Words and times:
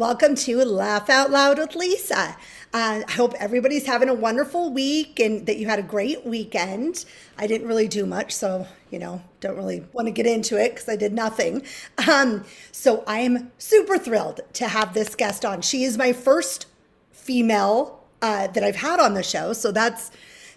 Welcome 0.00 0.34
to 0.36 0.64
Laugh 0.64 1.10
Out 1.10 1.30
Loud 1.30 1.58
with 1.58 1.74
Lisa. 1.74 2.34
Uh, 2.72 3.02
I 3.06 3.12
hope 3.12 3.34
everybody's 3.34 3.84
having 3.84 4.08
a 4.08 4.14
wonderful 4.14 4.72
week 4.72 5.20
and 5.20 5.44
that 5.44 5.58
you 5.58 5.66
had 5.66 5.78
a 5.78 5.82
great 5.82 6.24
weekend. 6.24 7.04
I 7.36 7.46
didn't 7.46 7.68
really 7.68 7.86
do 7.86 8.06
much, 8.06 8.34
so, 8.34 8.66
you 8.90 8.98
know, 8.98 9.20
don't 9.40 9.56
really 9.56 9.84
want 9.92 10.08
to 10.08 10.10
get 10.10 10.24
into 10.24 10.58
it 10.58 10.70
because 10.70 10.88
I 10.88 10.96
did 10.96 11.12
nothing. 11.12 11.66
Um, 12.10 12.46
so 12.72 13.04
I 13.06 13.18
am 13.18 13.52
super 13.58 13.98
thrilled 13.98 14.40
to 14.54 14.68
have 14.68 14.94
this 14.94 15.14
guest 15.14 15.44
on. 15.44 15.60
She 15.60 15.84
is 15.84 15.98
my 15.98 16.14
first 16.14 16.64
female 17.12 18.02
uh, 18.22 18.46
that 18.46 18.64
I've 18.64 18.76
had 18.76 19.00
on 19.00 19.12
the 19.12 19.22
show, 19.22 19.52
so 19.52 19.70
that's 19.70 20.10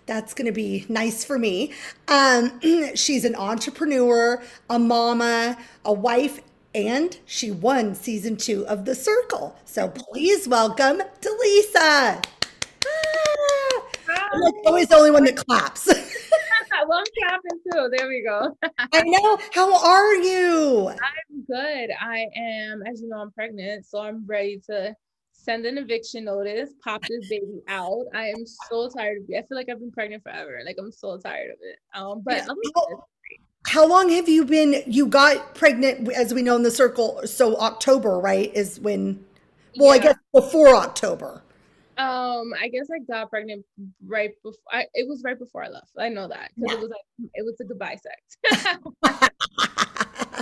that's 0.06 0.34
going 0.34 0.46
to 0.46 0.54
be 0.54 0.86
nice 0.88 1.26
for 1.26 1.38
me. 1.38 1.74
Um, 2.08 2.62
she's 2.96 3.26
an 3.26 3.36
entrepreneur, 3.36 4.42
a 4.70 4.80
mama, 4.80 5.58
a 5.84 5.92
wife, 5.92 6.40
and 6.76 7.18
she 7.26 7.52
won 7.52 7.96
season 7.96 8.36
two 8.36 8.66
of 8.68 8.86
The 8.86 8.96
Circle. 8.96 9.56
So 9.66 9.90
please 9.90 10.48
welcome 10.48 11.02
Deleesa. 11.22 12.24
Ah, 12.86 13.84
I'm 14.10 14.54
always 14.66 14.88
the 14.88 14.96
only 14.96 15.12
one 15.12 15.24
that 15.26 15.38
claps. 15.38 15.88
well, 16.88 17.00
I'm 17.00 17.06
clapping 17.20 17.60
too. 17.72 17.90
There 17.96 18.08
we 18.08 18.24
go. 18.24 18.58
I 18.92 19.02
know. 19.04 19.38
How 19.54 19.86
are 19.86 20.16
you? 20.16 20.90
I'm 20.90 21.44
good. 21.48 21.92
I 22.00 22.26
am, 22.36 22.82
as 22.84 23.02
you 23.02 23.10
know, 23.10 23.18
I'm 23.18 23.32
pregnant, 23.32 23.86
so 23.86 24.02
I'm 24.02 24.26
ready 24.26 24.62
to 24.70 24.96
send 25.32 25.66
an 25.66 25.78
eviction 25.78 26.26
notice, 26.26 26.70
pop 26.84 27.02
this 27.02 27.28
baby 27.30 27.62
out. 27.68 28.06
I 28.16 28.28
am 28.28 28.46
so 28.70 28.90
tired 28.90 29.24
of 29.24 29.24
it. 29.30 29.38
I 29.38 29.42
feel 29.42 29.58
like 29.58 29.70
I've 29.70 29.80
been 29.80 29.92
pregnant 29.92 30.24
forever. 30.24 30.62
Like 30.66 30.78
I'm 30.80 30.92
so 30.92 31.18
tired 31.18 31.52
of 31.52 31.58
it. 31.62 31.78
Um, 31.94 32.22
but 32.26 32.38
yeah 32.38 32.96
how 33.66 33.88
long 33.88 34.10
have 34.10 34.28
you 34.28 34.46
been 34.46 34.84
you 34.86 35.06
got 35.08 35.56
pregnant 35.56 36.12
as 36.12 36.34
we 36.34 36.42
know 36.42 36.56
in 36.56 36.64
the 36.64 36.72
circle 36.72 37.22
so 37.26 37.58
october 37.58 38.20
right 38.20 38.54
is 38.54 38.80
when 38.80 39.24
well 39.78 39.96
yeah. 39.96 40.02
i 40.02 40.04
guess 40.04 40.18
before 40.34 40.76
october. 40.76 41.42
Um 41.98 42.54
i 42.60 42.68
guess 42.72 42.88
i 42.94 43.00
got 43.00 43.30
pregnant 43.30 43.66
right 44.06 44.32
before 44.44 44.60
I, 44.72 44.86
it 44.94 45.08
was 45.08 45.22
right 45.24 45.38
before 45.38 45.64
i 45.64 45.70
left. 45.70 45.92
I 45.98 46.10
know 46.10 46.28
that 46.28 46.52
because 46.56 46.72
yeah. 46.72 46.78
it 46.78 46.82
was 46.82 46.90
like 46.90 47.30
it 47.34 47.46
was 47.46 47.56
a 47.62 47.66
goodbye 47.66 47.98
sex. 47.98 49.32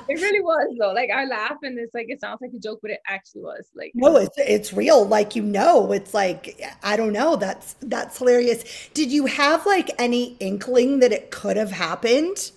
It 0.08 0.16
really 0.16 0.42
was 0.42 0.76
though. 0.80 0.92
Like 0.92 1.10
i 1.10 1.26
laugh 1.26 1.58
and 1.64 1.78
it's 1.78 1.94
like 1.94 2.08
it 2.10 2.20
sounds 2.20 2.40
like 2.42 2.52
a 2.54 2.60
joke 2.60 2.80
but 2.82 2.92
it 2.92 3.00
actually 3.08 3.44
was 3.44 3.70
like 3.76 3.92
no 3.94 4.18
it's 4.18 4.36
it's 4.38 4.74
real. 4.74 5.06
Like 5.06 5.36
you 5.36 5.44
know 5.44 5.92
it's 5.92 6.14
like 6.14 6.62
i 6.84 6.98
don't 6.98 7.14
know 7.14 7.36
that's 7.36 7.76
that's 7.82 8.18
hilarious. 8.18 8.90
Did 8.94 9.12
you 9.12 9.26
have 9.28 9.66
like 9.66 9.90
any 9.98 10.36
inkling 10.40 11.00
that 11.00 11.12
it 11.12 11.32
could 11.32 11.56
have 11.56 11.72
happened 11.72 12.52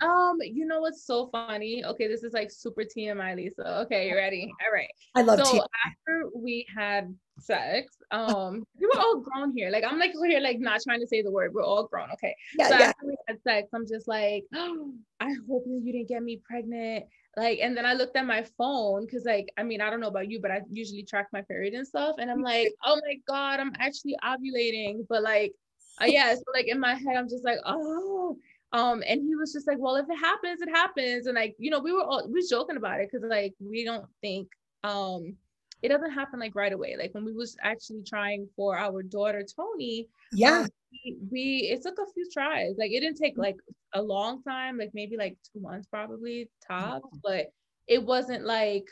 um, 0.00 0.38
you 0.42 0.66
know 0.66 0.80
what's 0.80 1.04
so 1.04 1.28
funny? 1.30 1.84
Okay, 1.84 2.08
this 2.08 2.22
is 2.22 2.32
like 2.32 2.50
super 2.50 2.82
TMI, 2.82 3.36
Lisa. 3.36 3.80
Okay, 3.82 4.08
you 4.08 4.14
ready? 4.14 4.50
All 4.66 4.72
right. 4.72 4.88
I 5.14 5.22
love 5.22 5.38
so 5.38 5.52
TMI. 5.52 5.66
after 5.86 6.28
we 6.34 6.66
had 6.74 7.14
sex, 7.38 7.96
um, 8.10 8.64
we 8.78 8.86
were 8.86 9.00
all 9.00 9.20
grown 9.20 9.52
here. 9.56 9.70
Like 9.70 9.84
I'm 9.84 9.98
like 9.98 10.12
here, 10.24 10.40
like 10.40 10.60
not 10.60 10.80
trying 10.82 11.00
to 11.00 11.06
say 11.06 11.22
the 11.22 11.30
word. 11.30 11.52
We're 11.54 11.62
all 11.62 11.86
grown. 11.86 12.10
Okay. 12.12 12.34
Yeah, 12.58 12.68
so 12.68 12.78
yeah. 12.78 12.84
after 12.86 13.06
we 13.06 13.16
had 13.26 13.42
sex, 13.42 13.68
I'm 13.74 13.86
just 13.86 14.08
like, 14.08 14.44
oh, 14.54 14.92
I 15.20 15.34
hope 15.48 15.64
that 15.64 15.80
you 15.82 15.92
didn't 15.92 16.08
get 16.08 16.22
me 16.22 16.40
pregnant. 16.44 17.06
Like, 17.36 17.60
and 17.62 17.76
then 17.76 17.86
I 17.86 17.94
looked 17.94 18.16
at 18.16 18.26
my 18.26 18.44
phone 18.56 19.04
because, 19.04 19.24
like, 19.24 19.48
I 19.56 19.62
mean, 19.62 19.80
I 19.80 19.90
don't 19.90 20.00
know 20.00 20.08
about 20.08 20.28
you, 20.28 20.40
but 20.40 20.50
I 20.50 20.62
usually 20.72 21.04
track 21.04 21.28
my 21.32 21.42
period 21.42 21.74
and 21.74 21.86
stuff. 21.86 22.16
And 22.18 22.30
I'm 22.30 22.42
like, 22.42 22.72
oh 22.84 23.00
my 23.06 23.14
God, 23.28 23.60
I'm 23.60 23.72
actually 23.78 24.16
ovulating. 24.24 25.06
But 25.08 25.22
like, 25.22 25.52
uh, 26.00 26.06
yeah, 26.06 26.34
so 26.34 26.42
like 26.52 26.66
in 26.66 26.80
my 26.80 26.94
head, 26.94 27.16
I'm 27.16 27.28
just 27.28 27.44
like, 27.44 27.58
oh, 27.64 28.36
um, 28.72 29.02
and 29.06 29.22
he 29.22 29.34
was 29.34 29.52
just 29.52 29.66
like, 29.66 29.78
well, 29.78 29.96
if 29.96 30.06
it 30.10 30.18
happens, 30.18 30.60
it 30.60 30.68
happens. 30.68 31.26
And 31.26 31.36
like, 31.36 31.56
you 31.58 31.70
know, 31.70 31.80
we 31.80 31.92
were 31.92 32.02
all 32.02 32.26
we 32.26 32.34
was 32.34 32.48
joking 32.48 32.76
about 32.76 33.00
it 33.00 33.08
because 33.10 33.26
like 33.28 33.54
we 33.60 33.84
don't 33.84 34.06
think 34.20 34.48
um 34.84 35.36
it 35.80 35.88
doesn't 35.88 36.10
happen 36.10 36.40
like 36.40 36.54
right 36.54 36.72
away. 36.72 36.96
Like 36.98 37.14
when 37.14 37.24
we 37.24 37.32
was 37.32 37.56
actually 37.62 38.02
trying 38.06 38.48
for 38.56 38.76
our 38.76 39.02
daughter 39.02 39.44
Tony, 39.56 40.08
yeah, 40.32 40.60
um, 40.60 40.68
we, 40.92 41.16
we, 41.30 41.70
it 41.72 41.82
took 41.82 41.98
a 41.98 42.12
few 42.12 42.28
tries. 42.32 42.74
Like 42.78 42.90
it 42.90 43.00
didn't 43.00 43.18
take 43.18 43.38
like 43.38 43.56
a 43.94 44.02
long 44.02 44.42
time, 44.42 44.76
like 44.76 44.90
maybe 44.92 45.16
like 45.16 45.36
two 45.52 45.60
months 45.60 45.86
probably 45.86 46.50
tops, 46.66 47.06
yeah. 47.12 47.20
but 47.22 47.52
it 47.86 48.02
wasn't 48.02 48.44
like 48.44 48.86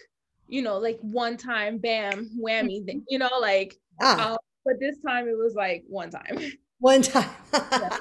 you 0.48 0.62
know 0.62 0.78
like 0.78 0.98
one 1.00 1.36
time, 1.36 1.78
bam, 1.78 2.30
whammy, 2.40 2.80
you 3.08 3.18
know, 3.18 3.30
like. 3.40 3.76
Yeah. 4.00 4.32
Um, 4.32 4.36
but 4.64 4.80
this 4.80 4.96
time 5.06 5.28
it 5.28 5.36
was 5.38 5.54
like 5.54 5.84
one 5.86 6.10
time. 6.10 6.38
One 6.80 7.02
time. 7.02 7.30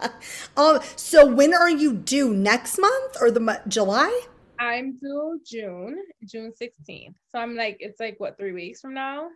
um, 0.56 0.80
so 0.96 1.26
when 1.26 1.54
are 1.54 1.70
you 1.70 1.94
due? 1.94 2.34
Next 2.34 2.78
month 2.78 3.16
or 3.20 3.30
the 3.30 3.60
July? 3.68 4.20
I'm 4.58 4.98
due 4.98 5.40
June, 5.44 5.98
June 6.24 6.52
16th. 6.60 7.14
So 7.28 7.38
I'm 7.38 7.56
like, 7.56 7.78
it's 7.80 7.98
like 7.98 8.16
what, 8.18 8.36
three 8.38 8.52
weeks 8.52 8.80
from 8.80 8.94
now? 8.94 9.28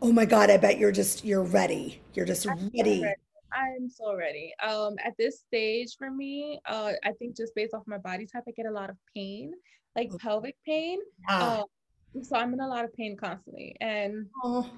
Oh 0.00 0.10
my 0.10 0.24
God, 0.24 0.50
I 0.50 0.56
bet 0.56 0.78
you're 0.78 0.92
just 0.92 1.24
you're 1.24 1.44
ready. 1.44 2.00
You're 2.14 2.26
just 2.26 2.48
I'm 2.48 2.70
ready. 2.76 3.02
Ready. 3.02 3.14
I'm 3.52 3.88
so 3.88 4.16
ready. 4.16 4.52
Um, 4.66 4.96
at 5.04 5.12
this 5.18 5.40
stage 5.46 5.96
for 5.98 6.10
me, 6.10 6.58
uh, 6.66 6.92
I 7.04 7.12
think 7.12 7.36
just 7.36 7.54
based 7.54 7.74
off 7.74 7.82
my 7.86 7.98
body 7.98 8.26
type, 8.26 8.44
I 8.48 8.52
get 8.52 8.66
a 8.66 8.70
lot 8.70 8.90
of 8.90 8.96
pain, 9.14 9.52
like 9.94 10.08
oh. 10.12 10.18
pelvic 10.18 10.56
pain. 10.66 10.98
Ah. 11.28 11.60
Um, 11.60 12.22
so 12.22 12.36
I'm 12.36 12.52
in 12.52 12.60
a 12.60 12.68
lot 12.68 12.84
of 12.84 12.92
pain 12.94 13.16
constantly. 13.16 13.76
And 13.80 14.26
oh. 14.42 14.68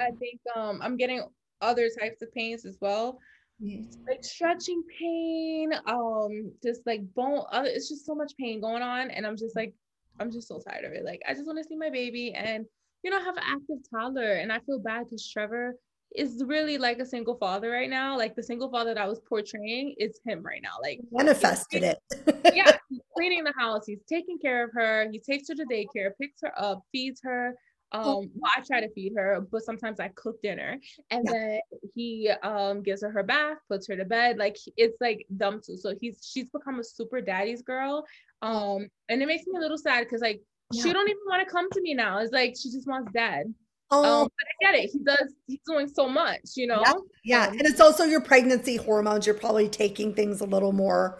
I 0.00 0.10
think 0.18 0.40
um 0.56 0.80
I'm 0.82 0.96
getting 0.96 1.22
other 1.60 1.88
types 1.98 2.22
of 2.22 2.32
pains 2.32 2.64
as 2.64 2.78
well. 2.80 3.18
Yes. 3.60 3.96
Like 4.06 4.24
stretching 4.24 4.82
pain, 4.98 5.72
um, 5.86 6.52
just 6.62 6.86
like 6.86 7.02
bone, 7.14 7.44
other, 7.50 7.68
it's 7.68 7.88
just 7.88 8.06
so 8.06 8.14
much 8.14 8.32
pain 8.38 8.60
going 8.60 8.82
on. 8.82 9.10
And 9.10 9.26
I'm 9.26 9.36
just 9.36 9.56
like, 9.56 9.74
I'm 10.20 10.30
just 10.30 10.48
so 10.48 10.60
tired 10.60 10.84
of 10.84 10.92
it. 10.92 11.04
Like, 11.04 11.20
I 11.28 11.34
just 11.34 11.46
want 11.46 11.58
to 11.58 11.64
see 11.64 11.76
my 11.76 11.90
baby 11.90 12.32
and, 12.32 12.66
you 13.02 13.10
know, 13.10 13.22
have 13.22 13.36
an 13.36 13.42
active 13.46 13.78
toddler. 13.90 14.34
And 14.34 14.52
I 14.52 14.58
feel 14.60 14.78
bad 14.78 15.04
because 15.04 15.28
Trevor 15.28 15.76
is 16.14 16.42
really 16.46 16.78
like 16.78 16.98
a 16.98 17.06
single 17.06 17.36
father 17.36 17.70
right 17.70 17.90
now. 17.90 18.16
Like 18.16 18.36
the 18.36 18.42
single 18.42 18.70
father 18.70 18.94
that 18.94 19.02
I 19.02 19.08
was 19.08 19.20
portraying 19.20 19.94
is 19.98 20.20
him 20.24 20.42
right 20.42 20.60
now. 20.62 20.76
Like 20.82 21.00
manifested 21.10 21.82
it. 21.82 21.98
yeah, 22.54 22.76
he's 22.88 23.00
cleaning 23.16 23.44
the 23.44 23.54
house. 23.58 23.84
He's 23.86 24.02
taking 24.08 24.38
care 24.38 24.64
of 24.64 24.70
her. 24.74 25.08
He 25.10 25.18
takes 25.18 25.48
her 25.48 25.54
to 25.54 25.64
daycare, 25.64 26.10
picks 26.20 26.40
her 26.42 26.52
up, 26.56 26.82
feeds 26.92 27.20
her. 27.24 27.54
Um 27.92 28.30
well, 28.34 28.52
I 28.56 28.60
try 28.60 28.80
to 28.80 28.88
feed 28.92 29.12
her, 29.16 29.46
but 29.50 29.62
sometimes 29.62 30.00
I 30.00 30.08
cook 30.08 30.42
dinner 30.42 30.78
and 31.10 31.24
yeah. 31.26 31.32
then 31.32 31.60
he 31.94 32.30
um 32.42 32.82
gives 32.82 33.02
her 33.02 33.10
her 33.10 33.22
bath, 33.22 33.58
puts 33.68 33.86
her 33.88 33.96
to 33.96 34.04
bed. 34.04 34.38
Like 34.38 34.56
it's 34.76 34.96
like 35.00 35.26
dumb 35.36 35.60
too. 35.64 35.76
So 35.76 35.94
he's 36.00 36.18
she's 36.22 36.50
become 36.50 36.80
a 36.80 36.84
super 36.84 37.20
daddy's 37.20 37.62
girl. 37.62 38.04
Um 38.42 38.88
and 39.08 39.22
it 39.22 39.26
makes 39.26 39.46
me 39.46 39.56
a 39.56 39.60
little 39.60 39.78
sad 39.78 40.04
because 40.04 40.22
like 40.22 40.40
yeah. 40.72 40.82
she 40.82 40.92
don't 40.92 41.08
even 41.08 41.22
want 41.28 41.46
to 41.46 41.52
come 41.52 41.70
to 41.70 41.80
me 41.80 41.94
now. 41.94 42.18
It's 42.18 42.32
like 42.32 42.56
she 42.60 42.70
just 42.70 42.88
wants 42.88 43.12
dad. 43.12 43.52
Oh, 43.90 44.22
um, 44.22 44.28
but 44.28 44.70
I 44.70 44.72
get 44.72 44.84
it. 44.84 44.90
He 44.90 44.98
does. 44.98 45.34
He's 45.46 45.60
doing 45.66 45.88
so 45.88 46.08
much, 46.08 46.40
you 46.56 46.66
know. 46.66 46.82
Yeah, 46.84 46.94
yeah. 47.24 47.50
And 47.50 47.62
it's 47.62 47.80
also 47.80 48.04
your 48.04 48.20
pregnancy 48.20 48.76
hormones. 48.76 49.26
You're 49.26 49.36
probably 49.36 49.68
taking 49.68 50.14
things 50.14 50.40
a 50.40 50.46
little 50.46 50.72
more, 50.72 51.18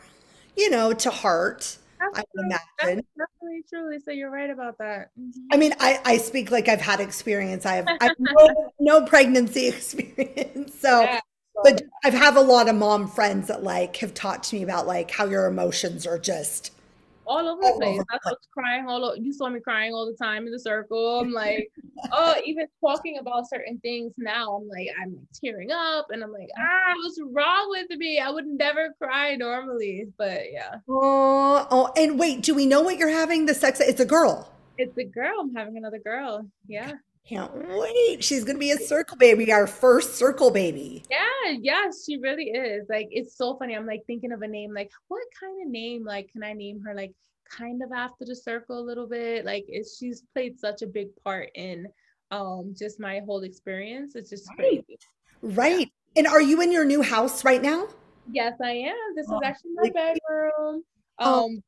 you 0.57 0.71
know, 0.71 0.93
to 0.93 1.11
heart. 1.11 1.79
I 2.15 2.23
would 2.35 2.45
imagine. 2.45 3.05
Definitely 3.17 3.65
true, 3.69 3.99
So 4.05 4.11
You're 4.11 4.31
right 4.31 4.51
about 4.51 4.79
that. 4.79 5.11
Mm-hmm. 5.19 5.41
I 5.53 5.57
mean, 5.57 5.73
I, 5.81 6.01
I 6.05 6.17
speak 6.19 6.51
like 6.51 6.69
I've 6.69 6.81
had 6.81 7.01
experience. 7.01 7.67
I 7.67 7.77
have, 7.77 7.87
I 7.89 8.05
have 8.05 8.17
no, 8.19 8.73
no, 8.81 9.07
pregnancy 9.07 9.69
experience. 9.69 10.79
So, 10.79 11.03
yeah. 11.03 11.21
but 11.63 11.83
I've 12.05 12.15
have 12.15 12.37
a 12.37 12.41
lot 12.41 12.69
of 12.69 12.75
mom 12.75 13.09
friends 13.09 13.49
that 13.49 13.63
like 13.63 13.97
have 13.99 14.15
talked 14.15 14.49
to 14.51 14.57
me 14.57 14.63
about 14.63 14.87
like 14.87 15.11
how 15.11 15.27
your 15.27 15.47
emotions 15.47 16.07
are 16.07 16.19
just 16.19 16.73
all 17.27 17.49
over 17.49 17.63
the 17.63 17.73
place. 17.79 18.01
I 18.11 18.19
was 18.25 18.37
crying 18.53 18.87
all 18.89 19.05
over. 19.05 19.17
You 19.17 19.33
saw 19.33 19.49
me 19.49 19.61
crying 19.61 19.93
all 19.93 20.07
the 20.07 20.17
time 20.23 20.47
in 20.47 20.53
the 20.53 20.59
circle. 20.59 21.21
I'm 21.21 21.33
like, 21.33 21.71
oh, 22.13 22.35
even 22.45 22.67
talking 22.81 23.19
about 23.19 23.49
certain 23.49 23.79
things 23.79 24.13
now, 24.17 24.57
I'm 24.57 24.69
like, 24.69 24.89
I'm 25.01 25.19
tearing 25.35 25.71
up, 25.71 26.07
and 26.11 26.23
I'm 26.23 26.33
like, 26.33 26.49
ah, 26.59 26.95
what's 27.03 27.21
wrong 27.23 27.67
with 27.71 27.99
me? 27.99 28.19
I 28.19 28.31
would 28.31 28.47
never 28.47 28.95
cry 29.01 29.37
normally, 29.37 30.07
but 30.19 30.53
yeah. 30.53 30.77
Oh, 30.89 31.67
oh, 31.71 31.93
and 31.97 32.19
wait, 32.19 32.43
do 32.43 32.55
we 32.55 32.67
know 32.67 32.83
what 32.83 32.99
you're 32.99 33.09
having? 33.09 33.47
The 33.47 33.55
sex? 33.55 33.81
It's 33.81 34.01
a 34.01 34.07
girl. 34.07 34.51
It's 34.79 34.97
a 34.99 35.05
girl. 35.05 35.41
I'm 35.41 35.55
having 35.55 35.77
another 35.77 36.01
girl. 36.01 36.47
Yeah. 36.67 36.93
Can't 37.29 37.51
wait. 37.55 38.23
She's 38.23 38.45
going 38.45 38.57
to 38.57 38.61
be 38.61 38.73
a 38.73 38.77
circle 38.77 39.17
baby, 39.17 39.51
our 39.51 39.67
first 39.67 40.17
circle 40.17 40.51
baby. 40.51 41.03
Yeah, 41.11 41.57
yes, 41.59 42.05
she 42.05 42.19
really 42.19 42.51
is. 42.51 42.87
Like, 42.91 43.09
it's 43.11 43.37
so 43.37 43.57
funny. 43.57 43.75
I'm 43.75 43.87
like 43.87 44.03
thinking 44.07 44.33
of 44.33 44.43
a 44.43 44.49
name, 44.49 44.75
like, 44.75 44.91
what 45.09 45.23
kind 45.41 45.63
of 45.65 45.71
name, 45.71 46.05
like, 46.05 46.31
can 46.33 46.43
I 46.43 46.53
name 46.53 46.83
her, 46.83 46.95
like, 46.95 47.13
kind 47.49 47.83
of 47.83 47.93
after 47.93 48.27
the 48.27 48.37
circle 48.37 48.79
a 48.79 48.85
little 48.85 49.07
bit? 49.07 49.47
Like, 49.47 49.65
it's, 49.69 49.97
she's 49.97 50.23
played 50.35 50.59
such 50.59 50.83
a 50.83 50.87
big 50.87 51.09
part 51.25 51.51
in 51.55 51.87
um 52.31 52.75
just 52.77 52.99
my 53.01 53.21
whole 53.25 53.43
experience. 53.43 54.17
It's 54.17 54.31
just 54.31 54.49
right. 54.51 54.57
crazy. 54.59 54.99
Right. 55.43 55.91
Yeah. 56.15 56.21
And 56.21 56.27
are 56.27 56.41
you 56.41 56.61
in 56.61 56.73
your 56.73 56.85
new 56.85 57.03
house 57.03 57.45
right 57.45 57.63
now? 57.63 57.89
Yes, 58.31 58.55
I 58.63 58.73
am. 58.73 58.97
This 59.15 59.27
oh, 59.29 59.37
is 59.37 59.43
actually 59.45 59.73
my 59.75 59.91
bedroom. 59.91 60.83
Oh. 61.19 61.45
Um, 61.45 61.63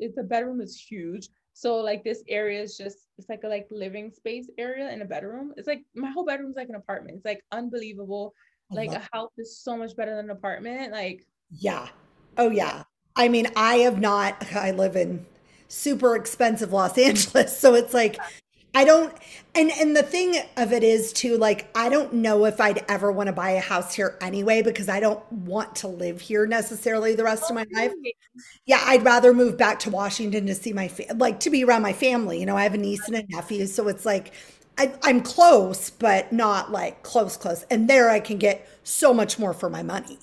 oh. 0.00 0.08
the 0.16 0.22
bedroom 0.22 0.60
is 0.60 0.80
huge. 0.80 1.28
So 1.56 1.76
like 1.76 2.04
this 2.04 2.22
area 2.28 2.60
is 2.60 2.76
just 2.76 2.98
it's 3.16 3.30
like 3.30 3.42
a 3.44 3.48
like 3.48 3.66
living 3.70 4.10
space 4.10 4.50
area 4.58 4.90
in 4.90 5.00
a 5.00 5.06
bedroom. 5.06 5.54
It's 5.56 5.66
like 5.66 5.84
my 5.94 6.10
whole 6.10 6.26
bedroom's 6.26 6.54
like 6.54 6.68
an 6.68 6.74
apartment. 6.74 7.16
It's 7.16 7.24
like 7.24 7.42
unbelievable. 7.50 8.34
Like 8.70 8.92
a 8.92 9.08
house 9.10 9.30
is 9.38 9.58
so 9.58 9.74
much 9.74 9.96
better 9.96 10.14
than 10.14 10.26
an 10.26 10.32
apartment. 10.32 10.92
Like 10.92 11.26
yeah. 11.50 11.88
Oh 12.36 12.50
yeah. 12.50 12.82
I 13.16 13.28
mean, 13.28 13.46
I 13.56 13.76
have 13.76 13.98
not 13.98 14.44
I 14.54 14.72
live 14.72 14.96
in 14.96 15.24
super 15.68 16.14
expensive 16.14 16.74
Los 16.74 16.98
Angeles. 16.98 17.58
So 17.58 17.74
it's 17.74 17.94
like 17.94 18.18
I 18.76 18.84
don't 18.84 19.10
and 19.54 19.70
and 19.70 19.96
the 19.96 20.02
thing 20.02 20.36
of 20.58 20.70
it 20.70 20.84
is 20.84 21.10
too 21.14 21.38
like 21.38 21.66
I 21.74 21.88
don't 21.88 22.12
know 22.12 22.44
if 22.44 22.60
I'd 22.60 22.84
ever 22.90 23.10
want 23.10 23.28
to 23.28 23.32
buy 23.32 23.52
a 23.52 23.60
house 23.60 23.94
here 23.94 24.18
anyway 24.20 24.60
because 24.60 24.90
I 24.90 25.00
don't 25.00 25.32
want 25.32 25.76
to 25.76 25.88
live 25.88 26.20
here 26.20 26.46
necessarily 26.46 27.14
the 27.14 27.24
rest 27.24 27.44
of 27.48 27.54
my 27.54 27.64
life. 27.72 27.94
Yeah, 28.66 28.82
I'd 28.84 29.02
rather 29.02 29.32
move 29.32 29.56
back 29.56 29.78
to 29.80 29.90
Washington 29.90 30.44
to 30.44 30.54
see 30.54 30.74
my 30.74 30.88
fa- 30.88 31.14
like 31.14 31.40
to 31.40 31.48
be 31.48 31.64
around 31.64 31.80
my 31.80 31.94
family. 31.94 32.38
You 32.38 32.44
know, 32.44 32.54
I 32.54 32.64
have 32.64 32.74
a 32.74 32.78
niece 32.78 33.06
and 33.06 33.16
a 33.16 33.24
nephew, 33.30 33.66
so 33.66 33.88
it's 33.88 34.04
like 34.04 34.34
I, 34.76 34.92
I'm 35.02 35.22
close, 35.22 35.88
but 35.88 36.30
not 36.30 36.70
like 36.70 37.02
close, 37.02 37.38
close. 37.38 37.64
And 37.70 37.88
there 37.88 38.10
I 38.10 38.20
can 38.20 38.36
get 38.36 38.68
so 38.84 39.14
much 39.14 39.38
more 39.38 39.54
for 39.54 39.70
my 39.70 39.82
money. 39.82 40.18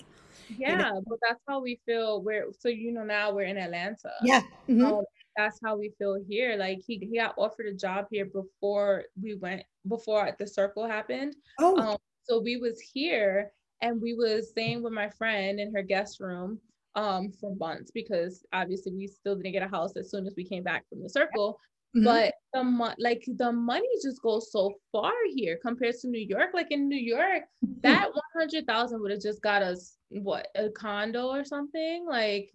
Yeah, 0.56 0.70
you 0.70 0.78
know? 0.78 1.04
but 1.08 1.18
that's 1.28 1.42
how 1.48 1.60
we 1.60 1.80
feel. 1.88 2.22
We're 2.22 2.54
so 2.60 2.70
you 2.70 2.92
know 2.92 3.04
now 3.04 3.34
we're 3.34 3.48
in 3.48 3.58
Atlanta. 3.58 4.12
Yeah. 4.22 4.42
Mm-hmm. 4.70 4.86
Um, 4.86 5.04
that's 5.36 5.60
how 5.64 5.78
we 5.78 5.94
feel 5.98 6.18
here. 6.28 6.56
Like 6.58 6.80
he 6.86 6.98
he 6.98 7.18
got 7.18 7.36
offered 7.38 7.68
a 7.68 7.74
job 7.74 8.06
here 8.12 8.26
before 8.26 9.06
we 9.22 9.36
went 9.36 9.64
before 9.88 10.30
the 10.38 10.48
circle 10.48 10.88
happened. 10.88 11.36
Oh. 11.60 11.78
Um, 11.78 11.98
so 12.24 12.40
we 12.40 12.58
was 12.58 12.80
here 12.80 13.52
and 13.82 14.02
we 14.02 14.14
was 14.14 14.50
staying 14.50 14.82
with 14.82 14.94
my 14.94 15.10
friend 15.10 15.60
in 15.60 15.74
her 15.74 15.84
guest 15.84 16.20
room 16.20 16.60
um 16.96 17.32
for 17.32 17.56
months 17.56 17.90
because 17.92 18.46
obviously 18.54 18.94
we 18.94 19.08
still 19.08 19.36
didn't 19.36 19.52
get 19.52 19.64
a 19.64 19.68
house 19.68 19.98
as 19.98 20.12
soon 20.12 20.28
as 20.28 20.36
we 20.38 20.44
came 20.44 20.64
back 20.64 20.88
from 20.88 21.02
the 21.02 21.10
circle. 21.10 21.60
Mm-hmm. 21.96 22.06
But 22.06 22.34
the 22.54 22.64
mo- 22.64 22.96
like 22.98 23.24
the 23.28 23.52
money 23.52 23.88
just 24.02 24.22
goes 24.22 24.52
so 24.52 24.74
far 24.92 25.14
here 25.36 25.60
compared 25.62 25.96
to 26.02 26.08
New 26.08 26.26
York. 26.28 26.50
Like 26.54 26.72
in 26.72 26.88
New 26.88 26.96
York, 26.96 27.44
mm-hmm. 27.66 27.80
that 27.82 28.10
one 28.12 28.22
hundred 28.36 28.66
thousand 28.66 29.02
would 29.02 29.12
have 29.12 29.22
just 29.22 29.42
got 29.42 29.62
us 29.62 29.98
what 30.10 30.48
a 30.56 30.70
condo 30.70 31.28
or 31.28 31.44
something. 31.44 32.06
Like 32.10 32.50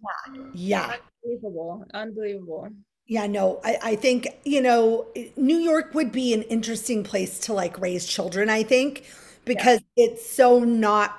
yeah, 0.53 0.95
unbelievable, 1.23 1.85
unbelievable. 1.93 2.69
Yeah, 3.07 3.25
no, 3.25 3.59
I, 3.63 3.77
I 3.81 3.95
think, 3.95 4.27
you 4.45 4.61
know, 4.61 5.07
New 5.35 5.57
York 5.57 5.95
would 5.95 6.11
be 6.11 6.31
an 6.31 6.43
interesting 6.43 7.03
place 7.03 7.39
to 7.39 7.53
like 7.53 7.79
raise 7.79 8.05
children, 8.05 8.51
I 8.51 8.61
think, 8.61 9.03
because 9.45 9.79
yeah. 9.95 10.05
it's 10.09 10.29
so 10.29 10.59
not 10.59 11.17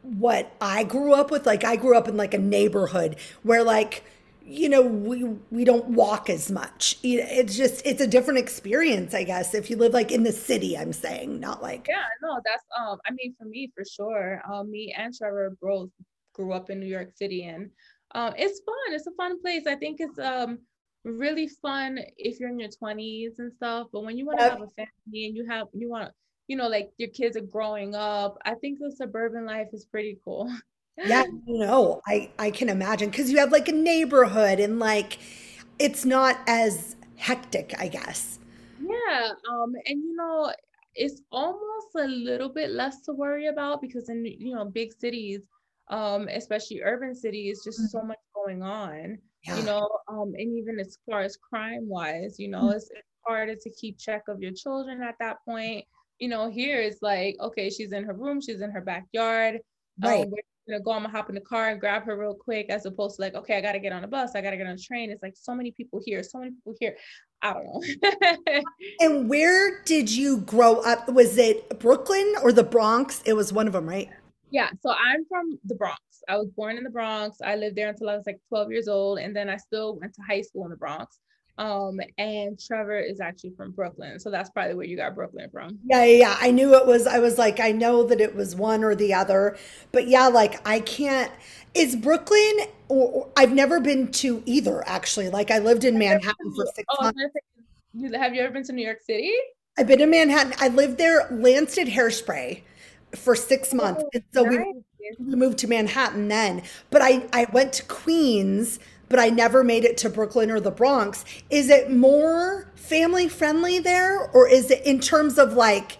what 0.00 0.50
I 0.62 0.84
grew 0.84 1.12
up 1.12 1.30
with. 1.30 1.44
Like 1.44 1.62
I 1.62 1.76
grew 1.76 1.94
up 1.94 2.08
in 2.08 2.16
like 2.16 2.32
a 2.32 2.38
neighborhood 2.38 3.16
where 3.42 3.62
like 3.62 4.02
you 4.46 4.68
know 4.68 4.80
we 4.80 5.24
we 5.50 5.64
don't 5.64 5.86
walk 5.86 6.30
as 6.30 6.50
much. 6.50 6.98
It's 7.02 7.56
just 7.56 7.84
it's 7.84 8.00
a 8.00 8.06
different 8.06 8.38
experience 8.38 9.14
i 9.14 9.24
guess 9.24 9.54
if 9.54 9.68
you 9.70 9.76
live 9.76 9.92
like 9.92 10.12
in 10.12 10.22
the 10.22 10.32
city 10.32 10.76
i'm 10.76 10.92
saying 10.92 11.40
not 11.40 11.62
like 11.62 11.86
yeah 11.88 12.04
no 12.22 12.40
that's 12.44 12.64
um 12.78 12.98
i 13.06 13.10
mean 13.10 13.34
for 13.38 13.44
me 13.44 13.70
for 13.74 13.84
sure 13.84 14.42
um 14.50 14.70
me 14.70 14.94
and 14.96 15.14
trevor 15.14 15.56
both 15.60 15.90
grew 16.32 16.52
up 16.52 16.70
in 16.70 16.80
new 16.80 16.86
york 16.86 17.10
city 17.14 17.44
and 17.44 17.70
um 18.14 18.32
it's 18.36 18.60
fun 18.64 18.94
it's 18.94 19.06
a 19.06 19.10
fun 19.12 19.40
place. 19.40 19.66
I 19.66 19.76
think 19.76 20.00
it's 20.00 20.18
um 20.18 20.58
really 21.04 21.48
fun 21.48 21.98
if 22.16 22.40
you're 22.40 22.48
in 22.48 22.58
your 22.58 22.68
20s 22.68 23.38
and 23.38 23.52
stuff 23.52 23.88
but 23.92 24.04
when 24.04 24.16
you 24.18 24.26
want 24.26 24.38
to 24.38 24.44
have 24.44 24.60
a 24.60 24.68
family 24.68 25.26
and 25.26 25.36
you 25.36 25.46
have 25.48 25.68
you 25.72 25.88
want 25.88 26.04
to 26.04 26.12
you 26.48 26.56
know 26.56 26.68
like 26.68 26.90
your 26.98 27.10
kids 27.10 27.36
are 27.36 27.42
growing 27.42 27.94
up 27.94 28.36
i 28.44 28.54
think 28.54 28.78
the 28.78 28.90
suburban 28.90 29.46
life 29.46 29.68
is 29.72 29.84
pretty 29.84 30.18
cool 30.24 30.52
yeah 31.04 31.24
no 31.46 32.00
i 32.06 32.30
i 32.38 32.50
can 32.50 32.68
imagine 32.68 33.10
because 33.10 33.30
you 33.30 33.38
have 33.38 33.52
like 33.52 33.68
a 33.68 33.72
neighborhood 33.72 34.58
and 34.58 34.78
like 34.78 35.18
it's 35.78 36.04
not 36.04 36.38
as 36.46 36.96
hectic 37.16 37.74
i 37.78 37.88
guess 37.88 38.38
yeah 38.80 39.30
um 39.50 39.74
and 39.86 40.02
you 40.02 40.16
know 40.16 40.52
it's 40.94 41.22
almost 41.30 41.88
a 41.96 42.06
little 42.06 42.48
bit 42.48 42.70
less 42.70 43.02
to 43.02 43.12
worry 43.12 43.46
about 43.48 43.80
because 43.80 44.08
in 44.08 44.24
you 44.24 44.54
know 44.54 44.64
big 44.64 44.92
cities 44.92 45.42
um 45.88 46.28
especially 46.28 46.82
urban 46.82 47.14
cities 47.14 47.62
just 47.62 47.78
mm-hmm. 47.80 47.98
so 47.98 48.02
much 48.02 48.18
going 48.34 48.62
on 48.62 49.18
yeah. 49.44 49.56
you 49.56 49.62
know 49.64 49.88
um 50.08 50.32
and 50.36 50.58
even 50.58 50.78
as 50.80 50.98
far 51.08 51.20
as 51.20 51.36
crime 51.36 51.86
wise 51.88 52.36
you 52.38 52.48
know 52.48 52.62
mm-hmm. 52.62 52.76
it's, 52.76 52.90
it's 52.90 53.08
harder 53.26 53.54
to 53.54 53.70
keep 53.70 53.98
check 53.98 54.22
of 54.28 54.40
your 54.40 54.52
children 54.52 55.02
at 55.02 55.14
that 55.20 55.36
point 55.44 55.84
you 56.18 56.28
know 56.28 56.50
here 56.50 56.80
it's 56.80 57.02
like 57.02 57.36
okay 57.40 57.68
she's 57.68 57.92
in 57.92 58.04
her 58.04 58.14
room 58.14 58.40
she's 58.40 58.62
in 58.62 58.70
her 58.70 58.80
backyard 58.80 59.60
right. 60.02 60.24
Um, 60.24 60.32
gonna 60.68 60.82
go, 60.82 60.92
I'm 60.92 61.02
gonna 61.02 61.16
hop 61.16 61.28
in 61.28 61.34
the 61.34 61.40
car 61.40 61.68
and 61.68 61.80
grab 61.80 62.04
her 62.04 62.18
real 62.18 62.34
quick, 62.34 62.66
as 62.68 62.86
opposed 62.86 63.16
to 63.16 63.22
like, 63.22 63.34
okay, 63.34 63.56
I 63.56 63.60
gotta 63.60 63.78
get 63.78 63.92
on 63.92 64.04
a 64.04 64.08
bus, 64.08 64.34
I 64.34 64.40
gotta 64.40 64.56
get 64.56 64.66
on 64.66 64.74
a 64.74 64.78
train. 64.78 65.10
It's 65.10 65.22
like 65.22 65.34
so 65.36 65.54
many 65.54 65.72
people 65.72 66.00
here, 66.04 66.22
so 66.22 66.38
many 66.38 66.52
people 66.52 66.74
here. 66.80 66.96
I 67.42 67.52
don't 67.52 67.66
know. 67.66 68.62
and 69.00 69.28
where 69.28 69.82
did 69.84 70.10
you 70.10 70.38
grow 70.38 70.76
up? 70.80 71.08
Was 71.08 71.36
it 71.38 71.78
Brooklyn 71.78 72.34
or 72.42 72.52
the 72.52 72.64
Bronx? 72.64 73.22
It 73.26 73.34
was 73.34 73.52
one 73.52 73.66
of 73.66 73.72
them, 73.72 73.88
right? 73.88 74.08
Yeah. 74.50 74.70
So 74.80 74.90
I'm 74.90 75.24
from 75.26 75.58
the 75.64 75.74
Bronx. 75.74 76.00
I 76.28 76.36
was 76.36 76.48
born 76.56 76.76
in 76.78 76.84
the 76.84 76.90
Bronx. 76.90 77.38
I 77.44 77.56
lived 77.56 77.76
there 77.76 77.88
until 77.88 78.08
I 78.08 78.16
was 78.16 78.26
like 78.26 78.40
12 78.48 78.70
years 78.70 78.88
old. 78.88 79.18
And 79.18 79.34
then 79.36 79.48
I 79.48 79.56
still 79.56 79.98
went 80.00 80.14
to 80.14 80.22
high 80.26 80.40
school 80.40 80.64
in 80.64 80.70
the 80.70 80.76
Bronx. 80.76 81.18
Um, 81.58 82.00
and 82.18 82.60
Trevor 82.60 82.98
is 82.98 83.20
actually 83.20 83.54
from 83.56 83.70
Brooklyn. 83.70 84.20
So 84.20 84.30
that's 84.30 84.50
probably 84.50 84.74
where 84.74 84.86
you 84.86 84.96
got 84.96 85.14
Brooklyn 85.14 85.48
from. 85.50 85.78
Yeah, 85.84 86.04
yeah, 86.04 86.18
yeah. 86.18 86.36
I 86.38 86.50
knew 86.50 86.74
it 86.74 86.86
was, 86.86 87.06
I 87.06 87.18
was 87.18 87.38
like, 87.38 87.60
I 87.60 87.72
know 87.72 88.02
that 88.04 88.20
it 88.20 88.34
was 88.34 88.54
one 88.54 88.84
or 88.84 88.94
the 88.94 89.14
other. 89.14 89.56
But 89.90 90.06
yeah, 90.06 90.28
like 90.28 90.66
I 90.68 90.80
can't, 90.80 91.32
is 91.74 91.96
Brooklyn, 91.96 92.66
or, 92.88 93.08
or 93.10 93.28
I've 93.36 93.52
never 93.52 93.80
been 93.80 94.12
to 94.12 94.42
either 94.44 94.86
actually. 94.86 95.30
Like 95.30 95.50
I 95.50 95.58
lived 95.58 95.84
in 95.84 95.98
Manhattan 95.98 96.54
for 96.54 96.66
six 96.74 96.86
oh, 96.98 97.04
months. 97.04 97.20
Have 98.14 98.34
you 98.34 98.42
ever 98.42 98.52
been 98.52 98.64
to 98.64 98.72
New 98.72 98.84
York 98.84 99.00
City? 99.00 99.32
I've 99.78 99.86
been 99.86 100.00
in 100.00 100.10
Manhattan. 100.10 100.54
I 100.60 100.68
lived 100.68 100.98
there, 100.98 101.26
Lansted 101.28 101.90
Hairspray 101.90 102.62
for 103.14 103.34
six 103.34 103.72
months. 103.72 104.02
Oh, 104.04 104.10
and 104.12 104.24
so 104.32 104.42
nice. 104.42 104.64
we 105.18 105.34
moved 105.36 105.58
to 105.58 105.68
Manhattan 105.68 106.28
then. 106.28 106.62
But 106.90 107.02
I, 107.02 107.26
I 107.32 107.46
went 107.52 107.72
to 107.74 107.84
Queens 107.84 108.78
but 109.08 109.18
I 109.18 109.28
never 109.28 109.62
made 109.62 109.84
it 109.84 109.96
to 109.98 110.10
Brooklyn 110.10 110.50
or 110.50 110.60
the 110.60 110.70
Bronx. 110.70 111.24
Is 111.50 111.68
it 111.70 111.90
more 111.90 112.70
family 112.74 113.28
friendly 113.28 113.78
there? 113.78 114.28
Or 114.30 114.48
is 114.48 114.70
it 114.70 114.84
in 114.84 115.00
terms 115.00 115.38
of 115.38 115.54
like, 115.54 115.98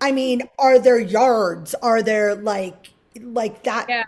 I 0.00 0.12
mean, 0.12 0.42
are 0.58 0.78
there 0.78 0.98
yards? 0.98 1.74
Are 1.76 2.02
there 2.02 2.34
like, 2.34 2.90
like 3.20 3.62
that? 3.64 3.86
Yeah. 3.88 4.04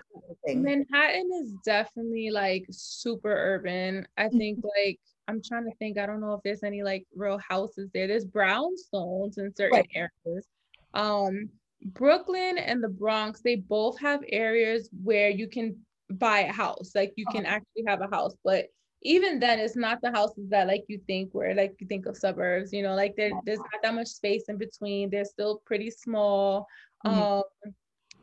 Manhattan 0.46 1.30
is 1.42 1.52
definitely 1.64 2.30
like 2.30 2.66
super 2.70 3.32
urban. 3.32 4.06
I 4.16 4.24
mm-hmm. 4.24 4.38
think 4.38 4.64
like, 4.78 4.98
I'm 5.28 5.40
trying 5.42 5.64
to 5.64 5.76
think, 5.76 5.98
I 5.98 6.06
don't 6.06 6.20
know 6.20 6.34
if 6.34 6.40
there's 6.42 6.64
any 6.64 6.82
like 6.82 7.06
real 7.14 7.38
houses 7.38 7.90
there. 7.94 8.08
There's 8.08 8.26
brownstones 8.26 9.38
in 9.38 9.54
certain 9.54 9.78
right. 9.78 9.88
areas. 9.94 10.46
Um, 10.94 11.48
Brooklyn 11.84 12.58
and 12.58 12.82
the 12.82 12.88
Bronx, 12.88 13.40
they 13.40 13.56
both 13.56 13.98
have 14.00 14.20
areas 14.28 14.88
where 15.02 15.30
you 15.30 15.48
can 15.48 15.76
buy 16.18 16.40
a 16.40 16.52
house. 16.52 16.92
Like 16.94 17.12
you 17.16 17.26
can 17.26 17.46
actually 17.46 17.84
have 17.86 18.00
a 18.00 18.08
house, 18.08 18.34
but 18.44 18.66
even 19.02 19.40
then 19.40 19.58
it's 19.58 19.76
not 19.76 20.00
the 20.00 20.12
houses 20.12 20.48
that 20.50 20.68
like 20.68 20.84
you 20.88 21.00
think 21.06 21.30
where 21.32 21.54
like 21.54 21.74
you 21.80 21.86
think 21.86 22.06
of 22.06 22.16
suburbs, 22.16 22.72
you 22.72 22.82
know, 22.82 22.94
like 22.94 23.16
there, 23.16 23.30
there's 23.44 23.58
not 23.58 23.82
that 23.82 23.94
much 23.94 24.08
space 24.08 24.44
in 24.48 24.58
between. 24.58 25.10
They're 25.10 25.24
still 25.24 25.62
pretty 25.66 25.90
small. 25.90 26.66
Mm-hmm. 27.04 27.18
Um 27.20 27.42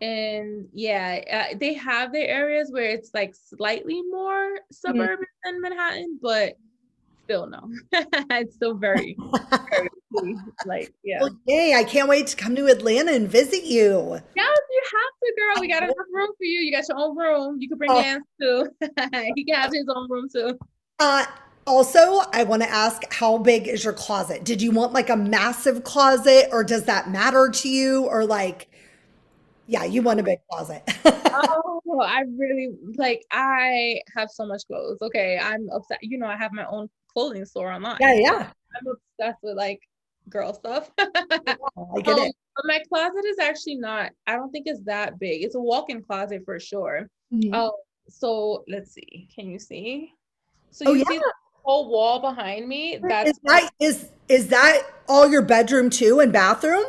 and 0.02 0.68
yeah, 0.72 1.50
uh, 1.52 1.58
they 1.60 1.74
have 1.74 2.14
their 2.14 2.28
areas 2.28 2.72
where 2.72 2.86
it's 2.86 3.12
like 3.14 3.36
slightly 3.36 4.02
more 4.10 4.52
mm-hmm. 4.52 4.72
suburban 4.72 5.26
mm-hmm. 5.26 5.52
than 5.52 5.62
Manhattan, 5.62 6.20
but 6.22 6.56
still 7.26 7.48
no. 7.48 7.70
it's 8.32 8.56
still 8.56 8.76
very, 8.76 9.18
very 9.70 9.89
like 10.66 10.94
yeah. 11.04 11.20
Well, 11.22 11.38
yay! 11.46 11.74
I 11.76 11.84
can't 11.84 12.10
wait 12.10 12.28
to 12.28 12.36
come 12.36 12.56
to 12.56 12.66
Atlanta 12.68 13.12
and 13.12 13.28
visit 13.28 13.64
you. 13.64 14.20
Yes, 14.36 14.60
you 14.70 14.82
have 14.86 15.14
to, 15.22 15.34
girl. 15.38 15.62
We 15.62 15.68
got 15.68 15.84
enough 15.84 15.96
room 16.12 16.30
for 16.38 16.44
you. 16.44 16.60
You 16.62 16.72
got 16.72 16.88
your 16.88 16.98
own 16.98 17.18
room. 17.18 17.58
You 17.60 17.70
can 17.70 17.78
bring 17.78 17.92
oh. 17.92 17.98
Lance 17.98 18.26
too. 18.42 18.68
he 19.36 19.46
can 19.46 19.56
have 19.56 19.72
his 19.72 19.86
own 19.94 20.10
room 20.10 20.28
too. 20.34 20.58
Uh 21.00 21.26
also, 21.70 22.24
I 22.34 22.44
want 22.44 22.64
to 22.64 22.70
ask 22.70 23.04
how 23.14 23.38
big 23.38 23.68
is 23.68 23.84
your 23.84 23.94
closet? 23.94 24.44
Did 24.44 24.60
you 24.60 24.72
want 24.72 24.92
like 24.92 25.10
a 25.12 25.16
massive 25.16 25.84
closet 25.84 26.50
or 26.52 26.64
does 26.64 26.86
that 26.86 27.12
matter 27.12 27.50
to 27.50 27.70
you? 27.70 28.06
Or 28.06 28.26
like, 28.26 28.70
yeah, 29.68 29.84
you 29.84 30.02
want 30.02 30.20
a 30.20 30.24
big 30.24 30.40
closet. 30.50 30.82
oh, 31.06 32.02
I 32.02 32.24
really 32.38 32.72
like 32.96 33.24
I 33.32 34.02
have 34.16 34.32
so 34.32 34.48
much 34.48 34.64
clothes. 34.66 34.98
Okay. 35.02 35.38
I'm 35.38 35.70
upset. 35.70 36.00
You 36.02 36.18
know, 36.18 36.26
I 36.26 36.38
have 36.38 36.54
my 36.54 36.66
own 36.66 36.90
clothing 37.14 37.46
store 37.46 37.72
online. 37.72 37.98
Yeah, 38.00 38.16
yeah. 38.16 38.50
I'm 38.76 38.88
obsessed 38.88 39.40
with 39.44 39.56
like 39.56 39.80
girl 40.30 40.54
stuff. 40.54 40.92
oh, 41.00 41.98
I 41.98 42.02
get 42.02 42.18
um, 42.18 42.26
it. 42.26 42.36
But 42.56 42.66
my 42.66 42.80
closet 42.90 43.26
is 43.26 43.40
actually 43.40 43.76
not, 43.76 44.12
I 44.28 44.36
don't 44.36 44.52
think 44.52 44.68
it's 44.68 44.82
that 44.84 45.20
big. 45.20 45.44
It's 45.44 45.56
a 45.56 45.60
walk-in 45.60 46.02
closet 46.04 46.44
for 46.46 46.60
sure. 46.60 47.10
Mm-hmm. 47.34 47.54
Oh, 47.54 47.74
so 48.10 48.64
let's 48.68 48.92
see. 48.92 49.30
Can 49.34 49.50
you 49.50 49.60
see? 49.60 50.14
So 50.72 50.86
oh, 50.88 50.94
you 50.94 51.00
yeah. 51.00 51.10
see 51.10 51.18
the 51.18 51.34
whole 51.64 51.90
wall 51.90 52.20
behind 52.20 52.68
me? 52.68 53.00
That's 53.02 53.32
is 53.32 53.40
that 53.44 53.70
is 53.80 54.10
is 54.28 54.48
that 54.48 54.84
all 55.08 55.28
your 55.28 55.42
bedroom 55.42 55.90
too 55.90 56.20
and 56.20 56.32
bathroom? 56.32 56.86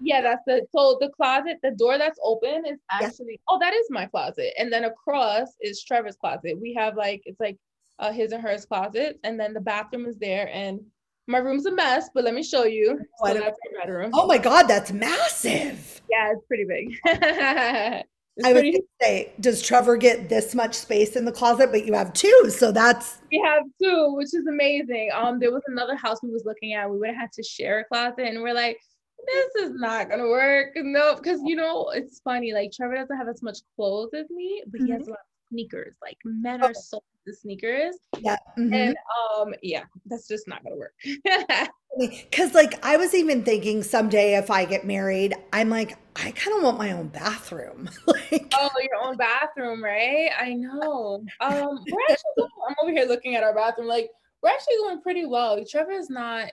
Yeah, 0.00 0.20
that's 0.20 0.42
the 0.46 0.66
so 0.74 0.98
the 1.00 1.08
closet, 1.10 1.58
the 1.62 1.70
door 1.72 1.98
that's 1.98 2.18
open 2.22 2.64
is 2.66 2.78
actually 2.90 3.40
oh, 3.48 3.58
that 3.60 3.72
is 3.72 3.86
my 3.90 4.06
closet. 4.06 4.52
And 4.58 4.72
then 4.72 4.84
across 4.84 5.48
is 5.60 5.82
Trevor's 5.82 6.16
closet. 6.16 6.58
We 6.60 6.74
have 6.74 6.96
like 6.96 7.22
it's 7.24 7.40
like 7.40 7.56
uh, 7.98 8.12
his 8.12 8.32
and 8.32 8.42
hers 8.42 8.66
closet, 8.66 9.18
and 9.24 9.38
then 9.38 9.54
the 9.54 9.60
bathroom 9.60 10.06
is 10.06 10.16
there. 10.18 10.48
And 10.52 10.80
my 11.26 11.38
room's 11.38 11.66
a 11.66 11.72
mess, 11.72 12.10
but 12.14 12.24
let 12.24 12.34
me 12.34 12.42
show 12.42 12.64
you. 12.64 12.98
So 13.24 13.38
oh, 13.38 14.10
oh 14.12 14.26
my 14.26 14.38
god, 14.38 14.64
that's 14.64 14.92
massive. 14.92 16.02
Yeah, 16.10 16.32
it's 16.32 16.46
pretty 16.46 16.64
big. 16.64 16.98
I 18.42 18.52
was 18.52 18.62
going 18.62 18.72
to 18.72 18.82
say, 19.00 19.32
does 19.38 19.62
Trevor 19.62 19.96
get 19.96 20.28
this 20.28 20.56
much 20.56 20.74
space 20.74 21.14
in 21.14 21.24
the 21.24 21.30
closet? 21.30 21.70
But 21.70 21.86
you 21.86 21.92
have 21.94 22.12
two, 22.12 22.50
so 22.50 22.72
that's 22.72 23.18
we 23.30 23.40
have 23.44 23.62
two, 23.80 24.14
which 24.16 24.34
is 24.34 24.46
amazing. 24.48 25.10
Um, 25.14 25.38
there 25.38 25.52
was 25.52 25.62
another 25.68 25.94
house 25.94 26.18
we 26.22 26.30
was 26.30 26.44
looking 26.44 26.74
at. 26.74 26.90
We 26.90 26.98
would 26.98 27.10
have 27.10 27.16
had 27.16 27.32
to 27.34 27.42
share 27.44 27.80
a 27.80 27.84
closet, 27.84 28.26
and 28.26 28.42
we're 28.42 28.54
like, 28.54 28.78
this 29.26 29.64
is 29.64 29.72
not 29.74 30.10
gonna 30.10 30.26
work. 30.26 30.72
No, 30.76 31.14
because 31.14 31.40
you 31.44 31.54
know 31.54 31.90
it's 31.94 32.20
funny. 32.20 32.52
Like 32.52 32.72
Trevor 32.72 32.96
doesn't 32.96 33.16
have 33.16 33.28
as 33.28 33.42
much 33.42 33.58
clothes 33.76 34.10
as 34.14 34.28
me, 34.30 34.64
but 34.66 34.80
mm-hmm. 34.80 34.86
he 34.86 34.92
has 34.92 35.02
mm-hmm. 35.02 35.10
a 35.10 35.12
lot 35.12 35.20
of 35.20 35.48
sneakers. 35.50 35.94
Like 36.02 36.18
men 36.24 36.62
are 36.62 36.70
oh. 36.70 36.80
so 36.80 37.02
the 37.26 37.34
sneakers. 37.34 37.96
Yeah. 38.18 38.36
Mm-hmm. 38.58 38.74
And 38.74 38.96
um, 39.36 39.54
yeah, 39.62 39.84
that's 40.06 40.28
just 40.28 40.48
not 40.48 40.62
gonna 40.62 40.76
work. 40.76 40.94
Cause 42.32 42.54
like 42.54 42.84
I 42.84 42.96
was 42.96 43.14
even 43.14 43.44
thinking 43.44 43.82
someday 43.82 44.34
if 44.34 44.50
I 44.50 44.64
get 44.64 44.84
married, 44.84 45.34
I'm 45.52 45.70
like, 45.70 45.96
I 46.16 46.32
kind 46.32 46.56
of 46.56 46.64
want 46.64 46.78
my 46.78 46.92
own 46.92 47.08
bathroom. 47.08 47.88
like 48.06 48.52
Oh, 48.54 48.70
your 48.80 49.02
own 49.02 49.16
bathroom, 49.16 49.82
right? 49.82 50.30
I 50.38 50.54
know. 50.54 51.24
Um, 51.40 51.78
we're 51.90 52.02
actually 52.10 52.32
going, 52.36 52.50
I'm 52.68 52.74
over 52.82 52.92
here 52.92 53.06
looking 53.06 53.36
at 53.36 53.44
our 53.44 53.54
bathroom, 53.54 53.86
like 53.86 54.10
we're 54.42 54.50
actually 54.50 54.76
going 54.78 55.00
pretty 55.02 55.24
well. 55.24 55.62
Trevor 55.64 55.92
is 55.92 56.10
not 56.10 56.50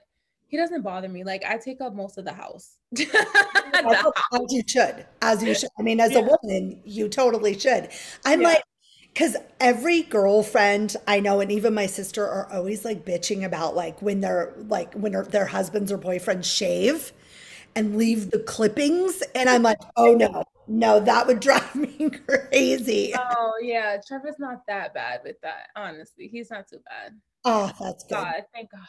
he 0.52 0.58
doesn't 0.58 0.82
bother 0.82 1.08
me. 1.08 1.24
Like 1.24 1.44
I 1.46 1.58
take 1.58 1.80
up 1.80 1.96
most 1.96 2.18
of 2.18 2.26
the 2.26 2.34
house. 2.34 2.76
as 2.98 3.06
you 4.50 4.62
should. 4.68 5.06
As 5.22 5.42
you 5.42 5.56
should. 5.56 5.70
I 5.80 5.82
mean, 5.82 6.02
as 6.02 6.12
yeah. 6.12 6.20
a 6.20 6.22
woman, 6.22 6.82
you 6.84 7.08
totally 7.08 7.58
should. 7.58 7.88
I'm 8.26 8.42
yeah. 8.42 8.48
like, 8.50 8.64
because 9.14 9.36
every 9.60 10.04
girlfriend 10.04 10.96
I 11.08 11.20
know, 11.20 11.40
and 11.40 11.52
even 11.52 11.74
my 11.74 11.86
sister, 11.86 12.28
are 12.28 12.52
always 12.52 12.86
like 12.86 13.06
bitching 13.06 13.44
about 13.44 13.76
like 13.76 14.02
when 14.02 14.22
they're 14.22 14.54
like 14.68 14.94
when 14.94 15.12
their 15.30 15.46
husbands 15.46 15.92
or 15.92 15.98
boyfriends 15.98 16.46
shave 16.46 17.12
and 17.76 17.98
leave 17.98 18.32
the 18.32 18.40
clippings. 18.40 19.22
And 19.36 19.50
I'm 19.50 19.64
like, 19.64 19.80
oh 19.98 20.14
no, 20.14 20.44
no, 20.68 21.00
that 21.00 21.28
would 21.28 21.40
drive 21.42 21.76
me 21.76 22.10
crazy. 22.10 23.14
Oh 23.16 23.54
yeah, 23.62 23.98
Trevor's 24.06 24.40
not 24.40 24.66
that 24.68 24.94
bad 24.94 25.22
with 25.24 25.40
that. 25.42 25.68
Honestly, 25.76 26.28
he's 26.28 26.50
not 26.50 26.68
too 26.68 26.80
bad. 26.88 27.14
Oh, 27.44 27.72
that's 27.80 28.04
good. 28.04 28.16
God, 28.16 28.46
thank 28.54 28.72
God. 28.72 28.82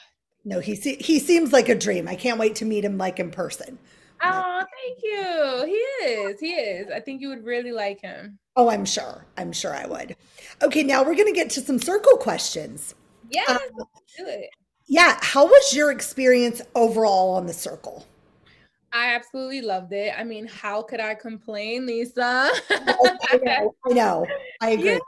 No, 0.45 0.61
he 0.61 0.75
he 0.75 1.19
seems 1.19 1.53
like 1.53 1.69
a 1.69 1.75
dream. 1.75 2.09
I 2.09 2.17
can't 2.17 2.39
wait 2.39 2.57
to 2.57 2.65
meet 2.65 2.85
him 2.85 2.99
like 2.99 3.21
in 3.21 3.31
person. 3.31 3.79
Oh, 4.23 4.65
thank 4.83 4.99
you. 5.03 5.65
He 5.67 6.07
is. 6.07 6.41
He 6.41 6.53
is. 6.53 6.91
I 6.91 7.01
think 7.01 7.21
you 7.21 7.29
would 7.29 7.45
really 7.45 7.73
like 7.73 8.01
him. 8.01 8.39
Oh, 8.57 8.69
I'm 8.69 8.85
sure. 8.85 9.27
I'm 9.37 9.53
sure 9.53 9.75
I 9.75 9.87
would. 9.87 10.17
Okay, 10.63 10.83
now 10.83 11.03
we're 11.03 11.15
going 11.15 11.27
to 11.27 11.33
get 11.33 11.51
to 11.51 11.61
some 11.61 11.79
circle 11.79 12.17
questions. 12.19 12.95
Yeah, 13.31 13.45
um, 13.49 13.59
do 14.17 14.27
it. 14.27 14.51
Yeah. 14.87 15.19
How 15.21 15.47
was 15.47 15.75
your 15.75 15.91
experience 15.91 16.61
overall 16.75 17.35
on 17.35 17.47
the 17.47 17.53
circle? 17.53 18.07
I 18.93 19.15
absolutely 19.15 19.63
loved 19.63 19.93
it. 19.93 20.13
I 20.17 20.23
mean, 20.25 20.47
how 20.47 20.83
could 20.83 21.01
I 21.01 21.15
complain, 21.15 21.87
Lisa? 21.87 22.51
I, 22.71 23.41
know, 23.43 23.75
I 23.87 23.93
know. 23.93 24.27
I 24.61 24.69
agree. 24.71 24.91
Yeah, 24.91 24.99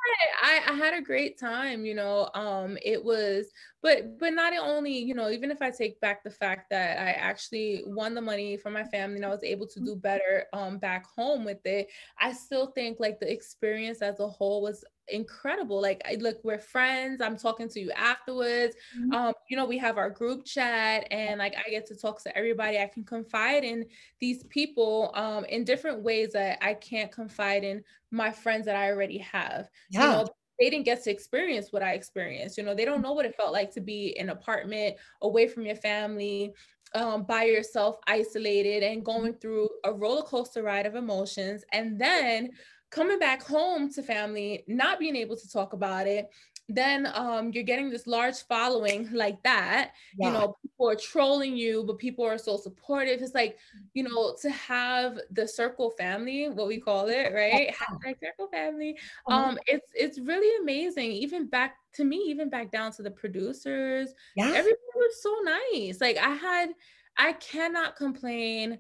I, 0.43 0.61
I 0.69 0.73
had 0.73 0.95
a 0.95 1.03
great 1.03 1.39
time, 1.39 1.85
you 1.85 1.95
know. 1.95 2.31
Um, 2.35 2.79
it 2.83 3.03
was, 3.03 3.47
but 3.83 4.19
but 4.19 4.33
not 4.33 4.53
only, 4.59 4.97
you 4.97 5.15
know, 5.15 5.31
even 5.31 5.51
if 5.51 5.61
I 5.61 5.71
take 5.71 6.01
back 6.01 6.25
the 6.25 6.31
fact 6.31 6.71
that 6.71 6.99
I 6.99 7.11
actually 7.13 7.83
won 7.87 8.15
the 8.15 8.23
money 8.23 8.57
for 8.57 8.71
my 8.71 8.85
family 8.85 9.17
and 9.17 9.27
I 9.27 9.29
was 9.29 9.45
able 9.45 9.67
to 9.69 9.81
do 9.81 9.97
better 9.97 10.45
um 10.53 10.79
back 10.79 11.07
home 11.07 11.45
with 11.45 11.65
it, 11.67 11.89
I 12.19 12.33
still 12.33 12.69
think 12.69 13.01
like 13.01 13.21
the 13.21 13.31
experience 13.31 14.01
as 14.01 14.21
a 14.21 14.29
whole 14.29 14.63
was 14.63 14.85
incredible. 15.09 15.81
Like, 15.81 16.03
I 16.09 16.17
look, 16.17 16.39
we're 16.43 16.59
friends. 16.59 17.21
I'm 17.21 17.37
talking 17.37 17.69
to 17.69 17.81
you 17.81 17.91
afterwards. 17.93 18.77
Mm-hmm. 18.99 19.13
Um, 19.13 19.35
you 19.49 19.57
know, 19.57 19.65
we 19.65 19.79
have 19.79 19.99
our 19.99 20.11
group 20.11 20.45
chat, 20.45 21.07
and 21.11 21.39
like 21.39 21.55
I 21.57 21.71
get 21.71 21.87
to 21.87 21.97
talk 21.97 22.23
to 22.25 22.37
everybody. 22.37 22.79
I 22.79 22.87
can 22.87 23.05
confide 23.05 23.65
in 23.65 23.87
these 24.21 24.45
people 24.45 25.11
um 25.15 25.45
in 25.47 25.65
different 25.65 26.03
ways 26.03 26.33
that 26.33 26.59
I 26.63 26.75
can't 26.75 27.13
confide 27.13 27.65
in 27.65 27.83
my 28.11 28.31
friends 28.31 28.67
that 28.67 28.77
I 28.77 28.91
already 28.91 29.19
have. 29.19 29.69
Yeah. 29.91 30.03
You 30.03 30.09
know, 30.09 30.27
they 30.61 30.71
didn't 30.71 30.85
get 30.85 31.03
to 31.05 31.11
experience 31.11 31.73
what 31.73 31.83
I 31.83 31.93
experienced. 31.95 32.57
You 32.57 32.65
know, 32.65 32.75
they 32.75 32.85
don't 32.85 33.03
know 33.03 33.13
what 33.13 33.27
it 33.27 33.35
felt 33.35 33.53
like 33.53 33.73
to 33.75 33.81
be 33.81 34.15
in 34.17 34.29
an 34.29 34.37
apartment 34.37 34.97
away 35.21 35.49
from 35.49 35.67
your 35.67 35.77
family, 35.77 36.55
um, 36.95 37.25
by 37.25 37.45
yourself, 37.45 37.97
isolated, 38.07 38.83
and 38.83 39.05
going 39.05 39.33
mm-hmm. 39.33 39.41
through 39.41 39.69
a 39.85 39.93
roller 39.93 40.23
coaster 40.23 40.63
ride 40.63 40.87
of 40.87 40.95
emotions. 40.95 41.65
And 41.73 42.01
then 42.01 42.51
coming 42.95 43.19
back 43.19 43.43
home 43.43 43.93
to 43.93 44.03
family, 44.03 44.65
not 44.69 45.01
being 45.01 45.17
able 45.17 45.37
to 45.37 45.51
talk 45.51 45.73
about 45.73 46.07
it, 46.07 46.31
then 46.69 47.09
um, 47.13 47.51
you're 47.53 47.65
getting 47.65 47.91
this 47.91 48.07
large 48.07 48.37
following 48.49 49.09
like 49.13 49.43
that. 49.43 49.91
Yeah. 50.17 50.29
You 50.29 50.33
know, 50.33 50.57
people 50.63 50.89
are 50.89 50.97
trolling 50.97 51.57
you, 51.57 51.85
but 51.85 51.99
people 51.99 52.25
are 52.25 52.39
so 52.39 52.57
supportive. 52.57 53.21
It's 53.21 53.35
like, 53.35 53.59
you 53.95 54.05
know, 54.05 54.37
to 54.41 54.51
have 54.51 55.19
the 55.33 55.47
circle 55.47 55.91
family, 55.91 56.49
what 56.49 56.69
we 56.69 56.81
call 56.81 57.09
it, 57.09 57.35
right? 57.35 57.75
Hashtag 57.75 58.15
circle 58.23 58.49
family. 58.51 58.97
Uh-huh. 59.27 59.51
Um, 59.51 59.59
it's 59.67 59.91
it's 59.95 60.19
really 60.21 60.63
amazing. 60.63 61.11
Even 61.11 61.49
back 61.49 61.75
to 61.95 62.05
me, 62.05 62.17
even 62.29 62.49
back 62.49 62.71
down 62.71 62.93
to 62.93 63.03
the 63.03 63.11
producers. 63.11 64.15
Yeah. 64.37 64.47
Everybody 64.47 64.95
was 64.95 65.23
so 65.23 65.37
nice. 65.43 66.01
Like 66.01 66.17
I 66.17 66.31
had, 66.31 66.71
I 67.19 67.33
cannot 67.35 67.97
complain 67.97 68.79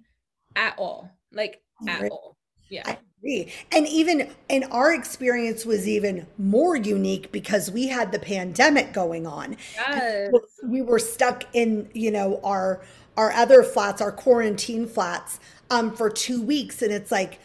at 0.57 0.79
all. 0.79 1.11
Like 1.33 1.63
at 1.89 2.11
all. 2.11 2.39
Yeah. 2.69 2.83
I 2.87 2.99
agree. 3.19 3.53
And 3.73 3.87
even 3.87 4.31
and 4.51 4.65
our 4.71 4.93
experience 4.93 5.65
was 5.65 5.89
even 5.89 6.27
more 6.39 6.77
unique 6.77 7.33
because 7.33 7.71
we 7.71 7.89
had 7.89 8.13
the 8.13 8.19
pandemic 8.19 8.93
going 8.93 9.27
on. 9.27 9.57
Yes. 9.75 10.33
We 10.65 10.83
were 10.83 10.99
stuck 10.99 11.45
in, 11.53 11.89
you 11.95 12.11
know, 12.11 12.41
our 12.43 12.83
our 13.17 13.33
other 13.33 13.63
flats, 13.63 14.01
our 14.01 14.13
quarantine 14.13 14.87
flats, 14.87 15.39
um, 15.71 15.95
for 15.95 16.11
two 16.11 16.43
weeks. 16.43 16.83
And 16.83 16.93
it's 16.93 17.13
like 17.13 17.39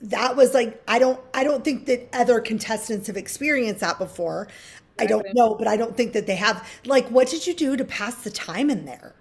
that 0.00 0.36
was 0.36 0.54
like 0.54 0.82
I 0.88 0.98
don't 0.98 1.20
I 1.34 1.44
don't 1.44 1.64
think 1.64 1.86
that 1.86 2.08
other 2.12 2.40
contestants 2.40 3.06
have 3.06 3.16
experienced 3.16 3.80
that 3.80 3.98
before. 3.98 4.48
I 4.98 5.06
don't 5.06 5.26
know, 5.34 5.54
but 5.56 5.66
I 5.66 5.76
don't 5.76 5.96
think 5.96 6.12
that 6.12 6.26
they 6.26 6.36
have. 6.36 6.68
Like, 6.86 7.08
what 7.08 7.28
did 7.28 7.46
you 7.46 7.54
do 7.54 7.76
to 7.76 7.84
pass 7.84 8.22
the 8.22 8.30
time 8.30 8.70
in 8.70 8.84
there? 8.84 9.16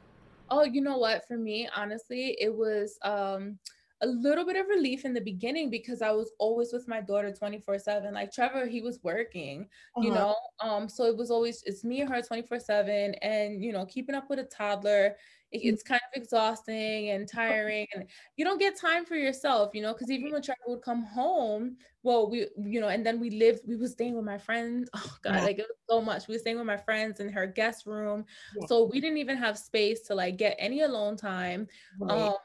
Oh, 0.49 0.63
you 0.63 0.81
know 0.81 0.97
what? 0.97 1.27
For 1.27 1.37
me, 1.37 1.67
honestly, 1.75 2.37
it 2.39 2.53
was 2.53 2.97
um 3.01 3.59
a 4.03 4.07
little 4.07 4.45
bit 4.45 4.57
of 4.57 4.67
relief 4.67 5.05
in 5.05 5.13
the 5.13 5.21
beginning 5.21 5.69
because 5.69 6.01
I 6.01 6.11
was 6.11 6.31
always 6.37 6.73
with 6.73 6.87
my 6.87 6.99
daughter 6.99 7.33
24 7.33 7.79
7. 7.79 8.13
Like 8.13 8.31
Trevor, 8.31 8.67
he 8.67 8.81
was 8.81 8.99
working, 9.01 9.67
uh-huh. 9.95 10.05
you 10.05 10.13
know, 10.13 10.35
um, 10.59 10.89
so 10.89 11.05
it 11.05 11.15
was 11.15 11.31
always 11.31 11.63
it's 11.65 11.83
me 11.83 12.01
and 12.01 12.09
her 12.09 12.21
24 12.21 12.59
7. 12.59 13.15
And, 13.21 13.63
you 13.63 13.71
know, 13.71 13.85
keeping 13.85 14.13
up 14.13 14.29
with 14.29 14.39
a 14.39 14.43
toddler, 14.43 15.15
it, 15.51 15.59
mm. 15.59 15.71
it's 15.71 15.83
kind 15.83 16.01
of 16.13 16.21
exhausting 16.21 17.11
and 17.11 17.29
tiring. 17.29 17.87
And 17.95 18.05
you 18.35 18.43
don't 18.43 18.59
get 18.59 18.77
time 18.77 19.05
for 19.05 19.15
yourself, 19.15 19.71
you 19.73 19.81
know, 19.81 19.93
because 19.93 20.11
even 20.11 20.31
when 20.31 20.41
Trevor 20.41 20.59
would 20.67 20.81
come 20.81 21.03
home, 21.03 21.77
well, 22.03 22.29
we, 22.29 22.47
you 22.57 22.81
know, 22.81 22.89
and 22.89 23.05
then 23.05 23.21
we 23.21 23.29
lived, 23.29 23.61
we 23.65 23.77
were 23.77 23.87
staying 23.87 24.15
with 24.15 24.25
my 24.25 24.37
friends. 24.37 24.89
Oh 25.05 25.17
God, 25.23 25.35
yeah. 25.35 25.43
like 25.43 25.59
it 25.59 25.65
was 25.67 25.77
so 25.89 26.01
much. 26.01 26.27
We 26.27 26.35
were 26.35 26.39
staying 26.39 26.57
with 26.57 26.65
my 26.65 26.77
friends 26.77 27.19
in 27.19 27.29
her 27.29 27.47
guest 27.47 27.85
room. 27.85 28.25
Yeah. 28.59 28.67
So 28.67 28.89
we 28.91 28.99
didn't 28.99 29.17
even 29.17 29.37
have 29.37 29.57
space 29.57 30.01
to 30.07 30.15
like 30.15 30.37
get 30.37 30.55
any 30.59 30.81
alone 30.81 31.17
time. 31.17 31.67
Right. 31.99 32.11
Um, 32.11 32.35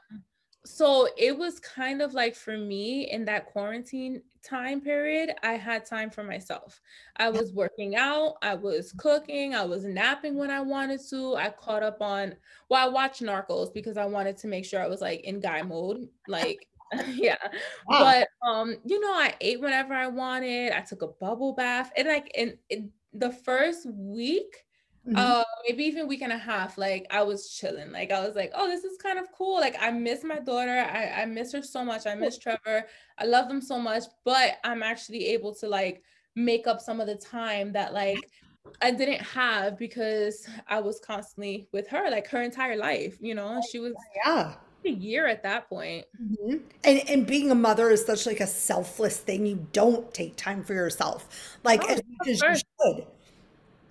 so 0.65 1.07
it 1.17 1.37
was 1.37 1.59
kind 1.59 2.01
of 2.01 2.13
like 2.13 2.35
for 2.35 2.57
me 2.57 3.09
in 3.11 3.23
that 3.25 3.45
quarantine 3.45 4.21
time 4.43 4.81
period 4.81 5.33
i 5.43 5.53
had 5.53 5.85
time 5.85 6.09
for 6.09 6.23
myself. 6.23 6.81
I 7.17 7.29
was 7.29 7.53
working 7.53 7.95
out 7.95 8.35
i 8.41 8.55
was 8.55 8.93
cooking 8.93 9.55
i 9.55 9.63
was 9.63 9.83
napping 9.85 10.35
when 10.37 10.51
i 10.51 10.61
wanted 10.61 11.01
to 11.09 11.35
i 11.35 11.49
caught 11.49 11.83
up 11.83 12.01
on 12.01 12.35
well 12.69 12.85
i 12.85 12.89
watched 12.89 13.21
narcos 13.21 13.73
because 13.73 13.97
i 13.97 14.05
wanted 14.05 14.37
to 14.37 14.47
make 14.47 14.65
sure 14.65 14.81
i 14.81 14.87
was 14.87 15.01
like 15.01 15.21
in 15.21 15.39
guy 15.39 15.61
mode 15.61 16.07
like 16.27 16.67
yeah. 17.07 17.37
Wow. 17.87 17.99
but 17.99 18.27
um 18.47 18.75
you 18.83 18.99
know 18.99 19.13
i 19.13 19.35
ate 19.41 19.61
whenever 19.61 19.93
i 19.93 20.07
wanted 20.07 20.71
i 20.71 20.81
took 20.81 21.03
a 21.03 21.07
bubble 21.07 21.53
bath 21.53 21.91
and 21.95 22.07
like 22.07 22.31
in, 22.35 22.57
in 22.69 22.91
the 23.13 23.31
first 23.31 23.87
week 23.91 24.65
Mm-hmm. 25.09 25.17
Uh, 25.17 25.43
maybe 25.67 25.85
even 25.85 26.07
week 26.07 26.21
and 26.21 26.31
a 26.31 26.37
half, 26.37 26.77
like 26.77 27.07
I 27.09 27.23
was 27.23 27.49
chilling. 27.49 27.91
Like 27.91 28.11
I 28.11 28.25
was 28.25 28.35
like, 28.35 28.51
oh, 28.53 28.67
this 28.67 28.83
is 28.83 28.97
kind 28.97 29.17
of 29.17 29.25
cool. 29.31 29.59
Like 29.59 29.75
I 29.79 29.89
miss 29.89 30.23
my 30.23 30.39
daughter. 30.39 30.71
I, 30.71 31.21
I 31.21 31.25
miss 31.25 31.51
her 31.53 31.63
so 31.63 31.83
much. 31.83 32.05
I 32.05 32.13
miss 32.13 32.37
Trevor. 32.37 32.85
I 33.17 33.25
love 33.25 33.47
them 33.47 33.61
so 33.61 33.79
much, 33.79 34.03
but 34.23 34.57
I'm 34.63 34.83
actually 34.83 35.27
able 35.27 35.55
to 35.55 35.67
like 35.67 36.03
make 36.35 36.67
up 36.67 36.79
some 36.79 37.01
of 37.01 37.07
the 37.07 37.15
time 37.15 37.71
that 37.73 37.91
like 37.93 38.19
I 38.81 38.91
didn't 38.91 39.21
have 39.21 39.79
because 39.79 40.47
I 40.67 40.79
was 40.79 40.99
constantly 40.99 41.67
with 41.71 41.87
her, 41.87 42.11
like 42.11 42.27
her 42.27 42.43
entire 42.43 42.77
life, 42.77 43.17
you 43.19 43.33
know, 43.33 43.61
she 43.71 43.79
was 43.79 43.93
yeah 44.23 44.53
a 44.85 44.89
year 44.89 45.27
at 45.27 45.43
that 45.43 45.67
point. 45.69 46.05
Mm-hmm. 46.21 46.57
And 46.83 47.09
and 47.09 47.27
being 47.27 47.51
a 47.51 47.55
mother 47.55 47.89
is 47.89 48.05
such 48.05 48.25
like 48.25 48.41
a 48.41 48.47
selfless 48.47 49.17
thing. 49.17 49.45
You 49.45 49.67
don't 49.71 50.13
take 50.13 50.35
time 50.35 50.63
for 50.63 50.73
yourself, 50.73 51.57
like 51.63 51.81
oh, 51.83 51.93
as 51.93 52.01
much 52.19 52.27
as 52.27 52.41
you 52.41 52.55
should. 52.55 53.07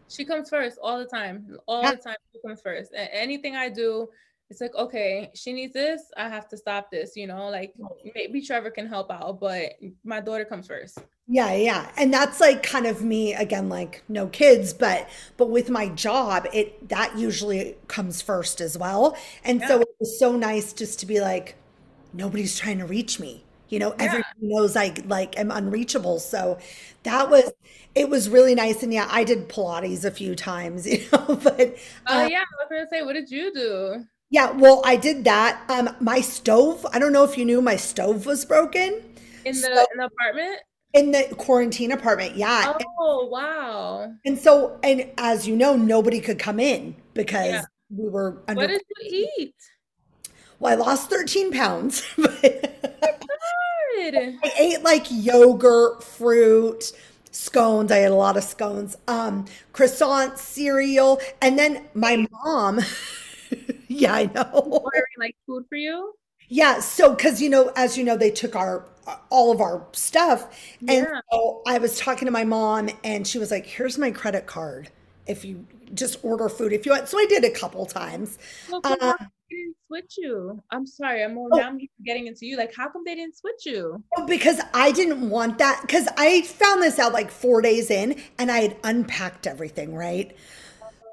She 0.09 0.25
comes 0.25 0.49
first 0.49 0.79
all 0.83 0.99
the 0.99 1.07
time. 1.07 1.57
All 1.67 1.83
yeah. 1.83 1.93
the 1.93 1.99
time 1.99 2.17
she 2.33 2.41
comes 2.47 2.61
first. 2.61 2.93
And 2.97 3.09
anything 3.13 3.57
I 3.57 3.69
do, 3.69 4.09
it's 4.51 4.61
like, 4.61 4.75
okay, 4.75 5.31
she 5.35 5.53
needs 5.53 5.75
this. 5.75 6.03
I 6.17 6.29
have 6.29 6.49
to 6.49 6.57
stop 6.57 6.91
this, 6.91 7.17
you 7.17 7.27
know, 7.27 7.49
like 7.49 7.75
maybe 8.15 8.41
Trevor 8.41 8.71
can 8.71 8.87
help 8.87 9.11
out, 9.11 9.41
but 9.41 9.73
my 10.05 10.21
daughter 10.21 10.45
comes 10.45 10.67
first. 10.67 10.99
Yeah, 11.27 11.53
yeah. 11.53 11.91
And 11.99 12.13
that's 12.13 12.41
like 12.41 12.63
kind 12.63 12.87
of 12.87 13.03
me 13.03 13.35
again 13.35 13.69
like 13.69 14.03
no 14.09 14.29
kids, 14.29 14.73
but 14.73 15.09
but 15.37 15.51
with 15.51 15.69
my 15.69 15.89
job, 15.91 16.47
it 16.55 16.89
that 16.89 17.19
usually 17.19 17.77
comes 17.87 18.23
first 18.23 18.63
as 18.63 18.79
well. 18.79 19.15
And 19.45 19.61
yeah. 19.61 19.69
so 19.69 19.81
it 19.83 19.89
was 20.01 20.19
so 20.19 20.35
nice 20.35 20.73
just 20.73 20.99
to 21.01 21.07
be 21.07 21.21
like 21.21 21.57
nobody's 22.15 22.59
trying 22.59 22.79
to 22.79 22.87
reach 22.87 23.21
me 23.21 23.45
You 23.69 23.79
know, 23.79 23.95
yeah. 23.99 24.05
everybody 24.05 24.39
knows 24.41 24.77
I 24.77 24.95
like 25.07 25.39
am 25.39 25.51
unreachable. 25.51 26.21
So 26.21 26.59
that 27.03 27.31
was 27.31 27.53
it 27.95 28.09
was 28.09 28.29
really 28.29 28.55
nice. 28.55 28.83
And 28.83 28.93
yeah, 28.93 29.09
I 29.11 29.25
did 29.25 29.49
Pilates 29.49 30.05
a 30.05 30.11
few 30.11 30.35
times, 30.35 30.87
you 30.91 31.05
know, 31.13 31.39
but 31.43 31.77
Oh 32.07 32.23
uh, 32.23 32.27
yeah, 32.27 32.41
I 32.41 32.65
was 32.65 32.69
gonna 32.71 32.87
say, 32.91 33.03
what 33.03 33.15
did 33.15 33.31
you 33.31 33.53
do? 33.53 34.05
Yeah, 34.31 34.51
well, 34.51 34.83
I 34.85 34.97
did 34.97 35.25
that. 35.25 35.65
Um, 35.71 35.89
my 36.01 36.21
stove, 36.21 36.85
I 36.93 36.99
don't 36.99 37.13
know 37.13 37.25
if 37.25 37.39
you 37.39 37.45
knew 37.45 37.63
my 37.63 37.77
stove 37.77 38.27
was 38.27 38.45
broken. 38.45 39.03
In 39.45 39.55
the, 39.55 39.61
so, 39.61 39.69
in 39.69 39.99
the 39.99 40.05
apartment? 40.05 40.61
In 40.93 41.13
the 41.13 41.35
quarantine 41.39 41.93
apartment, 41.93 42.37
yeah. 42.37 42.75
Oh, 42.99 43.23
and, 43.23 43.31
wow. 43.31 44.13
And 44.27 44.39
so, 44.39 44.79
and 44.83 45.11
as 45.17 45.49
you 45.49 45.57
know, 45.57 45.77
nobody 45.77 46.21
could 46.21 46.39
come 46.39 46.61
in 46.61 46.95
because 47.15 47.47
yeah. 47.47 47.63
we 47.89 48.09
were 48.09 48.43
under. 48.49 48.61
What 48.63 48.67
did 48.69 48.83
you 49.01 49.31
eat? 49.39 49.55
Well, 50.61 50.73
I 50.73 50.77
lost 50.77 51.11
13 51.11 51.53
pounds. 51.53 52.03
But 54.01 54.15
I 54.15 54.53
ate 54.59 54.83
like 54.83 55.07
yogurt, 55.11 56.03
fruit, 56.03 56.93
scones. 57.31 57.91
I 57.93 57.99
had 57.99 58.11
a 58.11 58.15
lot 58.15 58.37
of 58.37 58.45
scones, 58.45 58.97
um, 59.07 59.47
croissant, 59.73 60.39
cereal. 60.39 61.21
And 61.43 61.59
then 61.59 61.85
my 61.95 62.27
mom, 62.31 62.81
yeah, 63.89 64.15
I 64.15 64.27
know. 64.27 64.51
Ordering 64.53 65.05
like 65.19 65.37
food 65.47 65.67
for 65.69 65.77
you? 65.77 66.15
Yeah. 66.49 66.81
So, 66.81 67.15
cause 67.15 67.41
you 67.43 67.51
know, 67.51 67.73
as 67.77 67.99
you 67.99 68.05
know, 68.05 68.17
they 68.17 68.31
took 68.31 68.57
our, 68.57 68.85
all 69.31 69.53
of 69.53 69.61
our 69.61 69.87
stuff. 69.93 70.57
And 70.81 71.07
yeah. 71.11 71.21
so 71.31 71.63
I 71.67 71.79
was 71.79 71.99
talking 71.99 72.27
to 72.27 72.33
my 72.33 72.45
mom 72.45 72.89
and 73.05 73.27
she 73.27 73.39
was 73.39 73.51
like, 73.51 73.67
here's 73.67 73.99
my 73.99 74.11
credit 74.11 74.47
card. 74.47 74.91
If 75.27 75.45
you 75.45 75.67
just 75.93 76.25
order 76.25 76.49
food, 76.49 76.73
if 76.73 76.87
you 76.87 76.93
want. 76.93 77.09
So 77.09 77.19
I 77.19 77.27
did 77.27 77.45
a 77.45 77.51
couple 77.51 77.85
times. 77.85 78.39
Well, 78.71 78.81
um, 78.85 79.15
didn't 79.51 79.77
switch 79.89 80.15
you? 80.19 80.63
I'm 80.71 80.87
sorry, 80.87 81.25
I'm 81.25 81.35
more 81.35 81.49
oh. 81.53 81.57
now 81.57 81.77
getting 82.05 82.29
into 82.29 82.47
you. 82.47 82.57
Like, 82.57 82.73
how 82.75 82.89
come 82.89 83.03
they 83.05 83.17
didn't 83.17 83.37
switch 83.37 83.67
you? 83.67 84.03
Oh, 84.17 84.27
because 84.27 84.61
I 84.73 84.93
didn't 84.93 85.29
want 85.29 85.59
that. 85.59 85.81
Because 85.83 86.07
I 86.17 86.43
found 86.43 86.83
this 86.83 86.99
out 86.99 87.13
like 87.13 87.31
four 87.31 87.61
days 87.61 87.91
in, 87.91 88.21
and 88.39 88.51
I 88.51 88.59
had 88.59 88.77
unpacked 88.85 89.47
everything. 89.47 89.95
Right. 89.95 90.37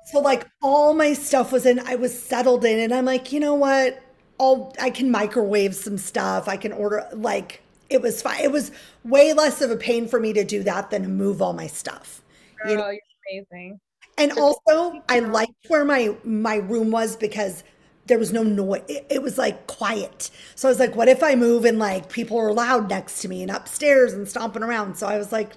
So 0.05 0.19
like 0.19 0.47
all 0.61 0.93
my 0.93 1.13
stuff 1.13 1.51
was 1.51 1.65
in. 1.65 1.79
I 1.79 1.95
was 1.95 2.17
settled 2.17 2.63
in, 2.63 2.79
and 2.79 2.93
I'm 2.93 3.05
like, 3.05 3.31
you 3.31 3.39
know 3.39 3.55
what? 3.55 4.01
I'll 4.39 4.73
I 4.79 4.89
can 4.89 5.09
microwave 5.09 5.73
some 5.73 5.97
stuff. 5.97 6.47
I 6.47 6.57
can 6.57 6.71
order 6.71 7.07
like 7.13 7.61
it 7.89 8.01
was 8.01 8.21
fine. 8.21 8.41
It 8.41 8.51
was 8.51 8.71
way 9.03 9.33
less 9.33 9.61
of 9.61 9.71
a 9.71 9.77
pain 9.77 10.07
for 10.07 10.19
me 10.19 10.33
to 10.33 10.43
do 10.43 10.63
that 10.63 10.89
than 10.89 11.03
to 11.03 11.07
move 11.07 11.41
all 11.41 11.53
my 11.53 11.67
stuff. 11.67 12.21
Girl, 12.61 12.71
you 12.71 12.77
know? 12.77 12.89
you're 12.89 13.43
amazing. 13.43 13.79
And 14.17 14.31
also, 14.33 15.01
I 15.09 15.19
liked 15.19 15.53
where 15.67 15.85
my 15.85 16.15
my 16.23 16.57
room 16.57 16.91
was 16.91 17.15
because 17.15 17.63
there 18.07 18.19
was 18.19 18.31
no 18.31 18.43
noise. 18.43 18.83
It, 18.87 19.05
it, 19.09 19.21
was 19.21 19.37
like 19.37 19.67
quiet. 19.67 20.29
So 20.55 20.67
I 20.67 20.71
was 20.71 20.79
like, 20.79 20.95
what 20.95 21.07
if 21.07 21.23
I 21.23 21.35
move 21.35 21.65
and 21.65 21.79
like 21.79 22.09
people 22.09 22.37
are 22.37 22.53
loud 22.53 22.89
next 22.89 23.21
to 23.21 23.27
me 23.27 23.41
and 23.41 23.51
upstairs 23.51 24.13
and 24.13 24.27
stomping 24.27 24.63
around? 24.63 24.95
So 24.95 25.07
I 25.07 25.17
was 25.17 25.31
like, 25.31 25.53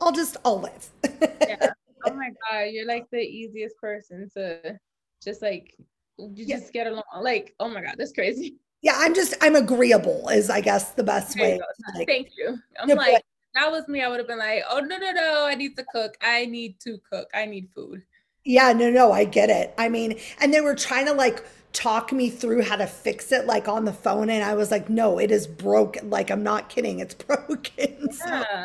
I'll 0.00 0.12
just, 0.12 0.36
I'll 0.44 0.60
live. 0.60 0.90
yeah. 1.22 1.70
Oh 2.06 2.14
my 2.14 2.30
God. 2.48 2.66
You're 2.70 2.86
like 2.86 3.06
the 3.10 3.18
easiest 3.18 3.76
person 3.78 4.30
to 4.34 4.78
just 5.22 5.42
like, 5.42 5.74
you 6.16 6.44
yeah. 6.46 6.58
just 6.58 6.72
get 6.72 6.86
along. 6.86 7.02
Like, 7.20 7.56
oh 7.58 7.68
my 7.68 7.82
God, 7.82 7.96
that's 7.98 8.12
crazy. 8.12 8.54
Yeah. 8.82 8.94
I'm 8.96 9.14
just, 9.14 9.34
I'm 9.40 9.56
agreeable 9.56 10.28
is 10.28 10.48
I 10.48 10.60
guess 10.60 10.92
the 10.92 11.02
best 11.02 11.34
there 11.34 11.56
way. 11.56 11.60
Like, 11.96 12.06
Thank 12.06 12.28
you. 12.38 12.56
I'm 12.78 12.88
like, 12.90 13.24
that 13.54 13.70
was 13.72 13.88
me. 13.88 14.00
I 14.02 14.08
would 14.08 14.18
have 14.18 14.28
been 14.28 14.38
like, 14.38 14.62
oh 14.70 14.78
no, 14.78 14.96
no, 14.96 15.10
no. 15.10 15.44
I 15.46 15.56
need 15.56 15.76
to 15.76 15.84
cook. 15.92 16.16
I 16.22 16.46
need 16.46 16.78
to 16.80 16.98
cook. 17.10 17.28
I 17.34 17.46
need 17.46 17.68
food. 17.74 18.04
Yeah, 18.44 18.72
no, 18.72 18.90
no, 18.90 19.12
I 19.12 19.24
get 19.24 19.50
it. 19.50 19.74
I 19.76 19.88
mean, 19.88 20.18
and 20.40 20.54
they 20.54 20.60
were 20.60 20.76
trying 20.76 21.06
to 21.06 21.12
like 21.12 21.44
talk 21.78 22.10
me 22.10 22.28
through 22.28 22.62
how 22.62 22.74
to 22.74 22.88
fix 22.88 23.30
it 23.30 23.46
like 23.46 23.68
on 23.68 23.84
the 23.84 23.92
phone 23.92 24.28
and 24.30 24.42
I 24.42 24.54
was 24.54 24.72
like, 24.72 24.90
"No, 24.90 25.18
it 25.18 25.30
is 25.30 25.46
broken." 25.46 26.10
Like 26.10 26.28
I'm 26.28 26.42
not 26.42 26.68
kidding, 26.68 26.98
it's 26.98 27.14
broken. 27.26 27.62
Yeah. 27.76 28.10
So, 28.10 28.64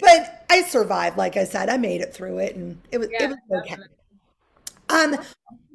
but 0.00 0.44
I 0.50 0.62
survived, 0.62 1.16
like 1.16 1.36
I 1.36 1.44
said. 1.44 1.68
I 1.68 1.76
made 1.76 2.00
it 2.00 2.12
through 2.12 2.38
it 2.38 2.56
and 2.56 2.80
it 2.90 2.98
was 2.98 3.08
yeah, 3.12 3.24
it 3.24 3.28
was 3.48 3.62
okay. 3.62 3.76
Um 4.88 5.16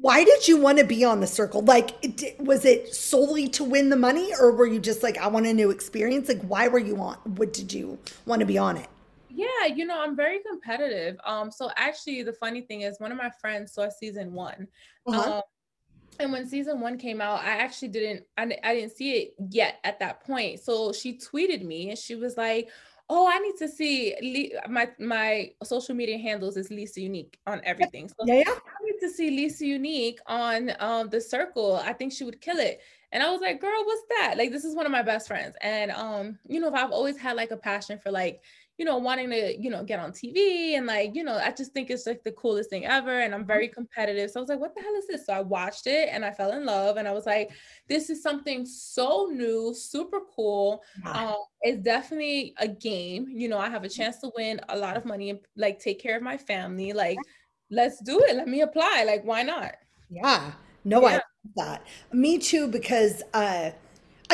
why 0.00 0.22
did 0.22 0.46
you 0.46 0.60
want 0.60 0.76
to 0.76 0.84
be 0.84 1.02
on 1.02 1.20
the 1.20 1.26
circle? 1.26 1.62
Like 1.62 1.92
it, 2.02 2.38
was 2.38 2.66
it 2.66 2.94
solely 2.94 3.48
to 3.48 3.64
win 3.64 3.88
the 3.88 3.96
money 3.96 4.32
or 4.38 4.52
were 4.52 4.66
you 4.66 4.78
just 4.78 5.02
like 5.02 5.16
I 5.16 5.28
want 5.28 5.46
a 5.46 5.54
new 5.54 5.70
experience? 5.70 6.28
Like 6.28 6.42
why 6.42 6.68
were 6.68 6.78
you 6.78 6.98
on 6.98 7.16
what 7.24 7.54
did 7.54 7.72
you 7.72 7.98
want 8.26 8.40
to 8.40 8.46
be 8.46 8.58
on 8.58 8.76
it? 8.76 8.88
Yeah, 9.30 9.66
you 9.74 9.86
know, 9.86 10.00
I'm 10.00 10.14
very 10.14 10.40
competitive. 10.48 11.16
Um, 11.24 11.50
so 11.50 11.70
actually, 11.76 12.22
the 12.22 12.34
funny 12.34 12.60
thing 12.60 12.82
is, 12.82 13.00
one 13.00 13.10
of 13.10 13.18
my 13.18 13.30
friends 13.40 13.72
saw 13.72 13.88
season 13.88 14.32
one, 14.32 14.68
uh-huh. 15.08 15.38
um, 15.38 15.42
and 16.18 16.32
when 16.32 16.46
season 16.48 16.80
one 16.80 16.98
came 16.98 17.20
out, 17.20 17.40
I 17.40 17.56
actually 17.56 17.88
didn't, 17.88 18.24
I, 18.36 18.56
I 18.62 18.74
didn't 18.74 18.96
see 18.96 19.12
it 19.12 19.34
yet 19.50 19.78
at 19.84 19.98
that 20.00 20.24
point. 20.24 20.60
So 20.60 20.92
she 20.92 21.18
tweeted 21.18 21.64
me, 21.64 21.90
and 21.90 21.98
she 21.98 22.14
was 22.14 22.36
like, 22.36 22.68
"Oh, 23.08 23.28
I 23.28 23.38
need 23.38 23.56
to 23.58 23.68
see 23.68 24.52
my 24.68 24.88
my 24.98 25.50
social 25.62 25.94
media 25.94 26.18
handles 26.18 26.56
is 26.56 26.70
Lisa 26.70 27.00
Unique 27.00 27.38
on 27.46 27.60
everything. 27.64 28.08
So 28.08 28.14
yeah, 28.26 28.42
yeah. 28.46 28.54
I 28.54 28.84
need 28.84 28.98
to 29.00 29.10
see 29.10 29.30
Lisa 29.30 29.66
Unique 29.66 30.20
on 30.26 30.72
um, 30.80 31.08
the 31.08 31.20
Circle. 31.20 31.76
I 31.76 31.92
think 31.92 32.12
she 32.12 32.24
would 32.24 32.40
kill 32.40 32.58
it." 32.58 32.80
And 33.12 33.22
I 33.22 33.30
was 33.30 33.40
like, 33.40 33.60
"Girl, 33.60 33.84
what's 33.84 34.02
that? 34.18 34.34
Like, 34.36 34.50
this 34.50 34.64
is 34.64 34.74
one 34.74 34.86
of 34.86 34.92
my 34.92 35.02
best 35.02 35.28
friends, 35.28 35.56
and 35.62 35.90
um, 35.90 36.38
you 36.48 36.60
know, 36.60 36.72
I've 36.72 36.92
always 36.92 37.18
had 37.18 37.36
like 37.36 37.50
a 37.50 37.56
passion 37.56 37.98
for 37.98 38.10
like." 38.10 38.42
You 38.76 38.84
know, 38.84 38.98
wanting 38.98 39.30
to, 39.30 39.56
you 39.56 39.70
know, 39.70 39.84
get 39.84 40.00
on 40.00 40.10
TV 40.10 40.76
and 40.76 40.86
like, 40.86 41.14
you 41.14 41.22
know, 41.22 41.36
I 41.36 41.52
just 41.52 41.72
think 41.72 41.90
it's 41.90 42.06
like 42.06 42.24
the 42.24 42.32
coolest 42.32 42.70
thing 42.70 42.84
ever. 42.84 43.20
And 43.20 43.32
I'm 43.32 43.40
mm-hmm. 43.40 43.46
very 43.46 43.68
competitive. 43.68 44.30
So 44.30 44.40
I 44.40 44.42
was 44.42 44.48
like, 44.48 44.58
what 44.58 44.74
the 44.74 44.82
hell 44.82 44.94
is 44.96 45.06
this? 45.06 45.26
So 45.26 45.32
I 45.32 45.40
watched 45.40 45.86
it 45.86 46.08
and 46.10 46.24
I 46.24 46.32
fell 46.32 46.52
in 46.52 46.66
love. 46.66 46.96
And 46.96 47.06
I 47.06 47.12
was 47.12 47.24
like, 47.24 47.52
this 47.88 48.10
is 48.10 48.22
something 48.22 48.66
so 48.66 49.28
new, 49.32 49.72
super 49.74 50.20
cool. 50.34 50.82
Um, 51.04 51.36
it's 51.60 51.82
definitely 51.82 52.54
a 52.58 52.66
game. 52.66 53.28
You 53.28 53.48
know, 53.48 53.58
I 53.58 53.70
have 53.70 53.84
a 53.84 53.86
mm-hmm. 53.86 54.02
chance 54.02 54.18
to 54.20 54.32
win 54.36 54.60
a 54.68 54.76
lot 54.76 54.96
of 54.96 55.04
money 55.04 55.30
and 55.30 55.38
like 55.56 55.78
take 55.78 56.00
care 56.00 56.16
of 56.16 56.22
my 56.22 56.36
family. 56.36 56.92
Like, 56.92 57.18
let's 57.70 58.00
do 58.02 58.20
it. 58.28 58.34
Let 58.36 58.48
me 58.48 58.62
apply. 58.62 59.04
Like, 59.06 59.24
why 59.24 59.42
not? 59.42 59.76
Yeah. 60.10 60.52
No, 60.84 61.00
yeah. 61.02 61.06
I 61.06 61.12
love 61.12 61.22
that. 61.56 61.86
Me 62.12 62.38
too, 62.38 62.66
because 62.66 63.22
uh 63.32 63.70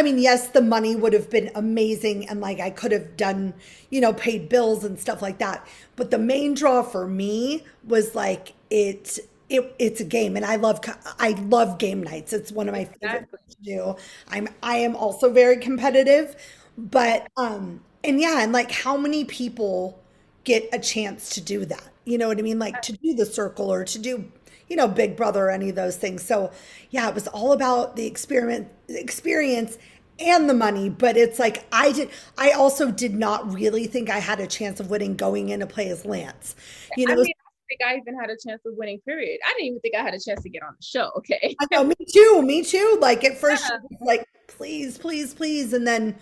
I 0.00 0.02
mean, 0.02 0.18
yes, 0.18 0.48
the 0.48 0.62
money 0.62 0.96
would 0.96 1.12
have 1.12 1.30
been 1.30 1.50
amazing 1.54 2.28
and 2.28 2.40
like 2.40 2.60
I 2.60 2.70
could 2.70 2.92
have 2.92 3.16
done, 3.16 3.54
you 3.90 4.00
know, 4.00 4.12
paid 4.12 4.48
bills 4.48 4.84
and 4.84 4.98
stuff 4.98 5.22
like 5.22 5.38
that. 5.38 5.66
But 5.96 6.10
the 6.10 6.18
main 6.18 6.54
draw 6.54 6.82
for 6.82 7.06
me 7.06 7.64
was 7.84 8.14
like 8.14 8.54
it 8.70 9.18
it, 9.48 9.74
it's 9.78 10.00
a 10.00 10.04
game 10.04 10.36
and 10.36 10.44
I 10.44 10.56
love 10.56 10.80
I 11.18 11.30
love 11.30 11.78
game 11.78 12.02
nights. 12.02 12.32
It's 12.32 12.52
one 12.52 12.68
of 12.68 12.74
my 12.74 12.84
favorite 12.84 13.28
things 13.30 13.54
to 13.56 13.62
do. 13.62 13.96
I'm 14.28 14.48
I 14.62 14.76
am 14.78 14.96
also 14.96 15.30
very 15.32 15.56
competitive, 15.58 16.36
but 16.78 17.26
um 17.36 17.80
and 18.04 18.20
yeah, 18.20 18.42
and 18.42 18.52
like 18.52 18.70
how 18.70 18.96
many 18.96 19.24
people 19.24 20.00
get 20.44 20.68
a 20.72 20.78
chance 20.78 21.30
to 21.30 21.40
do 21.40 21.64
that? 21.66 21.82
You 22.04 22.18
know 22.18 22.28
what 22.28 22.38
I 22.38 22.42
mean? 22.42 22.58
Like 22.58 22.80
to 22.82 22.92
do 22.92 23.14
the 23.14 23.26
circle 23.26 23.72
or 23.72 23.84
to 23.84 23.98
do 23.98 24.30
you 24.70 24.76
know, 24.76 24.88
Big 24.88 25.16
Brother 25.16 25.46
or 25.46 25.50
any 25.50 25.68
of 25.68 25.76
those 25.76 25.96
things. 25.96 26.22
So 26.22 26.50
yeah, 26.90 27.08
it 27.08 27.14
was 27.14 27.26
all 27.28 27.52
about 27.52 27.96
the 27.96 28.06
experiment 28.06 28.68
experience 28.88 29.76
and 30.18 30.48
the 30.48 30.54
money, 30.54 30.88
but 30.88 31.16
it's 31.16 31.38
like 31.38 31.66
I 31.72 31.92
did 31.92 32.08
I 32.38 32.52
also 32.52 32.90
did 32.90 33.14
not 33.14 33.52
really 33.52 33.86
think 33.86 34.08
I 34.08 34.20
had 34.20 34.38
a 34.40 34.46
chance 34.46 34.80
of 34.80 34.88
winning 34.88 35.16
going 35.16 35.48
in 35.48 35.60
to 35.60 35.66
play 35.66 35.88
as 35.90 36.06
Lance. 36.06 36.54
You 36.96 37.06
know, 37.06 37.14
I, 37.14 37.16
mean, 37.16 37.24
I 37.26 37.66
think 37.68 37.80
I 37.84 37.96
even 37.96 38.18
had 38.18 38.30
a 38.30 38.36
chance 38.36 38.62
of 38.64 38.74
winning, 38.76 39.00
period. 39.00 39.40
I 39.44 39.52
didn't 39.54 39.66
even 39.66 39.80
think 39.80 39.96
I 39.96 40.02
had 40.02 40.14
a 40.14 40.20
chance 40.20 40.42
to 40.42 40.48
get 40.48 40.62
on 40.62 40.74
the 40.78 40.84
show. 40.84 41.10
Okay. 41.16 41.54
I 41.60 41.66
know, 41.70 41.84
me 41.84 41.94
too, 42.12 42.42
me 42.42 42.62
too. 42.62 42.98
Like 43.00 43.24
at 43.24 43.36
first 43.36 43.64
yeah. 43.68 43.78
like, 44.00 44.26
please, 44.46 44.96
please, 44.96 45.34
please. 45.34 45.72
And 45.72 45.86
then 45.86 46.16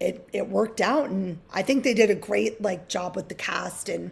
it 0.00 0.26
it 0.32 0.48
worked 0.48 0.80
out 0.80 1.10
and 1.10 1.38
I 1.52 1.62
think 1.62 1.84
they 1.84 1.94
did 1.94 2.10
a 2.10 2.14
great 2.14 2.60
like 2.60 2.88
job 2.88 3.14
with 3.14 3.28
the 3.28 3.36
cast 3.36 3.88
and 3.88 4.10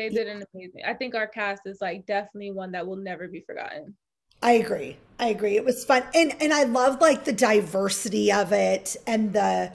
they 0.00 0.08
did 0.08 0.28
an 0.28 0.44
amazing. 0.54 0.82
I 0.86 0.94
think 0.94 1.14
our 1.14 1.26
cast 1.26 1.62
is 1.66 1.78
like 1.80 2.06
definitely 2.06 2.52
one 2.52 2.72
that 2.72 2.86
will 2.86 2.96
never 2.96 3.28
be 3.28 3.40
forgotten. 3.40 3.94
I 4.42 4.52
agree. 4.52 4.96
I 5.18 5.28
agree. 5.28 5.56
It 5.56 5.64
was 5.64 5.84
fun. 5.84 6.04
And 6.14 6.34
and 6.40 6.52
I 6.52 6.62
loved 6.64 7.02
like 7.02 7.24
the 7.24 7.32
diversity 7.32 8.32
of 8.32 8.52
it 8.52 8.96
and 9.06 9.32
the 9.34 9.72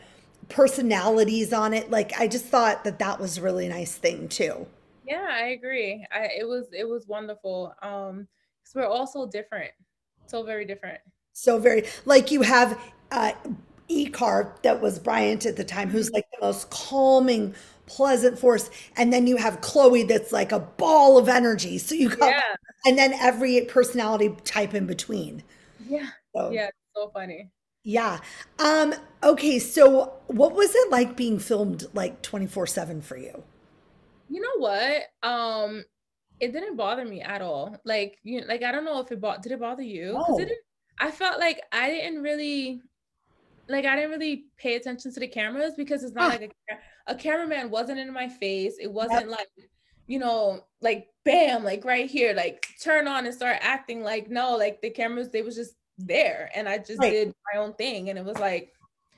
personalities 0.49 1.53
on 1.53 1.73
it. 1.73 1.91
Like 1.91 2.19
I 2.19 2.27
just 2.27 2.45
thought 2.45 2.83
that 2.83 2.97
that 2.99 3.19
was 3.19 3.38
a 3.38 3.41
really 3.41 3.67
nice 3.67 3.95
thing 3.95 4.27
too. 4.27 4.65
Yeah, 5.05 5.27
I 5.29 5.49
agree. 5.49 6.03
I, 6.11 6.29
it 6.39 6.47
was 6.47 6.67
it 6.73 6.88
was 6.88 7.05
wonderful. 7.07 7.75
Um 7.83 8.27
cuz 8.63 8.73
we're 8.73 8.88
all 8.88 9.05
so 9.05 9.27
different. 9.27 9.71
So 10.25 10.41
very 10.41 10.65
different. 10.65 10.99
So 11.33 11.59
very 11.59 11.85
like 12.05 12.31
you 12.31 12.41
have 12.41 12.79
uh 13.11 13.33
E-Car 13.87 14.55
that 14.63 14.81
was 14.81 14.99
Bryant 14.99 15.45
at 15.45 15.55
the 15.55 15.63
time 15.63 15.89
who's 15.89 16.11
like 16.11 16.25
the 16.31 16.45
most 16.45 16.69
calming 16.69 17.53
pleasant 17.85 18.37
force. 18.39 18.69
And 18.97 19.11
then 19.13 19.27
you 19.27 19.37
have 19.37 19.61
chloe 19.61 20.03
that's 20.03 20.31
like 20.31 20.51
a 20.51 20.59
ball 20.59 21.17
of 21.17 21.29
energy. 21.29 21.77
So 21.77 21.95
you 21.95 22.09
got 22.09 22.29
yeah. 22.29 22.55
and 22.85 22.97
then 22.97 23.13
every 23.13 23.61
personality 23.61 24.35
type 24.43 24.73
in 24.73 24.85
between. 24.85 25.43
Yeah. 25.87 26.09
So, 26.35 26.51
yeah 26.51 26.69
so 26.95 27.09
funny. 27.09 27.49
Yeah. 27.83 28.19
Um 28.59 28.93
okay 29.23 29.59
so 29.59 30.13
what 30.27 30.53
was 30.53 30.73
it 30.73 30.91
like 30.91 31.15
being 31.15 31.39
filmed 31.39 31.85
like 31.93 32.21
24 32.21 32.67
7 32.67 33.01
for 33.01 33.17
you? 33.17 33.43
You 34.29 34.41
know 34.41 34.57
what? 34.57 35.03
Um 35.21 35.83
it 36.39 36.51
didn't 36.51 36.75
bother 36.75 37.05
me 37.05 37.21
at 37.21 37.41
all. 37.41 37.77
Like 37.85 38.17
you 38.23 38.43
like 38.47 38.63
i 38.63 38.71
don't 38.71 38.85
know 38.85 38.99
if 38.99 39.11
it 39.11 39.21
bought 39.21 39.43
did 39.43 39.51
it 39.51 39.59
bother 39.59 39.83
you? 39.83 40.13
No. 40.13 40.39
it 40.39 40.51
i 40.99 41.11
felt 41.11 41.39
like 41.39 41.61
i 41.71 41.89
didn't 41.89 42.23
really 42.23 42.81
like 43.67 43.86
I 43.86 43.95
didn't 43.95 44.12
really 44.12 44.45
pay 44.58 44.75
attention 44.75 45.13
to 45.13 45.19
the 45.19 45.28
cameras 45.28 45.73
because 45.75 46.04
it's 46.04 46.15
not 46.15 46.39
like 46.39 46.56
a, 46.69 47.13
a 47.13 47.15
cameraman 47.15 47.69
wasn't 47.69 47.99
in 47.99 48.13
my 48.13 48.30
face. 48.30 48.78
It 48.80 48.91
wasn't 48.91 49.30
yep. 49.30 49.39
like, 49.39 49.69
you 50.08 50.19
know, 50.19 50.63
like 50.82 51.08
bam, 51.23 51.63
like 51.63 51.84
right 51.84 52.10
here, 52.10 52.34
like 52.34 52.67
turn 52.82 53.08
on 53.08 53.25
and 53.25 53.34
start 53.34 53.58
acting 53.62 54.04
like 54.04 54.30
no, 54.30 54.56
like 54.56 54.82
the 54.82 54.89
cameras, 54.89 55.30
they 55.30 55.41
was 55.41 55.56
just 55.56 55.75
there. 55.97 56.51
And 56.54 56.69
I 56.69 56.78
just 56.78 56.99
right. 56.99 57.12
did 57.12 57.34
my 57.54 57.60
own 57.60 57.73
thing. 57.73 58.10
And 58.10 58.19
it 58.19 58.25
was 58.25 58.38
like, 58.38 58.71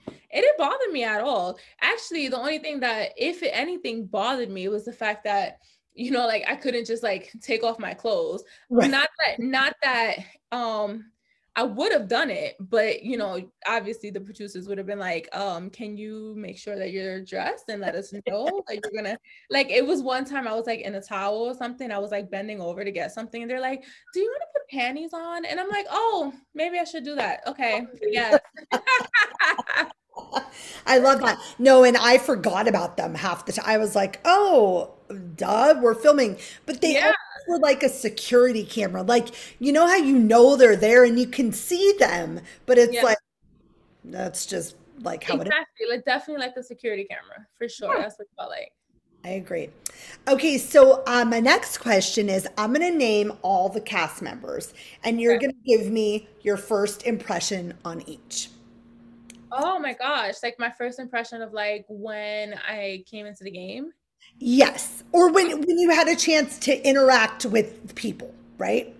it 0.07 0.41
didn't 0.41 0.57
bother 0.57 0.91
me 0.91 1.03
at 1.03 1.21
all. 1.21 1.57
Actually, 1.81 2.27
the 2.27 2.37
only 2.37 2.59
thing 2.59 2.79
that, 2.81 3.11
if 3.17 3.41
anything, 3.43 4.05
bothered 4.05 4.49
me 4.49 4.67
was 4.67 4.85
the 4.85 4.93
fact 4.93 5.23
that, 5.23 5.59
you 5.93 6.11
know, 6.11 6.27
like 6.27 6.45
I 6.47 6.55
couldn't 6.55 6.85
just 6.85 7.03
like 7.03 7.31
take 7.41 7.63
off 7.63 7.79
my 7.79 7.93
clothes. 7.93 8.43
Right. 8.69 8.89
Not 8.89 9.09
that, 9.19 9.39
not 9.39 9.73
that, 9.83 10.17
um, 10.51 11.11
I 11.57 11.63
would 11.63 11.91
have 11.91 12.07
done 12.07 12.29
it, 12.29 12.55
but 12.59 13.01
you 13.01 13.17
know, 13.17 13.41
obviously 13.67 14.11
the 14.11 14.21
producers 14.21 14.67
would 14.67 14.77
have 14.77 14.85
been 14.85 14.99
like, 14.99 15.27
um, 15.35 15.71
can 15.71 15.97
you 15.97 16.35
make 16.37 16.55
sure 16.55 16.77
that 16.77 16.91
you're 16.91 17.25
dressed 17.25 17.65
and 17.69 17.81
let 17.81 17.95
us 17.95 18.13
know 18.27 18.61
that 18.67 18.79
you're 18.83 19.03
gonna 19.03 19.17
like 19.49 19.71
it 19.71 19.85
was 19.85 20.03
one 20.03 20.23
time 20.23 20.47
I 20.47 20.53
was 20.53 20.67
like 20.67 20.81
in 20.81 20.93
a 20.93 21.01
towel 21.01 21.39
or 21.39 21.55
something. 21.55 21.91
I 21.91 21.97
was 21.97 22.11
like 22.11 22.29
bending 22.29 22.61
over 22.61 22.85
to 22.85 22.91
get 22.91 23.11
something, 23.11 23.41
and 23.41 23.49
they're 23.49 23.59
like, 23.59 23.83
Do 24.13 24.19
you 24.19 24.29
want 24.29 24.41
to 24.41 24.59
put 24.59 24.79
panties 24.79 25.13
on? 25.13 25.45
And 25.45 25.59
I'm 25.59 25.69
like, 25.69 25.87
Oh, 25.89 26.31
maybe 26.53 26.77
I 26.77 26.83
should 26.83 27.03
do 27.03 27.15
that. 27.15 27.41
Okay. 27.47 27.87
Yeah. 28.03 28.37
I 30.85 30.99
love 30.99 31.21
that. 31.21 31.39
No, 31.57 31.83
and 31.83 31.97
I 31.97 32.17
forgot 32.19 32.67
about 32.67 32.97
them 32.97 33.15
half 33.15 33.45
the 33.45 33.53
time. 33.53 33.65
I 33.67 33.77
was 33.77 33.95
like, 33.95 34.19
oh, 34.25 34.93
duh, 35.35 35.75
we're 35.81 35.93
filming. 35.93 36.37
But 36.65 36.81
they 36.81 36.93
yeah. 36.93 37.13
Like 37.47 37.83
a 37.83 37.89
security 37.89 38.63
camera. 38.63 39.01
Like, 39.01 39.29
you 39.59 39.71
know 39.71 39.87
how 39.87 39.95
you 39.95 40.17
know 40.17 40.55
they're 40.55 40.75
there 40.75 41.03
and 41.03 41.19
you 41.19 41.27
can 41.27 41.51
see 41.51 41.93
them, 41.99 42.41
but 42.65 42.77
it's 42.77 42.93
yeah. 42.93 43.03
like, 43.03 43.17
that's 44.03 44.45
just 44.45 44.75
like 45.01 45.23
how 45.23 45.35
exactly. 45.35 45.55
it 45.79 45.83
is. 45.83 45.89
Like, 45.89 46.05
definitely 46.05 46.45
like 46.45 46.57
a 46.57 46.63
security 46.63 47.05
camera 47.05 47.45
for 47.57 47.67
sure. 47.69 47.95
Yeah. 47.95 48.03
That's 48.03 48.17
what 48.17 48.27
I 48.37 48.47
like. 48.47 48.71
I 49.25 49.29
agree. 49.31 49.69
Okay, 50.27 50.57
so 50.57 51.03
um, 51.07 51.31
my 51.31 51.39
next 51.39 51.79
question 51.79 52.29
is 52.29 52.47
I'm 52.57 52.73
going 52.73 52.89
to 52.91 52.97
name 52.97 53.33
all 53.41 53.67
the 53.67 53.81
cast 53.81 54.21
members, 54.21 54.73
and 55.03 55.19
you're 55.19 55.35
okay. 55.35 55.47
going 55.47 55.55
to 55.55 55.77
give 55.77 55.91
me 55.91 56.29
your 56.41 56.55
first 56.55 57.05
impression 57.05 57.73
on 57.83 58.07
each. 58.07 58.49
Oh 59.51 59.79
my 59.79 59.93
gosh, 59.93 60.35
like 60.43 60.55
my 60.59 60.69
first 60.69 60.99
impression 60.99 61.41
of 61.41 61.51
like 61.51 61.85
when 61.89 62.53
I 62.67 63.03
came 63.09 63.25
into 63.25 63.43
the 63.43 63.51
game. 63.51 63.91
Yes, 64.39 65.03
or 65.11 65.31
when 65.31 65.61
when 65.61 65.79
you 65.79 65.89
had 65.89 66.07
a 66.07 66.15
chance 66.15 66.59
to 66.59 66.87
interact 66.87 67.45
with 67.45 67.95
people, 67.95 68.33
right? 68.57 68.93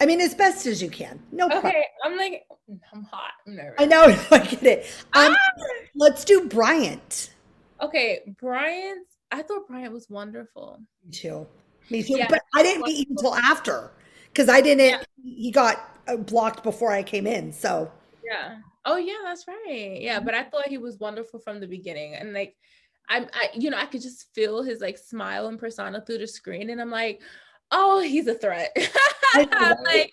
I 0.00 0.06
mean, 0.06 0.20
as 0.20 0.34
best 0.34 0.66
as 0.66 0.82
you 0.82 0.90
can. 0.90 1.20
No 1.30 1.46
okay, 1.46 1.60
problem. 1.60 1.82
I'm 2.04 2.16
like, 2.16 2.46
I'm 2.92 3.04
hot. 3.04 3.32
I'm 3.46 3.56
nervous. 3.56 3.74
I 3.78 3.86
know. 3.86 4.02
I 4.30 4.38
get 4.38 4.62
it. 4.62 4.86
Um, 5.12 5.34
ah! 5.34 5.64
Let's 5.94 6.24
do 6.24 6.48
Bryant. 6.48 7.30
Okay, 7.80 8.20
Bryant. 8.40 9.06
I 9.30 9.42
thought 9.42 9.68
Bryant 9.68 9.92
was 9.92 10.08
wonderful. 10.08 10.80
Me 11.04 11.12
too. 11.12 11.46
Me 11.90 12.02
too. 12.02 12.16
Yeah, 12.16 12.26
but 12.28 12.42
I 12.54 12.62
didn't 12.62 12.82
meet 12.84 13.06
him 13.06 13.16
until 13.16 13.34
after 13.34 13.90
because 14.32 14.48
I 14.48 14.60
didn't. 14.60 14.88
Yeah. 14.88 15.02
He 15.22 15.50
got 15.50 15.98
uh, 16.08 16.16
blocked 16.16 16.62
before 16.62 16.92
I 16.92 17.02
came 17.02 17.26
in. 17.26 17.52
So 17.52 17.90
yeah. 18.24 18.56
Oh 18.84 18.96
yeah, 18.96 19.14
that's 19.24 19.46
right. 19.46 20.00
Yeah, 20.00 20.16
mm-hmm. 20.16 20.26
but 20.26 20.34
I 20.34 20.44
thought 20.44 20.68
he 20.68 20.78
was 20.78 20.98
wonderful 20.98 21.40
from 21.40 21.60
the 21.60 21.66
beginning, 21.66 22.14
and 22.14 22.32
like, 22.32 22.56
I'm, 23.08 23.26
I, 23.34 23.50
you 23.54 23.70
know, 23.70 23.76
I 23.76 23.86
could 23.86 24.02
just 24.02 24.34
feel 24.34 24.62
his 24.62 24.80
like 24.80 24.98
smile 24.98 25.48
and 25.48 25.58
persona 25.58 26.02
through 26.04 26.18
the 26.18 26.26
screen, 26.26 26.70
and 26.70 26.80
I'm 26.80 26.90
like, 26.90 27.20
oh, 27.70 28.00
he's 28.00 28.26
a 28.26 28.34
threat. 28.34 28.70
like 29.34 29.50
right. 29.54 30.12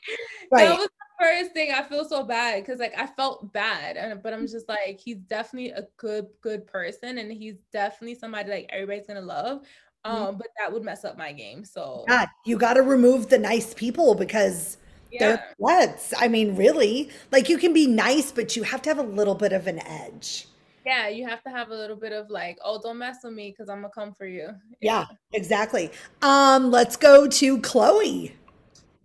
that 0.51 0.77
was 0.77 0.88
the 0.88 1.25
first 1.25 1.51
thing. 1.51 1.71
I 1.71 1.84
feel 1.84 2.06
so 2.06 2.23
bad 2.23 2.63
because 2.63 2.80
like 2.80 2.93
I 2.97 3.08
felt 3.08 3.54
bad, 3.54 3.97
and 3.97 4.21
but 4.21 4.34
I'm 4.34 4.47
just 4.47 4.67
like, 4.67 4.99
he's 4.99 5.17
definitely 5.17 5.71
a 5.71 5.88
good, 5.97 6.27
good 6.41 6.67
person, 6.67 7.17
and 7.17 7.32
he's 7.32 7.56
definitely 7.71 8.15
somebody 8.15 8.49
like 8.49 8.69
everybody's 8.69 9.08
gonna 9.08 9.21
love. 9.21 9.60
Mm-hmm. 10.06 10.15
Um, 10.15 10.27
mm-hmm. 10.27 10.38
but 10.38 10.47
that 10.60 10.73
would 10.73 10.84
mess 10.84 11.06
up 11.06 11.17
my 11.17 11.32
game. 11.32 11.63
So 11.63 12.06
yeah, 12.08 12.25
you 12.45 12.58
got 12.58 12.73
to 12.73 12.82
remove 12.82 13.30
the 13.30 13.38
nice 13.38 13.73
people 13.73 14.15
because 14.15 14.77
they're 15.19 15.43
threats. 15.60 16.13
I 16.17 16.27
mean, 16.27 16.56
really, 16.56 17.10
like 17.32 17.49
you 17.49 17.58
can 17.58 17.73
be 17.73 17.88
nice, 17.88 18.32
but 18.32 18.56
you 18.56 18.63
have 18.63 18.82
to 18.84 18.89
have 18.89 18.99
a 18.99 19.04
little 19.04 19.36
bit 19.36 19.54
of 19.54 19.67
an 19.67 19.86
edge. 19.86 20.47
Yeah, 20.86 21.08
you 21.08 21.28
have 21.28 21.44
to 21.44 21.50
have 21.50 21.70
a 21.70 21.76
little 21.76 21.96
bit 21.96 22.12
of 22.12 22.30
like, 22.30 22.58
oh, 22.63 22.80
don't 22.82 22.98
mess 22.98 23.17
with 23.24 23.34
me 23.34 23.52
because 23.52 23.70
I'm 23.70 23.82
gonna 23.82 23.94
come 23.94 24.13
for 24.13 24.26
you. 24.26 24.50
Yeah. 24.82 25.06
yeah, 25.10 25.15
exactly. 25.34 25.91
Um, 26.22 26.72
let's 26.72 26.96
go 26.96 27.28
to 27.28 27.60
Chloe. 27.60 28.36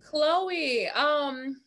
Chloe. 0.03 0.87
Um, 0.89 1.61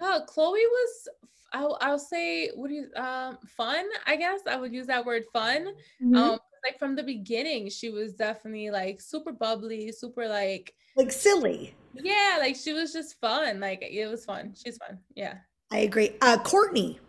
oh, 0.00 0.22
Chloe 0.26 0.60
was 0.60 1.08
I'll, 1.52 1.78
I'll 1.80 1.98
say 1.98 2.50
what 2.54 2.68
do 2.68 2.74
you 2.74 2.86
um 2.94 3.36
fun 3.56 3.84
i 4.06 4.14
guess 4.14 4.38
i 4.48 4.54
would 4.54 4.72
use 4.72 4.86
that 4.86 5.04
word 5.04 5.24
fun 5.32 5.66
mm-hmm. 6.00 6.14
um 6.14 6.38
like 6.64 6.78
from 6.78 6.94
the 6.94 7.02
beginning 7.02 7.68
she 7.68 7.90
was 7.90 8.12
definitely 8.12 8.70
like 8.70 9.00
super 9.00 9.32
bubbly 9.32 9.90
super 9.90 10.28
like 10.28 10.72
like 10.96 11.10
silly 11.10 11.74
yeah, 11.94 12.36
like 12.38 12.56
she 12.56 12.72
was 12.72 12.92
just 12.92 13.20
fun. 13.20 13.60
Like 13.60 13.82
it 13.82 14.06
was 14.06 14.24
fun. 14.24 14.54
She's 14.62 14.76
fun. 14.76 14.98
Yeah. 15.14 15.34
I 15.70 15.78
agree. 15.78 16.12
Uh 16.20 16.38
Courtney. 16.38 17.00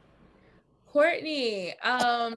Courtney. 0.92 1.74
Um 1.80 2.36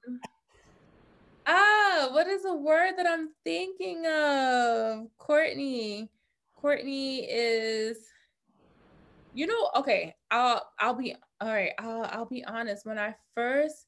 Ah, 1.47 2.09
what 2.12 2.27
is 2.27 2.45
a 2.47 2.55
word 2.55 2.93
that 2.97 3.07
I'm 3.07 3.31
thinking 3.45 4.07
of? 4.07 5.09
Courtney. 5.19 6.09
Courtney 6.55 7.27
is 7.31 7.99
you 9.35 9.49
know, 9.49 9.71
okay, 9.77 10.14
I'll 10.31 10.71
I'll 10.79 10.95
be 10.95 11.17
all 11.40 11.49
right, 11.49 11.73
I'll 11.79 12.05
I'll 12.05 12.27
be 12.27 12.45
honest. 12.45 12.87
When 12.87 12.99
I 12.99 13.14
first 13.35 13.87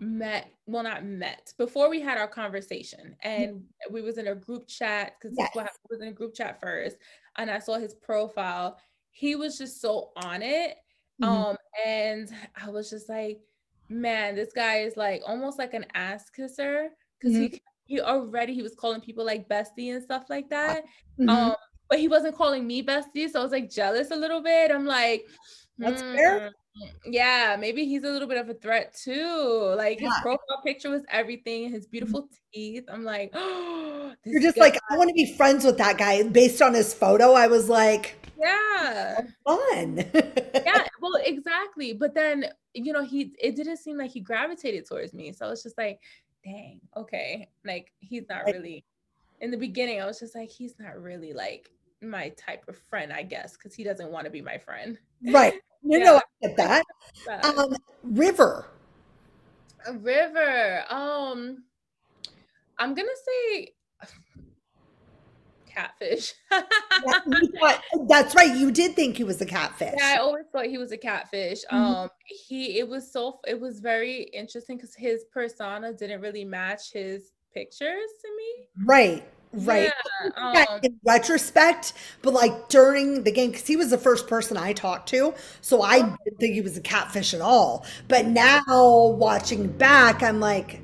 met 0.00 0.52
well 0.66 0.82
not 0.82 1.04
met 1.04 1.52
before 1.58 1.90
we 1.90 2.00
had 2.00 2.18
our 2.18 2.28
conversation 2.28 3.16
and 3.22 3.64
we 3.90 4.00
was 4.00 4.16
in 4.16 4.28
a 4.28 4.34
group 4.34 4.68
chat 4.68 5.14
because 5.20 5.36
yes. 5.36 5.50
was 5.90 6.00
in 6.00 6.08
a 6.08 6.12
group 6.12 6.32
chat 6.32 6.60
first 6.60 6.96
and 7.36 7.50
i 7.50 7.58
saw 7.58 7.76
his 7.76 7.94
profile 7.94 8.78
he 9.10 9.34
was 9.34 9.58
just 9.58 9.80
so 9.80 10.10
on 10.14 10.40
it 10.40 10.76
mm-hmm. 11.20 11.24
um 11.24 11.56
and 11.84 12.30
i 12.54 12.70
was 12.70 12.88
just 12.88 13.08
like 13.08 13.40
man 13.88 14.34
this 14.34 14.52
guy 14.54 14.78
is 14.78 14.96
like 14.96 15.22
almost 15.26 15.58
like 15.58 15.74
an 15.74 15.84
ass 15.94 16.30
kisser 16.30 16.88
because 17.18 17.34
mm-hmm. 17.34 17.54
he 17.54 17.62
he 17.86 18.00
already 18.00 18.54
he 18.54 18.62
was 18.62 18.74
calling 18.74 19.00
people 19.00 19.24
like 19.24 19.48
bestie 19.48 19.94
and 19.94 20.02
stuff 20.02 20.24
like 20.28 20.48
that 20.50 20.84
mm-hmm. 21.18 21.28
um 21.28 21.54
but 21.88 21.98
he 21.98 22.08
wasn't 22.08 22.34
calling 22.34 22.66
me 22.66 22.82
bestie 22.82 23.28
so 23.28 23.40
i 23.40 23.42
was 23.42 23.52
like 23.52 23.70
jealous 23.70 24.10
a 24.10 24.16
little 24.16 24.42
bit 24.42 24.70
i'm 24.70 24.84
like 24.84 25.24
that's 25.78 26.02
mm, 26.02 26.16
fair 26.16 26.52
yeah, 27.04 27.56
maybe 27.58 27.84
he's 27.86 28.04
a 28.04 28.08
little 28.08 28.28
bit 28.28 28.38
of 28.38 28.48
a 28.48 28.54
threat 28.54 28.94
too. 28.94 29.74
Like 29.76 30.00
his 30.00 30.12
profile 30.22 30.62
picture 30.64 30.90
was 30.90 31.02
everything, 31.10 31.70
his 31.70 31.84
mm-hmm. 31.84 31.90
beautiful 31.90 32.28
teeth. 32.52 32.84
I'm 32.90 33.04
like, 33.04 33.30
oh, 33.34 34.12
you're 34.24 34.40
just 34.40 34.56
guy. 34.56 34.62
like, 34.62 34.78
I 34.90 34.96
want 34.96 35.08
to 35.08 35.14
be 35.14 35.34
friends 35.34 35.64
with 35.64 35.78
that 35.78 35.98
guy. 35.98 36.22
Based 36.22 36.62
on 36.62 36.74
his 36.74 36.94
photo, 36.94 37.32
I 37.32 37.46
was 37.46 37.68
like, 37.68 38.17
yeah, 38.38 39.20
fun. 39.44 40.04
yeah, 40.14 40.86
well, 41.00 41.18
exactly. 41.24 41.92
But 41.92 42.14
then, 42.14 42.46
you 42.74 42.92
know, 42.92 43.04
he 43.04 43.34
it 43.40 43.56
didn't 43.56 43.78
seem 43.78 43.98
like 43.98 44.10
he 44.10 44.20
gravitated 44.20 44.86
towards 44.86 45.12
me. 45.12 45.32
So 45.32 45.50
it's 45.50 45.62
just 45.62 45.78
like, 45.78 46.00
dang, 46.44 46.80
okay. 46.96 47.48
Like 47.64 47.92
he's 48.00 48.28
not 48.28 48.44
really 48.46 48.84
in 49.40 49.50
the 49.50 49.56
beginning, 49.56 50.00
I 50.00 50.06
was 50.06 50.18
just 50.18 50.34
like, 50.34 50.50
he's 50.50 50.74
not 50.78 51.00
really 51.00 51.32
like 51.32 51.70
my 52.02 52.30
type 52.30 52.64
of 52.68 52.76
friend, 52.76 53.12
I 53.12 53.22
guess, 53.22 53.56
because 53.56 53.74
he 53.74 53.84
doesn't 53.84 54.10
want 54.10 54.24
to 54.24 54.30
be 54.30 54.40
my 54.40 54.58
friend. 54.58 54.98
Right. 55.26 55.54
You 55.82 55.98
yeah. 55.98 56.04
know, 56.04 56.16
I 56.16 56.46
get 56.46 56.56
that. 56.56 56.84
Um, 57.44 57.74
river. 58.02 58.66
A 59.86 59.92
river. 59.94 60.84
Um, 60.90 61.64
I'm 62.78 62.94
gonna 62.94 63.08
say 63.24 63.72
catfish. 65.78 66.34
that's 68.08 68.34
right. 68.34 68.56
You 68.56 68.70
did 68.70 68.94
think 68.96 69.16
he 69.16 69.24
was 69.24 69.40
a 69.40 69.46
catfish. 69.46 69.94
Yeah, 69.96 70.14
I 70.16 70.18
always 70.18 70.44
thought 70.52 70.66
he 70.66 70.78
was 70.78 70.92
a 70.92 70.96
catfish. 70.96 71.64
Mm-hmm. 71.70 71.76
Um, 71.76 72.10
he 72.24 72.78
it 72.78 72.88
was 72.88 73.12
so 73.12 73.40
it 73.46 73.60
was 73.60 73.80
very 73.80 74.22
interesting 74.22 74.76
because 74.76 74.94
his 74.94 75.24
persona 75.32 75.92
didn't 75.92 76.20
really 76.20 76.44
match 76.44 76.92
his 76.92 77.32
pictures 77.54 78.10
to 78.22 78.36
me. 78.36 78.84
Right 78.84 79.24
right 79.54 79.90
yeah, 80.24 80.64
um, 80.68 80.80
in 80.82 81.00
retrospect 81.06 81.94
but 82.20 82.34
like 82.34 82.68
during 82.68 83.24
the 83.24 83.32
game 83.32 83.50
because 83.50 83.66
he 83.66 83.76
was 83.76 83.88
the 83.88 83.96
first 83.96 84.26
person 84.26 84.58
i 84.58 84.74
talked 84.74 85.08
to 85.08 85.32
so 85.62 85.80
i 85.80 86.00
oh. 86.00 86.16
didn't 86.22 86.38
think 86.38 86.52
he 86.52 86.60
was 86.60 86.76
a 86.76 86.82
catfish 86.82 87.32
at 87.32 87.40
all 87.40 87.82
but 88.08 88.26
now 88.26 88.62
watching 89.18 89.66
back 89.66 90.22
i'm 90.22 90.38
like 90.38 90.82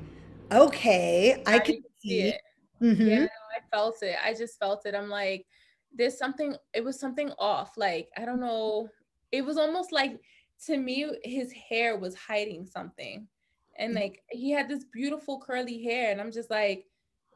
okay 0.51 1.43
i 1.45 1.59
can 1.59 1.79
see 2.01 2.21
it 2.21 2.41
mm-hmm. 2.81 3.07
yeah 3.07 3.27
felt 3.75 4.01
it 4.01 4.15
i 4.23 4.33
just 4.33 4.57
felt 4.57 4.85
it 4.85 4.95
i'm 4.95 5.09
like 5.09 5.45
there's 5.93 6.17
something 6.17 6.55
it 6.73 6.83
was 6.83 6.99
something 6.99 7.31
off 7.39 7.71
like 7.77 8.07
i 8.17 8.23
don't 8.23 8.39
know 8.39 8.87
it 9.31 9.43
was 9.43 9.57
almost 9.57 9.91
like 9.91 10.19
to 10.65 10.77
me 10.77 11.05
his 11.23 11.51
hair 11.51 11.97
was 11.97 12.15
hiding 12.15 12.65
something 12.65 13.27
and 13.77 13.91
mm. 13.91 14.01
like 14.01 14.23
he 14.29 14.51
had 14.51 14.69
this 14.69 14.85
beautiful 14.93 15.39
curly 15.39 15.83
hair 15.83 16.11
and 16.11 16.21
i'm 16.21 16.31
just 16.31 16.49
like 16.49 16.85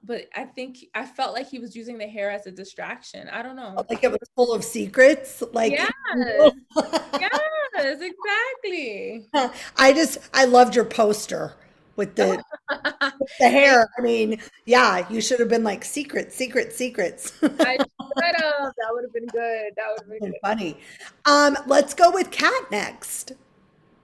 but 0.01 0.29
I 0.33 0.45
think 0.45 0.77
I 0.95 1.05
felt 1.05 1.33
like 1.33 1.49
he 1.49 1.59
was 1.59 1.75
using 1.75 1.97
the 1.97 2.07
hair 2.07 2.31
as 2.31 2.47
a 2.47 2.51
distraction. 2.51 3.27
I 3.27 3.41
don't 3.41 3.57
know. 3.57 3.85
Like 3.89 4.01
it 4.01 4.09
was 4.09 4.29
full 4.33 4.53
of 4.53 4.63
secrets. 4.63 5.43
Like 5.51 5.73
yes. 5.73 5.91
Yes, 7.75 8.01
exactly. 8.01 9.27
I 9.77 9.93
just 9.93 10.17
I 10.33 10.45
loved 10.45 10.75
your 10.75 10.85
poster 10.85 11.53
with 11.99 12.15
the, 12.15 12.41
with 13.19 13.29
the 13.39 13.49
hair. 13.49 13.87
I 13.95 14.01
mean, 14.01 14.39
yeah, 14.65 15.07
you 15.11 15.21
should 15.21 15.39
have 15.39 15.49
been 15.49 15.63
like 15.63 15.85
secret, 15.85 16.33
secret, 16.33 16.73
secrets. 16.73 17.33
I 17.43 17.47
should 17.77 18.35
have. 18.37 18.73
That 18.77 18.89
would 18.91 19.03
have 19.03 19.13
been 19.13 19.27
good. 19.27 19.73
That 19.75 19.85
would 19.91 19.99
have 19.99 20.09
been, 20.09 20.31
been 20.31 20.39
funny. 20.41 20.79
Um, 21.25 21.57
let's 21.67 21.93
go 21.93 22.09
with 22.09 22.31
Kat 22.31 22.71
next. 22.71 23.33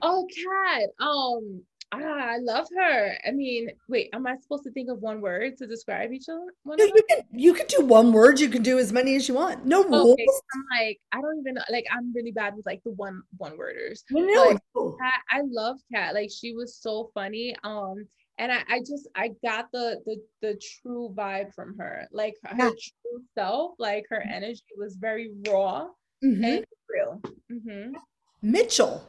Oh, 0.04 0.28
Kat. 0.28 0.90
Um, 1.00 1.62
Ah, 1.92 1.98
I 2.34 2.38
love 2.40 2.68
her. 2.76 3.18
I 3.26 3.32
mean, 3.32 3.70
wait, 3.88 4.10
am 4.14 4.28
I 4.28 4.36
supposed 4.42 4.64
to 4.64 4.72
think 4.72 4.90
of 4.90 5.00
one 5.02 5.22
word 5.22 5.58
to 5.58 5.68
describe 5.68 6.12
each 6.12 6.28
other? 6.30 6.46
No, 6.66 6.84
you 6.84 7.04
can 7.10 7.22
you 7.32 7.54
can 7.54 7.68
do 7.68 7.86
one 7.86 8.12
word. 8.12 8.40
You 8.40 8.50
can 8.50 8.64
do 8.64 8.80
as 8.80 8.92
many 8.92 9.16
as 9.16 9.28
you 9.28 9.36
want. 9.36 9.66
No 9.66 9.84
rules. 9.84 10.14
Okay, 10.14 10.26
I'm 10.26 10.64
like, 10.80 11.00
I 11.12 11.22
don't 11.22 11.40
even 11.40 11.58
like. 11.72 11.86
I'm 11.92 12.14
really 12.14 12.32
bad 12.32 12.56
with 12.56 12.66
like 12.66 12.82
the 12.84 12.92
one 12.92 13.22
one 13.38 13.58
worders. 13.58 14.04
No, 14.10 14.58
Kat, 15.00 15.22
I 15.32 15.42
love 15.46 15.78
Kat. 15.94 16.14
Like 16.14 16.30
she 16.36 16.54
was 16.54 16.76
so 16.76 17.12
funny. 17.14 17.56
Um, 17.64 18.06
and 18.38 18.52
I, 18.52 18.64
I 18.68 18.80
just 18.80 19.08
I 19.16 19.30
got 19.44 19.72
the 19.72 20.02
the 20.06 20.18
the 20.42 20.60
true 20.82 21.14
vibe 21.16 21.54
from 21.54 21.78
her. 21.78 22.08
Like 22.12 22.36
her 22.44 22.56
yeah. 22.58 22.70
true 22.70 23.24
self. 23.38 23.74
Like 23.80 24.06
her 24.10 24.22
energy 24.22 24.64
was 24.78 24.96
very 24.96 25.32
raw 25.48 25.88
mm-hmm. 26.24 26.44
and 26.44 26.66
real. 26.90 27.22
Mm-hmm. 27.52 27.94
Mitchell. 28.42 29.08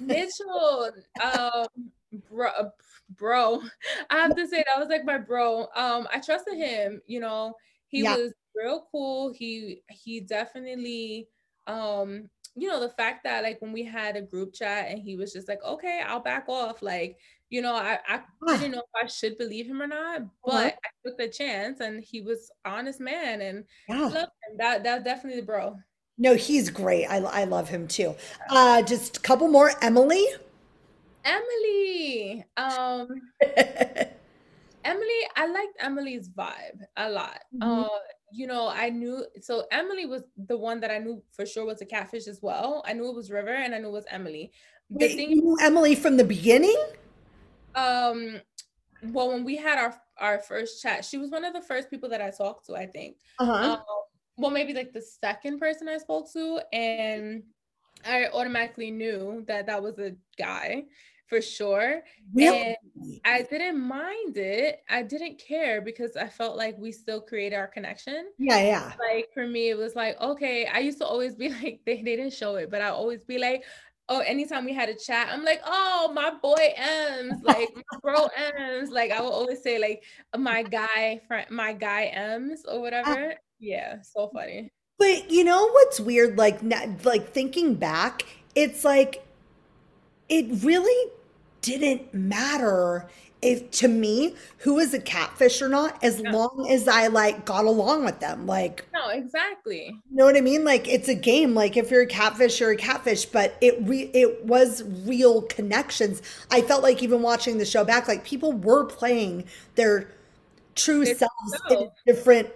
Mitchell, 0.00 0.90
um, 1.22 1.66
bro, 2.30 2.50
bro, 3.10 3.62
I 4.10 4.16
have 4.16 4.36
to 4.36 4.46
say 4.46 4.64
that 4.66 4.78
was 4.78 4.88
like 4.88 5.04
my 5.04 5.18
bro. 5.18 5.68
Um, 5.74 6.06
I 6.12 6.20
trusted 6.20 6.56
him. 6.56 7.00
You 7.06 7.20
know, 7.20 7.54
he 7.88 8.02
yeah. 8.02 8.16
was 8.16 8.32
real 8.54 8.86
cool. 8.90 9.32
He 9.32 9.82
he 9.90 10.20
definitely, 10.20 11.28
um, 11.66 12.28
you 12.54 12.68
know, 12.68 12.80
the 12.80 12.90
fact 12.90 13.24
that 13.24 13.42
like 13.42 13.60
when 13.60 13.72
we 13.72 13.84
had 13.84 14.16
a 14.16 14.22
group 14.22 14.54
chat 14.54 14.86
and 14.88 14.98
he 14.98 15.16
was 15.16 15.32
just 15.32 15.48
like, 15.48 15.62
okay, 15.64 16.02
I'll 16.06 16.20
back 16.20 16.48
off. 16.48 16.82
Like, 16.82 17.18
you 17.50 17.62
know, 17.62 17.74
I 17.74 17.98
I 18.08 18.22
didn't 18.46 18.72
know 18.72 18.78
if 18.78 19.04
I 19.04 19.06
should 19.06 19.38
believe 19.38 19.66
him 19.66 19.82
or 19.82 19.86
not, 19.86 20.22
but 20.44 20.54
uh-huh. 20.54 20.70
I 20.84 21.08
took 21.08 21.18
the 21.18 21.28
chance 21.28 21.80
and 21.80 22.02
he 22.02 22.20
was 22.20 22.50
honest 22.64 23.00
man 23.00 23.40
and 23.40 23.64
yeah. 23.88 24.02
loved 24.02 24.14
him. 24.14 24.56
That 24.58 24.84
that's 24.84 25.04
definitely 25.04 25.40
the 25.40 25.46
bro. 25.46 25.76
No, 26.18 26.34
he's 26.34 26.70
great. 26.70 27.06
I, 27.06 27.18
I 27.18 27.44
love 27.44 27.68
him 27.68 27.86
too. 27.88 28.14
Uh, 28.48 28.82
just 28.82 29.18
a 29.18 29.20
couple 29.20 29.48
more. 29.48 29.72
Emily. 29.82 30.24
Emily. 31.24 32.44
Um, 32.56 33.08
Emily, 34.84 35.20
I 35.34 35.46
liked 35.46 35.76
Emily's 35.80 36.28
vibe 36.28 36.80
a 36.96 37.10
lot. 37.10 37.40
Mm-hmm. 37.54 37.80
Uh, 37.84 37.88
you 38.32 38.46
know, 38.46 38.68
I 38.68 38.88
knew 38.90 39.24
so 39.40 39.64
Emily 39.70 40.06
was 40.06 40.22
the 40.46 40.56
one 40.56 40.80
that 40.80 40.90
I 40.90 40.98
knew 40.98 41.22
for 41.32 41.44
sure 41.44 41.64
was 41.64 41.80
a 41.80 41.86
catfish 41.86 42.26
as 42.26 42.40
well. 42.42 42.82
I 42.86 42.92
knew 42.92 43.08
it 43.08 43.14
was 43.14 43.30
River 43.30 43.54
and 43.54 43.74
I 43.74 43.78
knew 43.78 43.88
it 43.88 43.92
was 43.92 44.04
Emily. 44.10 44.52
The 44.90 45.06
Wait, 45.06 45.16
thing, 45.16 45.30
you 45.30 45.42
knew 45.42 45.56
Emily 45.60 45.94
from 45.94 46.16
the 46.16 46.24
beginning? 46.24 46.76
Um, 47.74 48.40
well, 49.02 49.28
when 49.28 49.44
we 49.44 49.56
had 49.56 49.78
our 49.78 50.00
our 50.18 50.38
first 50.38 50.82
chat, 50.82 51.04
she 51.04 51.18
was 51.18 51.30
one 51.30 51.44
of 51.44 51.52
the 51.52 51.60
first 51.60 51.90
people 51.90 52.08
that 52.10 52.22
I 52.22 52.30
talked 52.30 52.66
to. 52.66 52.76
I 52.76 52.86
think. 52.86 53.16
Uh-huh. 53.38 53.72
Um, 53.72 53.78
well, 54.36 54.50
maybe 54.50 54.74
like 54.74 54.92
the 54.92 55.02
second 55.02 55.58
person 55.58 55.88
I 55.88 55.98
spoke 55.98 56.32
to, 56.32 56.60
and 56.72 57.42
I 58.04 58.26
automatically 58.26 58.90
knew 58.90 59.44
that 59.48 59.66
that 59.66 59.82
was 59.82 59.98
a 59.98 60.14
guy 60.38 60.84
for 61.26 61.40
sure. 61.40 62.02
Really? 62.32 62.76
And 63.04 63.20
I 63.24 63.42
didn't 63.42 63.80
mind 63.80 64.36
it. 64.36 64.80
I 64.88 65.02
didn't 65.02 65.38
care 65.38 65.80
because 65.80 66.16
I 66.16 66.28
felt 66.28 66.56
like 66.56 66.78
we 66.78 66.92
still 66.92 67.20
created 67.20 67.56
our 67.56 67.66
connection. 67.66 68.30
Yeah, 68.38 68.60
yeah. 68.62 68.92
Like 68.98 69.28
for 69.34 69.46
me, 69.46 69.70
it 69.70 69.76
was 69.76 69.94
like, 69.94 70.20
okay, 70.20 70.66
I 70.66 70.78
used 70.78 70.98
to 70.98 71.06
always 71.06 71.34
be 71.34 71.48
like, 71.62 71.80
they, 71.84 72.02
they 72.02 72.16
didn't 72.16 72.32
show 72.32 72.56
it, 72.56 72.70
but 72.70 72.80
I 72.80 72.88
always 72.88 73.24
be 73.24 73.38
like, 73.38 73.64
oh, 74.08 74.20
anytime 74.20 74.64
we 74.64 74.72
had 74.72 74.88
a 74.88 74.94
chat, 74.94 75.28
I'm 75.30 75.44
like, 75.44 75.60
oh, 75.64 76.12
my 76.14 76.30
boy 76.40 76.74
M's, 76.76 77.34
like 77.42 77.74
my 77.74 77.98
bro 78.02 78.28
M's. 78.36 78.90
Like 78.90 79.10
I 79.10 79.20
will 79.20 79.32
always 79.32 79.62
say, 79.62 79.78
like 79.78 80.04
my 80.36 80.62
guy 80.62 81.20
friend, 81.26 81.50
my 81.50 81.72
guy 81.72 82.04
M's 82.04 82.64
or 82.66 82.76
uh, 82.76 82.80
whatever. 82.80 83.34
Yeah, 83.58 84.02
so 84.02 84.28
funny. 84.32 84.70
But 84.98 85.30
you 85.30 85.44
know 85.44 85.68
what's 85.68 86.00
weird? 86.00 86.38
Like, 86.38 86.60
like 87.04 87.32
thinking 87.32 87.74
back, 87.74 88.24
it's 88.54 88.84
like 88.84 89.26
it 90.28 90.46
really 90.64 91.12
didn't 91.60 92.12
matter 92.14 93.08
if 93.42 93.70
to 93.70 93.88
me 93.88 94.34
who 94.58 94.78
is 94.78 94.94
a 94.94 94.98
catfish 94.98 95.60
or 95.60 95.68
not 95.68 96.02
as 96.02 96.20
yeah. 96.20 96.30
long 96.30 96.66
as 96.70 96.88
i 96.88 97.06
like 97.06 97.44
got 97.44 97.64
along 97.64 98.04
with 98.04 98.18
them 98.20 98.46
like 98.46 98.86
no 98.94 99.08
exactly 99.10 99.86
you 99.86 100.16
know 100.16 100.24
what 100.24 100.36
i 100.36 100.40
mean 100.40 100.64
like 100.64 100.88
it's 100.88 101.08
a 101.08 101.14
game 101.14 101.54
like 101.54 101.76
if 101.76 101.90
you're 101.90 102.02
a 102.02 102.06
catfish 102.06 102.60
you're 102.60 102.70
a 102.70 102.76
catfish 102.76 103.26
but 103.26 103.56
it 103.60 103.76
re- 103.82 104.10
it 104.14 104.44
was 104.46 104.82
real 105.04 105.42
connections 105.42 106.22
i 106.50 106.62
felt 106.62 106.82
like 106.82 107.02
even 107.02 107.20
watching 107.20 107.58
the 107.58 107.64
show 107.64 107.84
back 107.84 108.08
like 108.08 108.24
people 108.24 108.52
were 108.52 108.84
playing 108.84 109.44
their 109.74 110.10
true 110.74 111.02
it's 111.02 111.18
selves 111.18 111.62
so. 111.68 111.82
in 111.82 111.90
different 112.06 112.48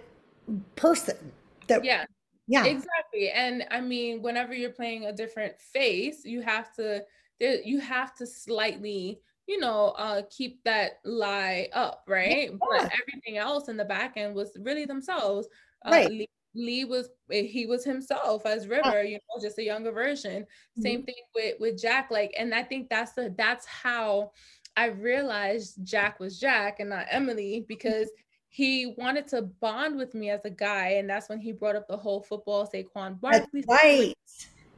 person 0.75 1.31
that 1.67 1.83
yeah 1.83 2.05
yeah 2.47 2.65
exactly 2.65 3.29
and 3.29 3.65
i 3.71 3.79
mean 3.79 4.21
whenever 4.21 4.53
you're 4.53 4.71
playing 4.71 5.05
a 5.05 5.13
different 5.13 5.53
face 5.59 6.25
you 6.25 6.41
have 6.41 6.73
to 6.73 7.01
there 7.39 7.61
you 7.61 7.79
have 7.79 8.13
to 8.15 8.25
slightly 8.25 9.19
you 9.47 9.59
know 9.59 9.93
uh 9.97 10.21
keep 10.29 10.63
that 10.63 10.99
lie 11.05 11.67
up 11.73 12.03
right 12.07 12.49
yeah. 12.51 12.57
but 12.59 12.91
everything 13.01 13.37
else 13.37 13.69
in 13.69 13.77
the 13.77 13.85
back 13.85 14.13
end 14.17 14.35
was 14.35 14.57
really 14.61 14.85
themselves 14.85 15.47
uh, 15.85 15.91
right 15.91 16.09
Lee, 16.09 16.29
Lee 16.53 16.85
was 16.85 17.09
eh, 17.31 17.43
he 17.43 17.65
was 17.65 17.83
himself 17.83 18.45
as 18.45 18.67
River, 18.67 19.03
you 19.03 19.13
know, 19.13 19.41
just 19.41 19.57
a 19.57 19.63
younger 19.63 19.91
version. 19.91 20.43
Mm-hmm. 20.43 20.81
Same 20.81 21.03
thing 21.03 21.15
with 21.33 21.55
with 21.59 21.81
Jack. 21.81 22.11
Like, 22.11 22.33
and 22.37 22.53
I 22.53 22.63
think 22.63 22.89
that's 22.89 23.13
the 23.13 23.33
that's 23.37 23.65
how 23.65 24.31
I 24.75 24.87
realized 24.87 25.79
Jack 25.83 26.19
was 26.19 26.39
Jack 26.39 26.79
and 26.79 26.89
not 26.89 27.07
Emily 27.09 27.65
because 27.67 28.09
he 28.53 28.93
wanted 28.97 29.29
to 29.29 29.43
bond 29.43 29.95
with 29.95 30.13
me 30.13 30.29
as 30.29 30.43
a 30.43 30.49
guy, 30.49 30.89
and 30.89 31.09
that's 31.09 31.29
when 31.29 31.39
he 31.39 31.53
brought 31.53 31.77
up 31.77 31.87
the 31.87 31.95
whole 31.95 32.21
football 32.21 32.67
Saquon 32.67 33.19
Barkley. 33.19 33.63
Right. 33.65 34.13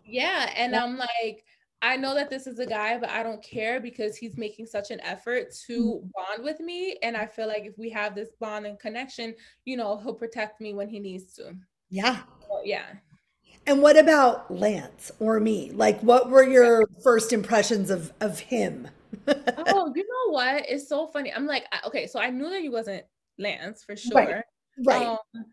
Yeah, 0.05 0.53
and 0.55 0.73
yeah. 0.73 0.83
I'm 0.83 0.95
like, 0.95 1.43
I 1.81 1.97
know 1.97 2.13
that 2.13 2.29
this 2.29 2.45
is 2.45 2.59
a 2.59 2.67
guy, 2.67 2.99
but 2.99 3.09
I 3.09 3.23
don't 3.23 3.41
care 3.43 3.79
because 3.79 4.15
he's 4.15 4.37
making 4.37 4.67
such 4.67 4.91
an 4.91 5.01
effort 5.01 5.55
to 5.65 5.73
mm-hmm. 5.73 6.07
bond 6.13 6.43
with 6.43 6.59
me, 6.59 6.97
and 7.01 7.17
I 7.17 7.25
feel 7.25 7.47
like 7.47 7.65
if 7.65 7.75
we 7.79 7.89
have 7.89 8.13
this 8.13 8.29
bond 8.39 8.67
and 8.67 8.77
connection, 8.77 9.33
you 9.65 9.75
know, 9.75 9.97
he'll 9.97 10.13
protect 10.13 10.61
me 10.61 10.75
when 10.75 10.87
he 10.87 10.99
needs 10.99 11.33
to. 11.37 11.55
Yeah. 11.89 12.19
So, 12.47 12.61
yeah. 12.63 12.85
And 13.65 13.81
what 13.81 13.97
about 13.97 14.53
Lance 14.53 15.11
or 15.19 15.39
me? 15.39 15.71
Like, 15.71 15.99
what 16.01 16.29
were 16.29 16.43
your 16.43 16.85
first 17.03 17.33
impressions 17.33 17.89
of 17.89 18.13
of 18.21 18.37
him? 18.37 18.87
oh, 19.27 19.91
you 19.95 20.03
know 20.03 20.31
what? 20.31 20.63
It's 20.69 20.87
so 20.87 21.07
funny. 21.07 21.33
I'm 21.33 21.47
like, 21.47 21.65
okay, 21.87 22.05
so 22.05 22.19
I 22.19 22.29
knew 22.29 22.51
that 22.51 22.61
he 22.61 22.69
wasn't 22.69 23.03
Lance 23.37 23.83
for 23.83 23.95
sure. 23.95 24.13
Right. 24.15 24.43
right. 24.85 25.07
Um, 25.07 25.45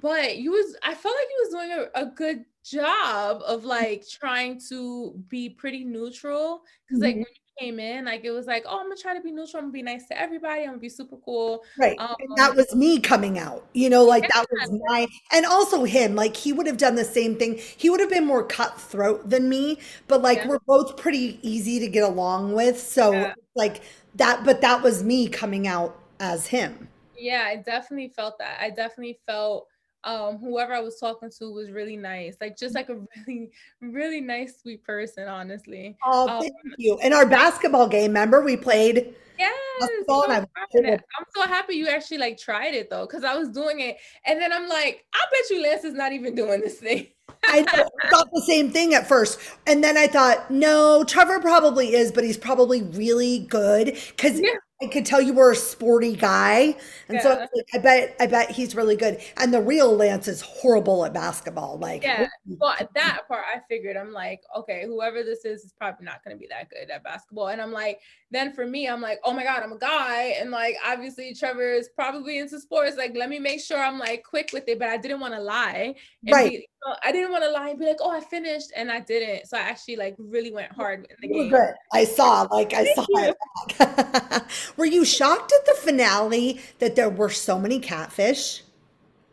but 0.00 0.36
you 0.36 0.52
was 0.52 0.76
I 0.82 0.94
felt 0.94 1.14
like 1.14 1.26
he 1.28 1.44
was 1.44 1.50
doing 1.50 1.88
a, 1.94 2.02
a 2.02 2.06
good 2.06 2.44
job 2.64 3.42
of 3.46 3.64
like 3.64 4.04
trying 4.08 4.60
to 4.68 5.14
be 5.28 5.48
pretty 5.48 5.84
neutral. 5.84 6.62
because 6.86 7.02
mm-hmm. 7.02 7.04
like 7.04 7.14
when 7.14 7.24
you 7.24 7.50
came 7.58 7.80
in, 7.80 8.04
like 8.04 8.24
it 8.24 8.30
was 8.30 8.46
like, 8.46 8.64
oh, 8.66 8.78
I'm 8.78 8.86
gonna 8.86 8.96
try 8.96 9.14
to 9.14 9.22
be 9.22 9.30
neutral, 9.30 9.58
I'm 9.58 9.64
gonna 9.64 9.72
be 9.72 9.82
nice 9.82 10.06
to 10.08 10.20
everybody, 10.20 10.62
I'm 10.62 10.68
gonna 10.68 10.78
be 10.78 10.90
super 10.90 11.16
cool. 11.24 11.62
Right. 11.78 11.98
Um, 11.98 12.14
that 12.36 12.54
was 12.54 12.74
me 12.74 13.00
coming 13.00 13.38
out, 13.38 13.66
you 13.72 13.88
know, 13.88 14.04
like 14.04 14.24
yeah. 14.24 14.28
that 14.34 14.46
was 14.50 14.80
my 14.86 15.06
and 15.32 15.46
also 15.46 15.84
him, 15.84 16.14
like 16.14 16.36
he 16.36 16.52
would 16.52 16.66
have 16.66 16.78
done 16.78 16.94
the 16.94 17.04
same 17.04 17.36
thing. 17.36 17.58
He 17.76 17.88
would 17.88 18.00
have 18.00 18.10
been 18.10 18.26
more 18.26 18.44
cutthroat 18.44 19.30
than 19.30 19.48
me, 19.48 19.78
but 20.08 20.20
like 20.20 20.38
yeah. 20.38 20.48
we're 20.48 20.60
both 20.66 20.96
pretty 20.96 21.38
easy 21.42 21.78
to 21.80 21.88
get 21.88 22.04
along 22.04 22.52
with. 22.52 22.78
So 22.78 23.12
yeah. 23.12 23.34
like 23.54 23.80
that, 24.16 24.44
but 24.44 24.60
that 24.60 24.82
was 24.82 25.02
me 25.02 25.28
coming 25.28 25.66
out 25.66 25.98
as 26.18 26.48
him. 26.48 26.88
Yeah, 27.20 27.44
I 27.46 27.56
definitely 27.56 28.08
felt 28.08 28.38
that. 28.38 28.58
I 28.60 28.70
definitely 28.70 29.18
felt 29.26 29.66
um 30.04 30.38
whoever 30.38 30.72
I 30.72 30.80
was 30.80 30.98
talking 30.98 31.30
to 31.38 31.52
was 31.52 31.70
really 31.70 31.96
nice. 31.96 32.36
Like 32.40 32.56
just 32.56 32.74
like 32.74 32.88
a 32.88 32.94
really, 33.26 33.50
really 33.80 34.20
nice, 34.20 34.60
sweet 34.60 34.82
person, 34.82 35.28
honestly. 35.28 35.96
Oh, 36.04 36.28
um, 36.28 36.40
thank 36.40 36.54
you. 36.78 36.98
In 37.02 37.12
our 37.12 37.26
basketball 37.26 37.88
game, 37.88 38.10
remember 38.10 38.42
we 38.42 38.56
played 38.56 39.14
Yes, 39.38 39.90
so 40.06 40.30
I'm, 40.30 40.46
I'm 40.84 41.24
so 41.34 41.42
happy 41.42 41.74
you 41.74 41.88
actually 41.88 42.18
like 42.18 42.36
tried 42.36 42.74
it 42.74 42.90
though, 42.90 43.06
because 43.06 43.24
I 43.24 43.36
was 43.36 43.48
doing 43.48 43.80
it, 43.80 43.96
and 44.26 44.40
then 44.40 44.52
I'm 44.52 44.68
like, 44.68 45.06
I 45.14 45.24
bet 45.30 45.50
you 45.50 45.62
Lance 45.62 45.84
is 45.84 45.94
not 45.94 46.12
even 46.12 46.34
doing 46.34 46.60
this 46.60 46.78
thing. 46.78 47.08
I 47.44 47.62
thought 47.62 48.28
the 48.32 48.42
same 48.46 48.70
thing 48.70 48.94
at 48.94 49.06
first. 49.06 49.38
And 49.66 49.82
then 49.82 49.96
I 49.96 50.06
thought, 50.06 50.50
no, 50.50 51.04
Trevor 51.04 51.40
probably 51.40 51.94
is, 51.94 52.12
but 52.12 52.24
he's 52.24 52.38
probably 52.38 52.82
really 52.82 53.40
good. 53.40 53.98
Cause 54.16 54.40
yeah 54.40 54.54
I 54.82 54.86
could 54.86 55.04
tell 55.04 55.20
you 55.20 55.34
were 55.34 55.50
a 55.50 55.56
sporty 55.56 56.16
guy, 56.16 56.74
and 57.08 57.16
yeah. 57.16 57.20
so 57.20 57.28
like, 57.28 57.68
I 57.74 57.78
bet 57.78 58.16
I 58.18 58.26
bet 58.26 58.50
he's 58.50 58.74
really 58.74 58.96
good. 58.96 59.20
And 59.36 59.52
the 59.52 59.60
real 59.60 59.94
Lance 59.94 60.26
is 60.26 60.40
horrible 60.40 61.04
at 61.04 61.12
basketball. 61.12 61.78
Like, 61.78 62.02
yeah, 62.02 62.28
well, 62.46 62.74
that 62.94 63.20
part 63.28 63.44
I 63.54 63.60
figured. 63.68 63.98
I'm 63.98 64.12
like, 64.12 64.40
okay, 64.56 64.84
whoever 64.86 65.22
this 65.22 65.44
is 65.44 65.64
is 65.64 65.72
probably 65.72 66.06
not 66.06 66.24
going 66.24 66.34
to 66.34 66.40
be 66.40 66.46
that 66.48 66.70
good 66.70 66.90
at 66.90 67.04
basketball. 67.04 67.48
And 67.48 67.60
I'm 67.60 67.72
like, 67.72 68.00
then 68.30 68.52
for 68.52 68.66
me, 68.66 68.88
I'm 68.88 69.00
like, 69.00 69.18
oh 69.24 69.32
my 69.32 69.42
god, 69.42 69.62
I'm 69.62 69.72
a 69.72 69.78
guy, 69.78 70.36
and 70.40 70.50
like 70.50 70.76
obviously 70.86 71.34
Trevor 71.34 71.72
is 71.72 71.88
probably 71.88 72.38
into 72.38 72.60
sports. 72.60 72.96
Like, 72.96 73.16
let 73.16 73.28
me 73.28 73.38
make 73.38 73.60
sure 73.60 73.78
I'm 73.78 73.98
like 73.98 74.22
quick 74.22 74.50
with 74.52 74.68
it, 74.68 74.78
but 74.78 74.88
I 74.88 74.96
didn't 74.96 75.20
want 75.20 75.34
to 75.34 75.40
lie. 75.40 75.94
right. 76.30 76.50
Be, 76.50 76.56
you 76.56 76.64
know, 76.86 76.96
I 77.04 77.10
didn't 77.10 77.32
want 77.32 77.44
to 77.44 77.50
lie 77.50 77.70
and 77.70 77.78
be 77.78 77.86
like, 77.86 77.98
oh, 78.00 78.10
I 78.10 78.20
finished, 78.20 78.72
and 78.76 78.90
I 78.90 79.00
didn't. 79.00 79.48
So 79.48 79.56
I 79.56 79.60
actually 79.60 79.96
like 79.96 80.14
really 80.18 80.52
went 80.52 80.72
hard 80.72 81.06
in 81.10 81.16
the 81.20 81.28
game. 81.28 81.50
Good. 81.50 81.74
I 81.92 82.04
saw, 82.04 82.42
like, 82.50 82.72
I 82.72 82.92
saw 82.94 83.06
it. 83.10 84.42
Were 84.76 84.86
you 84.86 85.04
shocked 85.04 85.52
at 85.52 85.66
the 85.66 85.80
finale 85.80 86.60
that 86.78 86.94
there 86.94 87.10
were 87.10 87.30
so 87.30 87.58
many 87.58 87.80
catfish? 87.80 88.62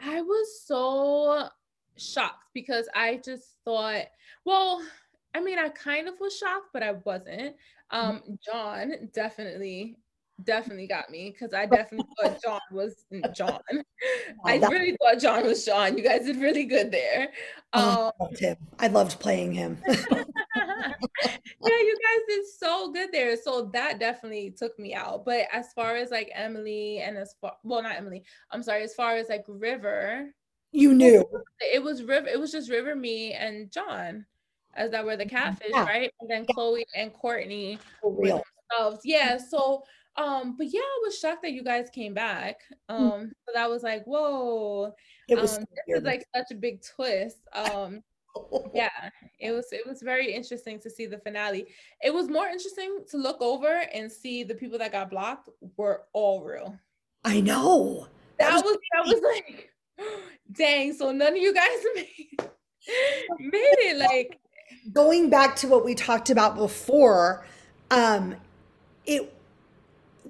I 0.03 0.21
was 0.21 0.62
so 0.65 1.49
shocked 1.97 2.45
because 2.53 2.88
I 2.95 3.19
just 3.23 3.57
thought, 3.63 4.05
well, 4.45 4.81
I 5.36 5.41
mean, 5.41 5.60
I 5.60 5.69
kind 5.69 6.07
of 6.07 6.15
was 6.19 6.36
shocked, 6.36 6.69
but 6.73 6.81
I 6.81 6.93
wasn't. 7.03 7.55
Mm-hmm. 7.93 8.10
Um, 8.10 8.21
John 8.45 9.10
definitely 9.13 9.97
definitely 10.43 10.88
got 10.88 11.10
me 11.10 11.32
because 11.32 11.54
I 11.54 11.65
definitely 11.76 12.08
thought 12.21 12.41
John 12.43 12.62
was 12.71 13.06
mm, 13.13 13.36
John. 13.36 13.60
Oh, 14.30 14.50
I 14.50 14.58
really 14.58 14.95
thought 15.02 15.19
John 15.19 15.43
was 15.43 15.65
John. 15.65 15.97
You 15.97 16.04
guys 16.04 16.26
did 16.26 16.38
really 16.38 16.65
good 16.65 16.91
there. 16.91 17.30
Oh, 17.73 17.80
I 17.80 18.06
um, 18.06 18.12
loved 18.19 18.39
him. 18.39 18.58
I 18.78 18.88
loved 18.88 19.19
playing 19.19 19.52
him. 19.52 19.82
yeah, 19.88 20.13
you 21.62 21.97
guys 22.04 22.21
did 22.28 22.45
so 22.60 22.91
good 22.91 23.10
there. 23.12 23.36
So 23.38 23.71
that 23.73 24.00
definitely 24.00 24.54
took 24.56 24.78
me 24.78 24.93
out. 24.93 25.26
But 25.26 25.47
as 25.52 25.73
far 25.73 25.95
as 25.95 26.12
like 26.12 26.30
Emily 26.34 27.00
and 27.00 27.17
as 27.17 27.34
far 27.41 27.54
well, 27.63 27.82
not 27.82 27.95
Emily, 27.95 28.23
I'm 28.52 28.62
sorry, 28.62 28.84
as 28.84 28.93
far 28.93 29.15
as 29.15 29.30
like 29.30 29.45
River, 29.47 30.32
you 30.71 30.93
knew 30.93 31.26
it 31.60 31.82
was 31.82 32.04
River, 32.04 32.28
it 32.28 32.39
was 32.39 32.52
just 32.52 32.69
River, 32.69 32.95
me, 32.95 33.34
and 33.34 33.71
John 33.71 34.26
as 34.78 34.92
that 34.92 35.06
were 35.06 35.18
the 35.18 35.26
catfish, 35.26 35.72
yeah. 35.72 35.86
right? 35.86 36.12
And 36.22 36.30
then 36.30 36.46
yeah. 36.48 36.54
Chloe 36.54 36.86
and 36.96 37.13
Courtney 37.13 37.80
were 38.04 38.42
themselves. 38.70 39.02
Yeah. 39.04 39.38
So 39.38 39.84
um, 40.18 40.56
but 40.58 40.68
yeah, 40.68 40.82
I 40.82 41.00
was 41.04 41.20
shocked 41.20 41.44
that 41.44 41.52
you 41.52 41.63
guys 41.63 41.90
came 41.94 42.13
back. 42.13 42.62
Hmm. 42.90 42.96
Um, 42.96 43.32
so 43.46 43.52
that 43.54 43.70
was 43.70 43.84
like, 43.84 44.04
whoa, 44.06 44.92
it 45.30 45.40
was 45.40 45.58
um, 45.58 45.66
this 45.86 46.00
is 46.00 46.04
like 46.04 46.26
such 46.36 46.48
a 46.52 46.56
big 46.56 46.82
twist. 46.82 47.38
Um, 47.54 48.02
yeah 48.74 49.10
it 49.40 49.52
was 49.52 49.68
it 49.72 49.86
was 49.86 50.02
very 50.02 50.34
interesting 50.34 50.80
to 50.80 50.90
see 50.90 51.06
the 51.06 51.18
finale 51.18 51.66
it 52.04 52.13
was 52.13 52.30
more 52.30 52.48
interesting 52.48 53.00
to 53.10 53.18
look 53.18 53.42
over 53.42 53.84
and 53.94 54.12
see 54.12 54.44
the 54.44 54.56
people 54.56 54.78
that 54.78 54.92
got 54.92 55.10
blocked 55.10 55.50
were 55.76 56.04
all 56.13 56.44
real 56.44 56.78
i 57.24 57.40
know 57.40 58.08
that, 58.38 58.50
that 58.50 58.54
was, 58.54 58.63
was 58.63 58.78
that 58.94 59.06
was 59.06 59.22
like 59.36 59.72
dang 60.52 60.94
so 60.94 61.12
none 61.12 61.34
of 61.34 61.38
you 61.38 61.54
guys 61.54 61.80
made, 61.96 62.50
made 63.40 63.76
it 63.80 63.98
like 63.98 64.40
going 64.93 65.30
back 65.30 65.56
to 65.56 65.67
what 65.67 65.84
we 65.86 65.95
talked 65.95 66.30
about 66.30 66.56
before 66.56 67.45
um 67.91 68.36
it 69.06 69.34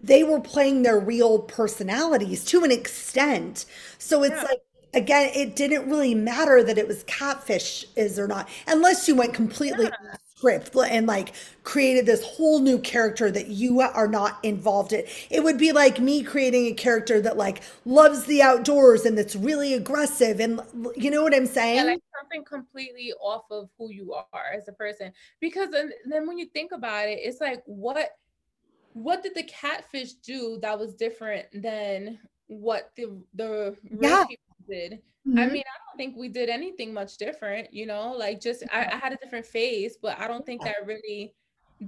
they 0.03 0.23
were 0.23 0.39
playing 0.39 0.83
their 0.83 0.99
real 0.99 1.39
personalities 1.39 2.43
to 2.45 2.63
an 2.63 2.71
extent 2.71 3.65
so 3.97 4.23
it's 4.23 4.35
yeah. 4.35 4.43
like 4.43 4.61
again, 4.93 5.31
it 5.35 5.55
didn't 5.55 5.89
really 5.89 6.15
matter 6.15 6.63
that 6.63 6.77
it 6.77 6.87
was 6.87 7.03
catfish 7.03 7.85
is 7.95 8.17
or 8.17 8.27
not, 8.27 8.49
unless 8.67 9.07
you 9.07 9.15
went 9.15 9.33
completely 9.33 9.85
yeah. 9.85 10.15
Script 10.37 10.75
and 10.75 11.07
like 11.07 11.33
created 11.63 12.05
this 12.05 12.23
whole 12.23 12.59
new 12.59 12.77
character 12.77 13.31
that 13.31 13.47
you 13.47 13.81
are 13.81 14.07
not 14.07 14.37
involved 14.43 14.93
in. 14.93 15.03
It 15.31 15.43
would 15.43 15.57
be 15.57 15.71
like 15.71 15.99
me 15.99 16.21
creating 16.21 16.67
a 16.67 16.73
character 16.73 17.19
that 17.21 17.37
like 17.37 17.63
loves 17.85 18.25
the 18.25 18.43
outdoors 18.43 19.05
and 19.05 19.17
that's 19.17 19.35
really 19.35 19.73
aggressive 19.73 20.39
and 20.39 20.61
you 20.95 21.09
know 21.09 21.23
what 21.23 21.33
I'm 21.33 21.47
saying? 21.47 21.77
Yeah, 21.77 21.83
like 21.83 22.03
something 22.19 22.43
completely 22.45 23.13
off 23.19 23.45
of 23.49 23.69
who 23.79 23.91
you 23.91 24.13
are 24.13 24.53
as 24.55 24.67
a 24.67 24.73
person. 24.73 25.11
Because 25.39 25.71
then, 25.71 25.91
then 26.05 26.27
when 26.27 26.37
you 26.37 26.45
think 26.45 26.71
about 26.71 27.07
it, 27.07 27.19
it's 27.21 27.41
like 27.41 27.63
what 27.65 28.11
what 28.93 29.23
did 29.23 29.33
the 29.35 29.43
catfish 29.43 30.13
do 30.13 30.59
that 30.61 30.77
was 30.77 30.93
different 30.93 31.47
than 31.53 32.19
what 32.47 32.91
the 32.95 33.19
the 33.33 33.75
yeah 33.99 34.23
did. 34.69 34.99
Mm-hmm. 35.27 35.39
I 35.39 35.47
mean, 35.47 35.63
I 35.63 35.77
don't 35.89 35.97
think 35.97 36.15
we 36.15 36.29
did 36.29 36.49
anything 36.49 36.93
much 36.93 37.17
different, 37.17 37.73
you 37.73 37.85
know, 37.85 38.13
like 38.13 38.39
just 38.39 38.63
I, 38.71 38.85
I 38.85 38.95
had 38.95 39.11
a 39.11 39.17
different 39.17 39.45
phase, 39.45 39.97
but 40.01 40.17
I 40.19 40.27
don't 40.27 40.45
think 40.45 40.63
that 40.63 40.75
really 40.85 41.33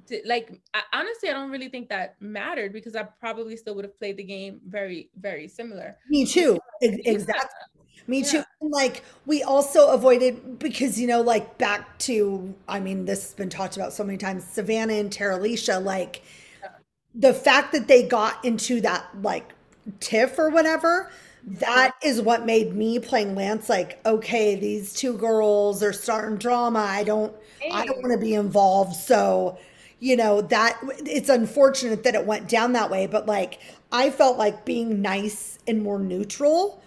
did, 0.07 0.25
like 0.25 0.59
I, 0.73 0.81
honestly, 0.93 1.29
I 1.29 1.33
don't 1.33 1.49
really 1.49 1.69
think 1.69 1.89
that 1.89 2.15
mattered 2.19 2.73
because 2.73 2.95
I 2.95 3.03
probably 3.03 3.55
still 3.55 3.75
would 3.75 3.85
have 3.85 3.97
played 3.97 4.17
the 4.17 4.23
game 4.23 4.59
very, 4.67 5.09
very 5.17 5.47
similar. 5.47 5.97
Me 6.09 6.25
too. 6.25 6.59
Exactly. 6.81 7.49
Yeah. 7.95 8.03
Me 8.07 8.23
too. 8.23 8.37
Yeah. 8.37 8.43
Like 8.61 9.03
we 9.25 9.41
also 9.43 9.89
avoided 9.89 10.59
because 10.59 10.99
you 10.99 11.07
know, 11.07 11.21
like 11.21 11.57
back 11.57 11.97
to 11.99 12.53
I 12.67 12.79
mean, 12.79 13.05
this 13.05 13.23
has 13.23 13.33
been 13.33 13.49
talked 13.49 13.77
about 13.77 13.93
so 13.93 14.03
many 14.03 14.17
times. 14.17 14.43
Savannah 14.43 14.93
and 14.93 15.11
Terilisha, 15.11 15.83
like 15.83 16.23
yeah. 16.61 16.69
the 17.15 17.33
fact 17.33 17.71
that 17.71 17.87
they 17.87 18.03
got 18.03 18.43
into 18.43 18.81
that 18.81 19.05
like 19.21 19.53
tiff 20.01 20.37
or 20.37 20.49
whatever 20.49 21.09
that 21.45 21.95
is 22.03 22.21
what 22.21 22.45
made 22.45 22.75
me 22.75 22.99
playing 22.99 23.35
Lance 23.35 23.69
like, 23.69 23.99
okay, 24.05 24.55
these 24.55 24.93
two 24.93 25.17
girls 25.17 25.81
are 25.81 25.93
starting 25.93 26.37
drama. 26.37 26.79
I 26.79 27.03
don't 27.03 27.33
hey. 27.59 27.69
I 27.71 27.85
don't 27.85 28.01
want 28.01 28.11
to 28.11 28.17
be 28.17 28.33
involved. 28.33 28.95
So, 28.95 29.57
you 29.99 30.15
know, 30.15 30.41
that 30.41 30.79
it's 30.83 31.29
unfortunate 31.29 32.03
that 32.03 32.15
it 32.15 32.25
went 32.25 32.47
down 32.47 32.73
that 32.73 32.89
way, 32.89 33.07
but 33.07 33.25
like 33.25 33.59
I 33.91 34.09
felt 34.09 34.37
like 34.37 34.65
being 34.65 35.01
nice 35.01 35.59
and 35.67 35.81
more 35.81 35.99
neutral, 35.99 36.81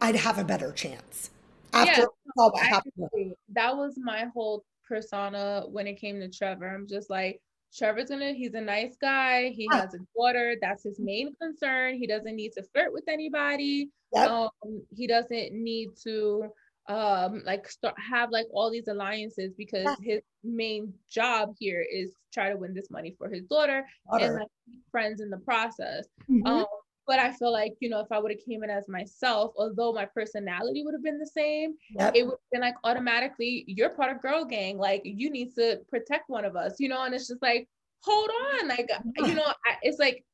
I'd 0.00 0.16
have 0.16 0.38
a 0.38 0.44
better 0.44 0.72
chance. 0.72 1.30
After 1.72 2.02
yeah, 2.02 2.06
all 2.36 2.52
that 2.56 2.66
happened. 2.66 3.34
That 3.50 3.76
was 3.76 3.94
my 3.96 4.26
whole 4.34 4.64
persona 4.88 5.64
when 5.70 5.86
it 5.86 6.00
came 6.00 6.18
to 6.20 6.28
Trevor. 6.28 6.68
I'm 6.68 6.88
just 6.88 7.10
like, 7.10 7.40
Trevor's 7.76 8.10
gonna, 8.10 8.32
he's 8.32 8.54
a 8.54 8.60
nice 8.60 8.96
guy. 9.00 9.50
He 9.50 9.68
has 9.70 9.94
a 9.94 9.98
daughter. 10.16 10.56
That's 10.60 10.82
his 10.82 10.98
main 10.98 11.34
concern. 11.40 11.94
He 11.96 12.06
doesn't 12.06 12.34
need 12.34 12.52
to 12.52 12.62
flirt 12.74 12.92
with 12.92 13.04
anybody. 13.08 13.90
Yep. 14.14 14.30
Um, 14.30 14.82
he 14.90 15.06
doesn't 15.06 15.52
need 15.52 15.90
to 16.04 16.46
um 16.88 17.42
like 17.44 17.68
start 17.68 17.94
have 17.98 18.30
like 18.30 18.46
all 18.52 18.70
these 18.70 18.88
alliances 18.88 19.52
because 19.56 19.84
yeah. 19.84 20.14
his 20.14 20.20
main 20.42 20.92
job 21.08 21.54
here 21.58 21.84
is 21.88 22.10
try 22.32 22.48
to 22.48 22.56
win 22.56 22.74
this 22.74 22.90
money 22.90 23.14
for 23.18 23.28
his 23.28 23.44
daughter, 23.44 23.84
daughter. 24.10 24.24
and 24.24 24.34
like 24.34 24.48
friends 24.90 25.20
in 25.20 25.30
the 25.30 25.38
process. 25.38 26.06
Mm-hmm. 26.28 26.46
Um, 26.46 26.66
but 27.10 27.18
I 27.18 27.32
feel 27.32 27.50
like, 27.50 27.74
you 27.80 27.88
know, 27.88 27.98
if 27.98 28.12
I 28.12 28.20
would 28.20 28.30
have 28.30 28.38
came 28.46 28.62
in 28.62 28.70
as 28.70 28.86
myself, 28.86 29.52
although 29.56 29.92
my 29.92 30.04
personality 30.04 30.84
would 30.84 30.94
have 30.94 31.02
been 31.02 31.18
the 31.18 31.26
same, 31.26 31.74
yep. 31.98 32.14
it 32.14 32.22
would 32.22 32.38
have 32.38 32.50
been 32.52 32.60
like 32.60 32.76
automatically, 32.84 33.64
you're 33.66 33.90
part 33.90 34.14
of 34.14 34.22
girl 34.22 34.44
gang. 34.44 34.78
Like 34.78 35.02
you 35.04 35.28
need 35.28 35.52
to 35.56 35.80
protect 35.88 36.30
one 36.30 36.44
of 36.44 36.54
us, 36.54 36.76
you 36.78 36.88
know? 36.88 37.02
And 37.02 37.12
it's 37.12 37.26
just 37.26 37.42
like, 37.42 37.68
hold 38.04 38.30
on. 38.30 38.68
Like, 38.68 38.88
yeah. 38.88 39.26
you 39.26 39.34
know, 39.34 39.52
I, 39.66 39.74
it's 39.82 39.98
like, 39.98 40.24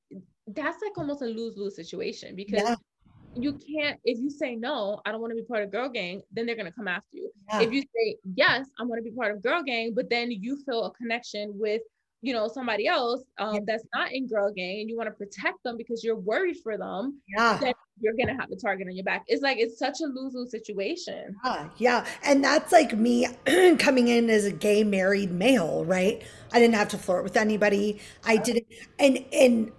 that's 0.48 0.82
like 0.82 0.98
almost 0.98 1.22
a 1.22 1.24
lose-lose 1.24 1.74
situation 1.74 2.36
because 2.36 2.60
yeah. 2.60 2.74
you 3.34 3.54
can't, 3.54 3.98
if 4.04 4.18
you 4.18 4.28
say 4.28 4.54
no, 4.54 5.00
I 5.06 5.12
don't 5.12 5.22
want 5.22 5.30
to 5.30 5.36
be 5.42 5.46
part 5.46 5.62
of 5.62 5.72
girl 5.72 5.88
gang, 5.88 6.20
then 6.30 6.44
they're 6.44 6.56
going 6.56 6.66
to 6.70 6.76
come 6.76 6.88
after 6.88 7.08
you. 7.14 7.30
Yeah. 7.48 7.62
If 7.62 7.72
you 7.72 7.80
say, 7.80 8.16
yes, 8.34 8.68
I 8.78 8.84
want 8.84 8.98
to 8.98 9.02
be 9.02 9.16
part 9.16 9.32
of 9.34 9.42
girl 9.42 9.62
gang, 9.62 9.94
but 9.94 10.10
then 10.10 10.30
you 10.30 10.58
feel 10.66 10.84
a 10.84 10.90
connection 10.90 11.52
with 11.54 11.80
you 12.26 12.32
know 12.32 12.48
somebody 12.48 12.86
else 12.86 13.22
um, 13.38 13.60
that's 13.66 13.84
not 13.94 14.12
in 14.12 14.26
girl 14.26 14.52
gang 14.52 14.80
and 14.80 14.90
you 14.90 14.96
want 14.96 15.08
to 15.08 15.14
protect 15.14 15.62
them 15.62 15.76
because 15.76 16.02
you're 16.02 16.16
worried 16.16 16.56
for 16.62 16.76
them 16.76 17.20
yeah. 17.36 17.58
then 17.60 17.72
you're 18.00 18.14
gonna 18.14 18.38
have 18.38 18.50
the 18.50 18.56
target 18.56 18.86
on 18.88 18.94
your 18.94 19.04
back. 19.04 19.24
It's 19.26 19.42
like 19.42 19.58
it's 19.58 19.78
such 19.78 20.00
a 20.00 20.06
lose-lose 20.06 20.50
situation. 20.50 21.34
Yeah 21.44 21.68
yeah. 21.78 22.06
And 22.22 22.44
that's 22.44 22.72
like 22.72 22.96
me 22.96 23.26
coming 23.78 24.08
in 24.08 24.28
as 24.28 24.44
a 24.44 24.52
gay 24.52 24.84
married 24.84 25.30
male 25.30 25.84
right? 25.84 26.22
I 26.52 26.60
didn't 26.60 26.74
have 26.74 26.88
to 26.88 26.98
flirt 26.98 27.24
with 27.24 27.36
anybody. 27.36 28.00
I 28.24 28.36
didn't 28.36 28.66
and 28.98 29.24
and 29.32 29.72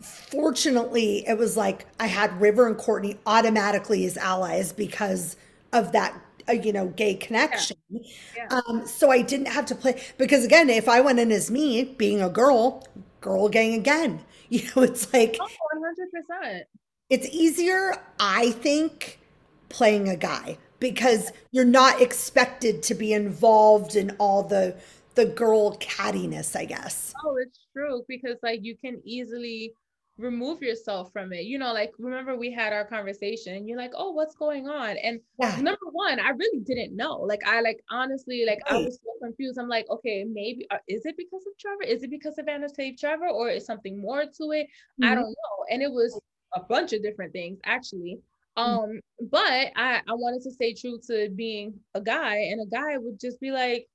fortunately 0.00 1.26
it 1.28 1.36
was 1.36 1.58
like 1.58 1.86
i 1.98 2.06
had 2.06 2.40
river 2.40 2.66
and 2.66 2.78
courtney 2.78 3.18
automatically 3.26 4.06
as 4.06 4.16
allies 4.16 4.72
because 4.72 5.36
of 5.74 5.92
that 5.92 6.18
a 6.50 6.54
you 6.56 6.72
know 6.72 6.88
gay 6.88 7.14
connection. 7.14 7.76
Yeah. 7.88 8.00
Yeah. 8.36 8.60
um 8.68 8.86
so 8.86 9.10
i 9.10 9.22
didn't 9.22 9.48
have 9.48 9.66
to 9.66 9.74
play 9.74 10.00
because 10.18 10.44
again 10.44 10.68
if 10.70 10.88
i 10.88 11.00
went 11.00 11.18
in 11.18 11.30
as 11.32 11.50
me 11.50 11.84
being 11.84 12.20
a 12.22 12.28
girl 12.28 12.86
girl 13.20 13.48
gang 13.48 13.74
again. 13.74 14.20
You 14.52 14.62
know 14.74 14.82
it's 14.82 15.12
like 15.12 15.36
oh, 15.40 15.46
100% 15.46 16.62
it's 17.08 17.28
easier 17.28 17.94
i 18.18 18.50
think 18.50 19.20
playing 19.68 20.08
a 20.08 20.16
guy 20.16 20.58
because 20.80 21.30
you're 21.52 21.64
not 21.64 22.02
expected 22.02 22.82
to 22.82 22.94
be 22.94 23.12
involved 23.12 23.94
in 23.94 24.10
all 24.18 24.42
the 24.42 24.74
the 25.14 25.26
girl 25.26 25.76
cattiness 25.76 26.56
i 26.56 26.64
guess. 26.64 27.14
Oh 27.24 27.36
it's 27.36 27.60
true 27.72 28.02
because 28.08 28.38
like 28.42 28.60
you 28.62 28.76
can 28.76 29.00
easily 29.04 29.72
remove 30.20 30.62
yourself 30.62 31.12
from 31.12 31.32
it. 31.32 31.44
You 31.44 31.58
know, 31.58 31.72
like 31.72 31.92
remember 31.98 32.36
we 32.36 32.52
had 32.52 32.72
our 32.72 32.84
conversation. 32.84 33.66
You're 33.66 33.78
like, 33.78 33.92
oh, 33.96 34.10
what's 34.12 34.34
going 34.34 34.68
on? 34.68 34.96
And 34.98 35.20
yeah. 35.38 35.56
number 35.56 35.86
one, 35.92 36.20
I 36.20 36.30
really 36.30 36.60
didn't 36.60 36.94
know. 36.94 37.16
Like 37.16 37.40
I 37.46 37.60
like 37.60 37.80
honestly, 37.90 38.44
like 38.46 38.60
right. 38.70 38.82
I 38.82 38.84
was 38.84 38.98
so 39.02 39.10
confused. 39.22 39.58
I'm 39.58 39.68
like, 39.68 39.86
okay, 39.90 40.24
maybe 40.24 40.66
uh, 40.70 40.78
is 40.88 41.06
it 41.06 41.16
because 41.16 41.42
of 41.46 41.58
Trevor? 41.58 41.82
Is 41.82 42.02
it 42.02 42.10
because 42.10 42.38
of 42.38 42.48
Anastasia 42.48 42.96
Trevor, 42.98 43.28
or 43.28 43.48
is 43.48 43.64
something 43.64 44.00
more 44.00 44.24
to 44.24 44.52
it? 44.52 44.66
Mm-hmm. 45.00 45.04
I 45.04 45.14
don't 45.14 45.30
know. 45.30 45.64
And 45.70 45.82
it 45.82 45.90
was 45.90 46.20
a 46.54 46.60
bunch 46.60 46.92
of 46.92 47.02
different 47.02 47.32
things 47.32 47.58
actually. 47.64 48.18
Mm-hmm. 48.58 48.78
Um, 48.78 49.00
but 49.30 49.72
I 49.76 50.02
I 50.06 50.12
wanted 50.12 50.42
to 50.42 50.50
stay 50.50 50.74
true 50.74 50.98
to 51.06 51.30
being 51.34 51.74
a 51.94 52.00
guy, 52.00 52.36
and 52.36 52.60
a 52.60 52.70
guy 52.70 52.98
would 52.98 53.20
just 53.20 53.40
be 53.40 53.50
like, 53.50 53.86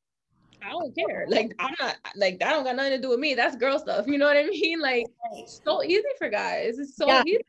I 0.64 0.70
don't 0.70 0.95
care. 0.95 1.26
Like 1.28 1.53
I'm 1.60 1.74
not 1.80 1.97
like 2.16 2.39
that 2.39 2.51
don't 2.51 2.64
got 2.64 2.76
nothing 2.76 2.93
to 2.93 3.01
do 3.01 3.10
with 3.10 3.20
me. 3.20 3.36
That's 3.36 3.56
girl 3.56 3.80
stuff. 3.80 4.08
You 4.08 4.18
know 4.18 4.28
what 4.28 4.38
I 4.38 4.43
mean? 4.45 4.80
Like 4.80 5.06
so 5.45 5.84
easy 5.84 6.03
for 6.18 6.30
guys. 6.30 6.78
It's 6.80 6.95
so 6.95 7.08
yeah. 7.08 7.24
easy. 7.26 7.45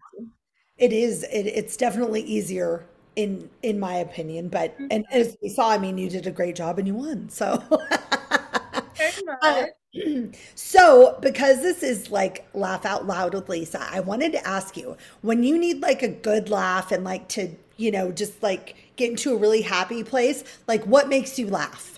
It 0.79 0.93
is. 0.93 1.25
It, 1.25 1.47
it's 1.47 1.77
definitely 1.77 2.23
easier 2.23 2.85
in 3.17 3.49
in 3.63 3.81
my 3.81 3.97
opinion. 3.97 4.49
But 4.49 4.75
mm-hmm. 4.75 4.87
and 4.91 5.05
as 5.11 5.37
we 5.43 5.49
saw, 5.49 5.71
I 5.71 5.79
mean, 5.79 5.99
you 5.99 6.09
did 6.09 6.27
a 6.27 6.31
great 6.31 6.57
job 6.57 6.79
and 6.79 6.87
you 6.87 6.95
won. 6.95 7.29
So. 7.29 7.63
uh, 9.43 9.67
so 10.55 11.19
because 11.21 11.63
this 11.63 11.83
is 11.83 12.11
like 12.11 12.47
laugh 12.55 12.85
out 12.85 13.07
loud 13.07 13.35
with 13.35 13.49
Lisa, 13.49 13.87
I 13.91 14.01
wanted 14.01 14.33
to 14.33 14.47
ask 14.47 14.77
you 14.77 14.97
when 15.23 15.43
you 15.43 15.59
need 15.59 15.81
like 15.81 16.03
a 16.03 16.09
good 16.09 16.51
laugh 16.51 16.93
and 16.93 17.05
like 17.05 17.29
to 17.29 17.51
you 17.77 17.91
know 17.91 18.13
just 18.13 18.43
like 18.43 18.77
get 18.97 19.11
into 19.11 19.33
a 19.33 19.37
really 19.37 19.63
happy 19.63 20.03
place, 20.05 20.45
like 20.67 20.85
what 20.85 21.09
makes 21.09 21.39
you 21.39 21.49
laugh? 21.49 21.96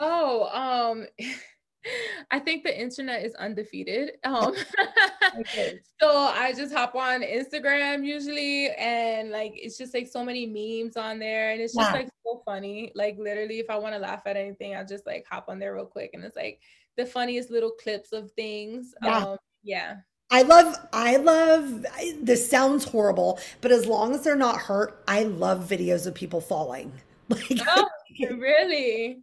Oh, 0.00 0.48
um, 0.52 1.06
I 2.30 2.38
think 2.38 2.64
the 2.64 2.78
internet 2.78 3.24
is 3.24 3.34
undefeated. 3.34 4.12
Um, 4.24 4.54
so 6.00 6.10
I 6.10 6.52
just 6.56 6.74
hop 6.74 6.94
on 6.94 7.22
Instagram 7.22 8.04
usually, 8.04 8.70
and 8.70 9.30
like 9.30 9.52
it's 9.54 9.78
just 9.78 9.94
like 9.94 10.08
so 10.08 10.24
many 10.24 10.46
memes 10.46 10.96
on 10.96 11.18
there, 11.18 11.52
and 11.52 11.60
it's 11.60 11.74
just 11.74 11.90
yeah. 11.90 11.98
like 11.98 12.08
so 12.26 12.42
funny. 12.44 12.92
Like 12.94 13.16
literally, 13.18 13.58
if 13.58 13.70
I 13.70 13.78
want 13.78 13.94
to 13.94 14.00
laugh 14.00 14.22
at 14.26 14.36
anything, 14.36 14.74
I'll 14.74 14.86
just 14.86 15.06
like 15.06 15.24
hop 15.30 15.46
on 15.48 15.58
there 15.58 15.74
real 15.74 15.86
quick, 15.86 16.10
and 16.14 16.24
it's 16.24 16.36
like 16.36 16.60
the 16.96 17.06
funniest 17.06 17.50
little 17.50 17.70
clips 17.70 18.12
of 18.12 18.30
things. 18.32 18.94
Yeah. 19.02 19.18
Um, 19.18 19.38
yeah. 19.62 19.96
I 20.30 20.42
love, 20.42 20.76
I 20.92 21.16
love, 21.16 21.86
this 22.20 22.50
sounds 22.50 22.84
horrible, 22.84 23.38
but 23.62 23.72
as 23.72 23.86
long 23.86 24.14
as 24.14 24.24
they're 24.24 24.36
not 24.36 24.58
hurt, 24.58 25.02
I 25.08 25.22
love 25.22 25.66
videos 25.66 26.06
of 26.06 26.14
people 26.14 26.40
falling. 26.40 26.92
Like, 27.30 27.60
oh, 27.66 27.86
really? 28.38 29.22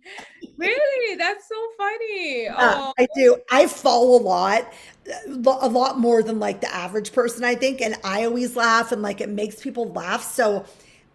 Really? 0.58 1.16
That's 1.16 1.48
so 1.48 1.56
funny. 1.78 2.48
Oh. 2.50 2.94
I 2.98 3.08
do. 3.16 3.38
I 3.52 3.68
fall 3.68 4.20
a 4.20 4.22
lot, 4.22 4.74
a 5.28 5.70
lot 5.70 6.00
more 6.00 6.24
than 6.24 6.40
like 6.40 6.62
the 6.62 6.74
average 6.74 7.12
person, 7.14 7.44
I 7.44 7.56
think. 7.56 7.82
And 7.82 7.96
I 8.04 8.26
always 8.26 8.56
laugh 8.56 8.92
and 8.92 9.02
like 9.02 9.22
it 9.22 9.30
makes 9.30 9.62
people 9.62 9.92
laugh. 9.92 10.24
So 10.24 10.66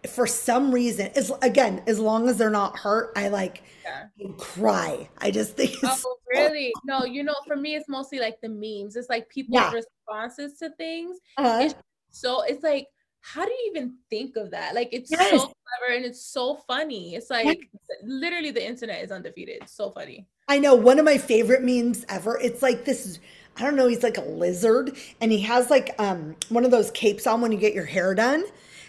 for 0.07 0.25
some 0.25 0.73
reason, 0.73 1.11
as 1.15 1.31
again, 1.41 1.83
as 1.87 1.99
long 1.99 2.27
as 2.27 2.37
they're 2.37 2.49
not 2.49 2.77
hurt, 2.77 3.13
I 3.15 3.27
like 3.27 3.63
yeah. 3.83 4.31
cry. 4.37 5.09
I 5.19 5.31
just 5.31 5.55
think 5.55 5.75
Oh, 5.83 6.17
really? 6.31 6.71
No, 6.85 7.03
you 7.03 7.23
know, 7.23 7.35
for 7.45 7.55
me, 7.55 7.75
it's 7.75 7.87
mostly 7.87 8.19
like 8.19 8.39
the 8.41 8.49
memes. 8.49 8.95
It's 8.95 9.09
like 9.09 9.29
people's 9.29 9.61
yeah. 9.61 9.71
responses 9.71 10.57
to 10.59 10.69
things. 10.71 11.17
Uh-huh. 11.37 11.65
It's 11.65 11.75
so 12.11 12.41
it's 12.43 12.63
like 12.63 12.87
how 13.21 13.45
do 13.45 13.51
you 13.51 13.71
even 13.73 13.95
think 14.09 14.35
of 14.35 14.51
that? 14.51 14.75
Like 14.75 14.89
it's 14.91 15.11
yes. 15.11 15.29
so 15.29 15.37
clever 15.37 15.95
and 15.95 16.05
it's 16.05 16.21
so 16.21 16.55
funny. 16.67 17.15
It's 17.15 17.29
like 17.29 17.45
yes. 17.47 17.99
literally 18.03 18.51
the 18.51 18.65
internet 18.65 19.03
is 19.03 19.11
undefeated. 19.11 19.59
It's 19.61 19.73
so 19.73 19.91
funny. 19.91 20.27
I 20.47 20.59
know 20.59 20.75
one 20.75 20.99
of 20.99 21.05
my 21.05 21.17
favorite 21.17 21.63
memes 21.63 22.05
ever. 22.09 22.37
It's 22.39 22.61
like 22.61 22.83
this 22.83 23.19
I 23.57 23.63
don't 23.63 23.75
know, 23.75 23.87
he's 23.87 24.03
like 24.03 24.17
a 24.17 24.23
lizard 24.23 24.97
and 25.19 25.31
he 25.31 25.39
has 25.41 25.69
like 25.69 25.95
um 25.99 26.35
one 26.49 26.65
of 26.65 26.71
those 26.71 26.91
capes 26.91 27.27
on 27.27 27.41
when 27.41 27.51
you 27.51 27.57
get 27.57 27.73
your 27.73 27.85
hair 27.85 28.15
done. 28.15 28.43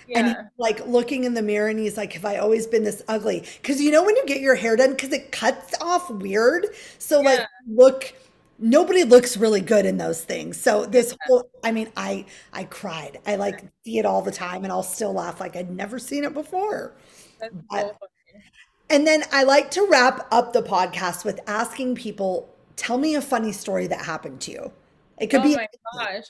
Yeah. 0.08 0.18
And 0.18 0.28
he's 0.28 0.36
like 0.58 0.86
looking 0.86 1.24
in 1.24 1.34
the 1.34 1.42
mirror 1.42 1.68
and 1.68 1.78
he's 1.78 1.96
like, 1.96 2.14
Have 2.14 2.24
I 2.24 2.38
always 2.38 2.66
been 2.66 2.84
this 2.84 3.02
ugly? 3.08 3.44
Because 3.60 3.80
you 3.80 3.90
know 3.90 4.02
when 4.02 4.16
you 4.16 4.24
get 4.26 4.40
your 4.40 4.54
hair 4.54 4.76
done, 4.76 4.92
because 4.92 5.12
it 5.12 5.30
cuts 5.30 5.74
off 5.80 6.10
weird. 6.10 6.66
So 6.98 7.20
yeah. 7.20 7.28
like 7.28 7.46
look 7.68 8.14
nobody 8.62 9.02
looks 9.02 9.36
really 9.36 9.60
good 9.60 9.84
in 9.84 9.98
those 9.98 10.24
things. 10.24 10.58
So 10.58 10.86
this 10.86 11.14
whole, 11.26 11.50
I 11.62 11.72
mean, 11.72 11.90
I 11.96 12.24
I 12.52 12.64
cried. 12.64 13.18
I 13.26 13.36
like 13.36 13.64
see 13.84 13.98
it 13.98 14.06
all 14.06 14.22
the 14.22 14.32
time, 14.32 14.62
and 14.64 14.72
I'll 14.72 14.82
still 14.82 15.12
laugh 15.12 15.40
like 15.40 15.56
I'd 15.56 15.70
never 15.70 15.98
seen 15.98 16.24
it 16.24 16.32
before. 16.32 16.92
But, 17.70 17.98
and 18.88 19.06
then 19.06 19.24
I 19.32 19.42
like 19.42 19.70
to 19.72 19.86
wrap 19.90 20.28
up 20.30 20.52
the 20.52 20.62
podcast 20.62 21.24
with 21.24 21.40
asking 21.48 21.96
people, 21.96 22.48
tell 22.76 22.98
me 22.98 23.16
a 23.16 23.20
funny 23.20 23.52
story 23.52 23.88
that 23.88 24.04
happened 24.04 24.40
to 24.42 24.52
you. 24.52 24.72
It 25.18 25.26
could 25.26 25.40
oh 25.40 25.44
be. 25.44 25.56
gosh. 25.96 26.24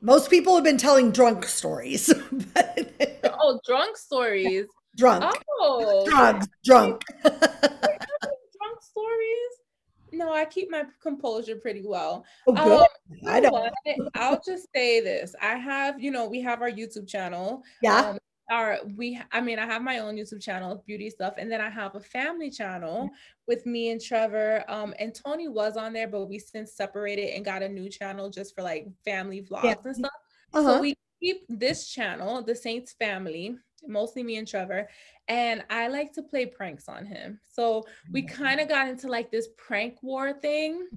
Most 0.00 0.30
people 0.30 0.54
have 0.54 0.64
been 0.64 0.78
telling 0.78 1.10
drunk 1.10 1.44
stories. 1.44 2.12
oh, 3.24 3.60
drunk 3.66 3.96
stories. 3.96 4.66
Drunk. 4.96 5.24
Oh, 5.58 6.06
drugs. 6.08 6.48
Drunk. 6.64 7.02
drunk 7.22 8.80
stories. 8.80 9.65
No, 10.12 10.32
I 10.32 10.44
keep 10.44 10.70
my 10.70 10.84
composure 11.02 11.56
pretty 11.56 11.82
well. 11.84 12.24
Oh. 12.46 12.80
Um, 12.80 12.86
I 13.26 13.40
don't. 13.40 13.72
I'll 14.14 14.40
just 14.44 14.68
say 14.74 15.00
this. 15.00 15.34
I 15.40 15.56
have, 15.56 16.00
you 16.00 16.10
know, 16.10 16.26
we 16.26 16.40
have 16.42 16.62
our 16.62 16.70
YouTube 16.70 17.08
channel. 17.08 17.62
Yeah. 17.82 18.10
Um, 18.10 18.18
our 18.48 18.78
we 18.96 19.20
I 19.32 19.40
mean 19.40 19.58
I 19.58 19.66
have 19.66 19.82
my 19.82 19.98
own 19.98 20.16
YouTube 20.16 20.40
channel, 20.40 20.82
beauty 20.86 21.10
stuff, 21.10 21.34
and 21.36 21.50
then 21.50 21.60
I 21.60 21.68
have 21.68 21.96
a 21.96 22.00
family 22.00 22.50
channel 22.50 23.10
with 23.48 23.66
me 23.66 23.90
and 23.90 24.00
Trevor. 24.00 24.64
Um, 24.68 24.94
and 24.98 25.14
Tony 25.14 25.48
was 25.48 25.76
on 25.76 25.92
there, 25.92 26.08
but 26.08 26.26
we 26.26 26.38
since 26.38 26.74
separated 26.74 27.34
and 27.34 27.44
got 27.44 27.62
a 27.62 27.68
new 27.68 27.88
channel 27.88 28.30
just 28.30 28.54
for 28.54 28.62
like 28.62 28.86
family 29.04 29.42
vlogs 29.42 29.64
yeah. 29.64 29.74
and 29.84 29.96
stuff. 29.96 30.12
Uh-huh. 30.54 30.74
So 30.74 30.80
we 30.80 30.94
keep 31.20 31.44
this 31.48 31.88
channel, 31.88 32.42
the 32.42 32.54
Saints 32.54 32.94
family, 32.98 33.56
mostly 33.86 34.22
me 34.22 34.36
and 34.36 34.46
Trevor. 34.46 34.88
And 35.28 35.64
I 35.70 35.88
like 35.88 36.12
to 36.14 36.22
play 36.22 36.46
pranks 36.46 36.88
on 36.88 37.04
him. 37.04 37.40
So 37.50 37.84
we 38.12 38.22
mm. 38.22 38.28
kind 38.28 38.60
of 38.60 38.68
got 38.68 38.88
into 38.88 39.08
like 39.08 39.30
this 39.30 39.48
prank 39.56 40.02
war 40.02 40.32
thing. 40.32 40.88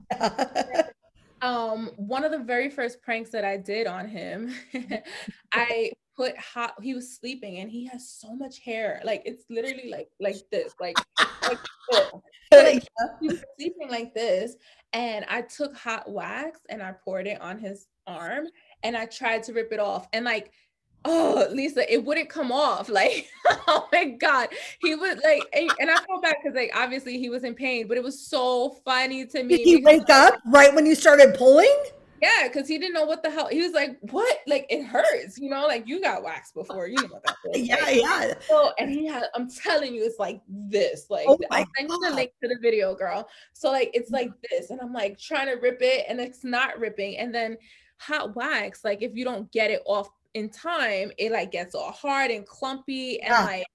um, 1.41 1.91
one 1.95 2.23
of 2.23 2.31
the 2.31 2.39
very 2.39 2.69
first 2.69 3.01
pranks 3.01 3.31
that 3.31 3.45
I 3.45 3.57
did 3.57 3.87
on 3.87 4.07
him, 4.07 4.53
I 5.53 5.91
put 6.15 6.37
hot 6.37 6.73
he 6.81 6.93
was 6.93 7.15
sleeping 7.15 7.59
and 7.59 7.71
he 7.71 7.85
has 7.85 8.09
so 8.09 8.35
much 8.35 8.59
hair. 8.59 9.01
Like 9.03 9.21
it's 9.25 9.45
literally 9.49 9.89
like 9.89 10.09
like 10.19 10.35
this, 10.51 10.73
like 10.79 10.97
like, 11.43 11.57
like 12.51 12.83
he 13.21 13.27
was 13.29 13.43
sleeping 13.57 13.89
like 13.89 14.13
this. 14.13 14.55
And 14.91 15.25
I 15.29 15.41
took 15.43 15.75
hot 15.75 16.11
wax 16.11 16.59
and 16.69 16.83
I 16.83 16.93
poured 17.05 17.27
it 17.27 17.39
on 17.41 17.57
his 17.57 17.87
arm 18.05 18.47
and 18.83 18.97
I 18.97 19.05
tried 19.05 19.43
to 19.43 19.53
rip 19.53 19.71
it 19.71 19.79
off. 19.79 20.07
And 20.13 20.25
like 20.25 20.51
oh 21.05 21.47
lisa 21.51 21.91
it 21.91 22.03
wouldn't 22.03 22.29
come 22.29 22.51
off 22.51 22.89
like 22.89 23.29
oh 23.67 23.87
my 23.91 24.05
god. 24.05 24.49
He 24.81 24.95
was 24.95 25.17
like 25.23 25.43
and 25.53 25.89
i 25.89 25.95
felt 25.95 26.21
bad 26.21 26.35
because 26.41 26.55
like 26.55 26.71
obviously 26.75 27.17
he 27.19 27.29
was 27.29 27.43
in 27.43 27.55
pain 27.55 27.87
but 27.87 27.97
it 27.97 28.03
was 28.03 28.27
so 28.27 28.71
funny 28.83 29.25
to 29.27 29.43
me 29.43 29.57
did 29.57 29.65
he 29.65 29.83
wake 29.83 30.09
up 30.09 30.35
right 30.47 30.73
when 30.73 30.85
you 30.85 30.95
started 30.95 31.35
pulling? 31.35 31.73
Yeah 32.21 32.49
because 32.51 32.67
he 32.67 32.77
didn't 32.77 32.93
know 32.95 33.05
what 33.05 33.23
the 33.23 33.29
hell 33.29 33.47
he 33.47 33.61
was 33.61 33.71
like 33.71 33.97
what? 34.11 34.39
Like 34.45 34.65
it 34.69 34.83
hurts 34.83 35.37
you 35.37 35.49
know 35.49 35.67
like 35.67 35.87
you 35.87 36.01
got 36.01 36.21
waxed 36.21 36.53
before 36.53 36.87
you 36.87 36.97
know 36.97 37.07
what 37.07 37.23
that 37.23 37.35
yeah 37.53 37.75
like. 37.75 37.95
yeah. 37.95 38.33
So 38.47 38.73
and 38.77 38.89
he 38.89 39.05
had 39.07 39.23
i'm 39.35 39.49
telling 39.49 39.95
you 39.95 40.03
it's 40.03 40.19
like 40.19 40.41
this 40.47 41.05
like 41.09 41.25
oh 41.29 41.39
i 41.51 41.65
sent 41.77 41.89
you 41.89 41.99
the 42.01 42.13
link 42.13 42.31
to 42.43 42.49
the 42.49 42.57
video 42.61 42.93
girl. 42.93 43.27
So 43.53 43.71
like 43.71 43.91
it's 43.93 44.11
like 44.11 44.31
this 44.49 44.69
and 44.69 44.81
i'm 44.81 44.91
like 44.91 45.17
trying 45.17 45.47
to 45.47 45.61
rip 45.61 45.81
it 45.81 46.05
and 46.09 46.19
it's 46.19 46.43
not 46.43 46.77
ripping 46.77 47.17
and 47.17 47.33
then 47.33 47.57
hot 47.99 48.35
wax 48.35 48.83
like 48.83 49.01
if 49.01 49.13
you 49.13 49.23
don't 49.25 49.51
get 49.51 49.71
it 49.71 49.81
off 49.85 50.09
in 50.33 50.49
time, 50.49 51.11
it 51.17 51.31
like 51.31 51.51
gets 51.51 51.75
all 51.75 51.91
hard 51.91 52.31
and 52.31 52.45
clumpy 52.45 53.21
and 53.21 53.31
yeah. 53.31 53.45
like 53.45 53.65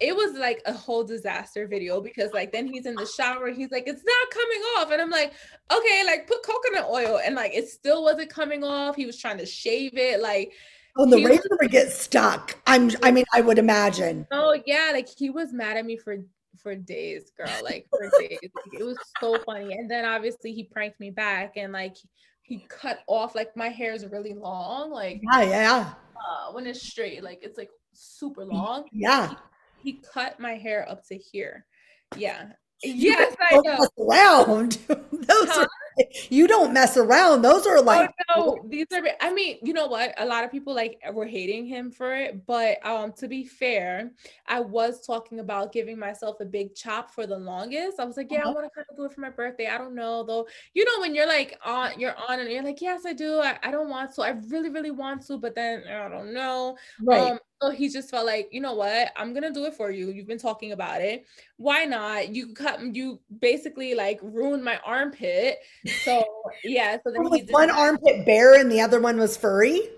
it 0.00 0.14
was 0.14 0.36
like 0.36 0.60
a 0.66 0.72
whole 0.72 1.04
disaster 1.04 1.68
video 1.68 2.00
because 2.00 2.32
like 2.32 2.50
then 2.50 2.66
he's 2.66 2.84
in 2.84 2.96
the 2.96 3.06
shower 3.06 3.50
he's 3.50 3.70
like 3.70 3.84
it's 3.86 4.02
not 4.04 4.30
coming 4.30 4.60
off. 4.76 4.90
And 4.90 5.00
i'm 5.00 5.10
like 5.10 5.32
okay 5.72 6.04
like 6.04 6.26
put 6.26 6.42
coconut 6.42 6.88
oil. 6.90 7.20
And 7.24 7.34
like 7.34 7.54
it 7.54 7.68
still 7.68 8.02
wasn't 8.02 8.30
coming 8.30 8.64
off. 8.64 8.96
He 8.96 9.06
was 9.06 9.18
trying 9.18 9.38
to 9.38 9.46
shave 9.46 9.96
it 9.96 10.20
like 10.20 10.52
oh 10.98 11.08
the 11.08 11.24
razor 11.24 11.48
would 11.60 11.70
get 11.70 11.90
stuck. 11.90 12.56
I'm 12.66 12.90
i 13.02 13.10
mean 13.10 13.24
i 13.32 13.40
would 13.40 13.58
imagine. 13.58 14.26
Oh 14.32 14.58
yeah 14.66 14.90
like 14.92 15.08
he 15.08 15.30
was 15.30 15.52
mad 15.52 15.76
at 15.76 15.86
me 15.86 15.96
for 15.96 16.18
for 16.60 16.74
days 16.74 17.30
girl 17.36 17.50
like 17.62 17.86
for 17.90 18.10
days. 18.20 18.38
Like, 18.42 18.80
it 18.80 18.84
was 18.84 18.98
so 19.20 19.38
funny. 19.46 19.74
And 19.74 19.90
then 19.90 20.04
obviously 20.04 20.52
he 20.52 20.64
pranked 20.64 20.98
me 20.98 21.10
back 21.10 21.52
and 21.56 21.72
like 21.72 21.96
he 22.44 22.64
cut 22.68 23.00
off 23.08 23.34
like 23.34 23.56
my 23.56 23.68
hair 23.68 23.92
is 23.92 24.06
really 24.06 24.34
long 24.34 24.90
like 24.90 25.20
yeah 25.32 25.42
yeah 25.42 25.94
uh, 26.16 26.52
when 26.52 26.66
it's 26.66 26.86
straight 26.86 27.22
like 27.22 27.40
it's 27.42 27.58
like 27.58 27.70
super 27.94 28.44
long. 28.44 28.84
yeah. 28.92 29.34
He, 29.82 29.92
he 29.92 30.02
cut 30.12 30.40
my 30.40 30.54
hair 30.54 30.88
up 30.88 31.06
to 31.08 31.16
here. 31.16 31.66
Yeah. 32.16 32.46
Yes 32.82 33.34
i 33.40 33.56
know. 33.64 33.88
around 33.98 34.72
those 34.88 35.48
huh? 35.48 35.60
are 35.60 35.68
you 36.30 36.46
don't 36.46 36.72
mess 36.72 36.96
around. 36.96 37.42
Those 37.42 37.66
are 37.66 37.80
like 37.80 38.10
oh, 38.34 38.58
no, 38.62 38.68
these 38.68 38.86
are 38.92 39.02
I 39.20 39.32
mean, 39.32 39.58
you 39.62 39.72
know 39.72 39.86
what? 39.86 40.14
A 40.18 40.26
lot 40.26 40.44
of 40.44 40.50
people 40.50 40.74
like 40.74 41.00
were 41.12 41.26
hating 41.26 41.66
him 41.66 41.90
for 41.90 42.14
it, 42.14 42.46
but 42.46 42.84
um 42.84 43.12
to 43.14 43.28
be 43.28 43.44
fair, 43.44 44.12
I 44.46 44.60
was 44.60 45.06
talking 45.06 45.40
about 45.40 45.72
giving 45.72 45.98
myself 45.98 46.40
a 46.40 46.44
big 46.44 46.74
chop 46.74 47.10
for 47.10 47.26
the 47.26 47.38
longest. 47.38 48.00
I 48.00 48.04
was 48.04 48.16
like, 48.16 48.30
yeah, 48.30 48.40
uh-huh. 48.40 48.50
I 48.50 48.54
want 48.54 48.66
to 48.66 48.70
kind 48.74 48.86
of 48.90 48.96
do 48.96 49.04
it 49.04 49.12
for 49.12 49.20
my 49.20 49.30
birthday. 49.30 49.68
I 49.68 49.78
don't 49.78 49.94
know 49.94 50.22
though. 50.24 50.46
You 50.74 50.84
know 50.84 51.00
when 51.00 51.14
you're 51.14 51.26
like 51.28 51.58
on 51.64 51.98
you're 51.98 52.16
on 52.28 52.40
and 52.40 52.50
you're 52.50 52.64
like, 52.64 52.80
yes, 52.80 53.06
I 53.06 53.12
do. 53.12 53.40
I, 53.40 53.58
I 53.62 53.70
don't 53.70 53.88
want 53.88 54.14
to. 54.14 54.22
I 54.22 54.30
really 54.48 54.70
really 54.70 54.90
want 54.90 55.26
to, 55.26 55.38
but 55.38 55.54
then 55.54 55.84
I 55.88 56.08
don't 56.08 56.32
know. 56.32 56.76
Right. 57.02 57.32
Um 57.32 57.38
so 57.64 57.70
he 57.70 57.88
just 57.88 58.10
felt 58.10 58.26
like, 58.26 58.48
you 58.52 58.60
know 58.60 58.74
what, 58.74 59.12
I'm 59.16 59.32
gonna 59.32 59.52
do 59.52 59.64
it 59.64 59.74
for 59.74 59.90
you. 59.90 60.10
You've 60.10 60.26
been 60.26 60.38
talking 60.38 60.72
about 60.72 61.00
it. 61.00 61.26
Why 61.56 61.84
not? 61.84 62.34
You 62.34 62.52
cut 62.52 62.80
you 62.94 63.20
basically 63.40 63.94
like 63.94 64.18
ruined 64.22 64.64
my 64.64 64.78
armpit. 64.84 65.58
So 66.04 66.24
yeah, 66.64 66.98
so 67.02 67.10
then 67.10 67.22
was 67.22 67.42
one 67.48 67.70
armpit 67.70 68.26
bare 68.26 68.60
and 68.60 68.70
the 68.70 68.80
other 68.80 69.00
one 69.00 69.18
was 69.18 69.36
furry. 69.36 69.88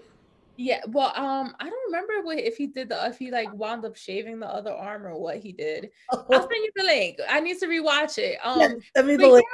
Yeah, 0.56 0.80
well, 0.88 1.12
um, 1.14 1.54
I 1.60 1.68
don't 1.68 1.92
remember 1.92 2.22
what 2.22 2.38
if 2.38 2.56
he 2.56 2.66
did 2.66 2.88
the 2.88 3.06
if 3.06 3.18
he 3.18 3.30
like 3.30 3.52
wound 3.52 3.84
up 3.84 3.96
shaving 3.96 4.40
the 4.40 4.46
other 4.46 4.70
arm 4.72 5.06
or 5.06 5.20
what 5.20 5.38
he 5.38 5.52
did. 5.52 5.90
I'll 6.10 6.26
send 6.30 6.50
you 6.50 6.70
the 6.76 6.84
link. 6.84 7.18
I 7.28 7.40
need 7.40 7.58
to 7.58 7.66
rewatch 7.66 8.18
it. 8.18 8.38
Um, 8.42 8.60
yeah, 8.60 8.68
send 8.94 9.08
me 9.08 9.16
the 9.16 9.28
link. 9.28 9.46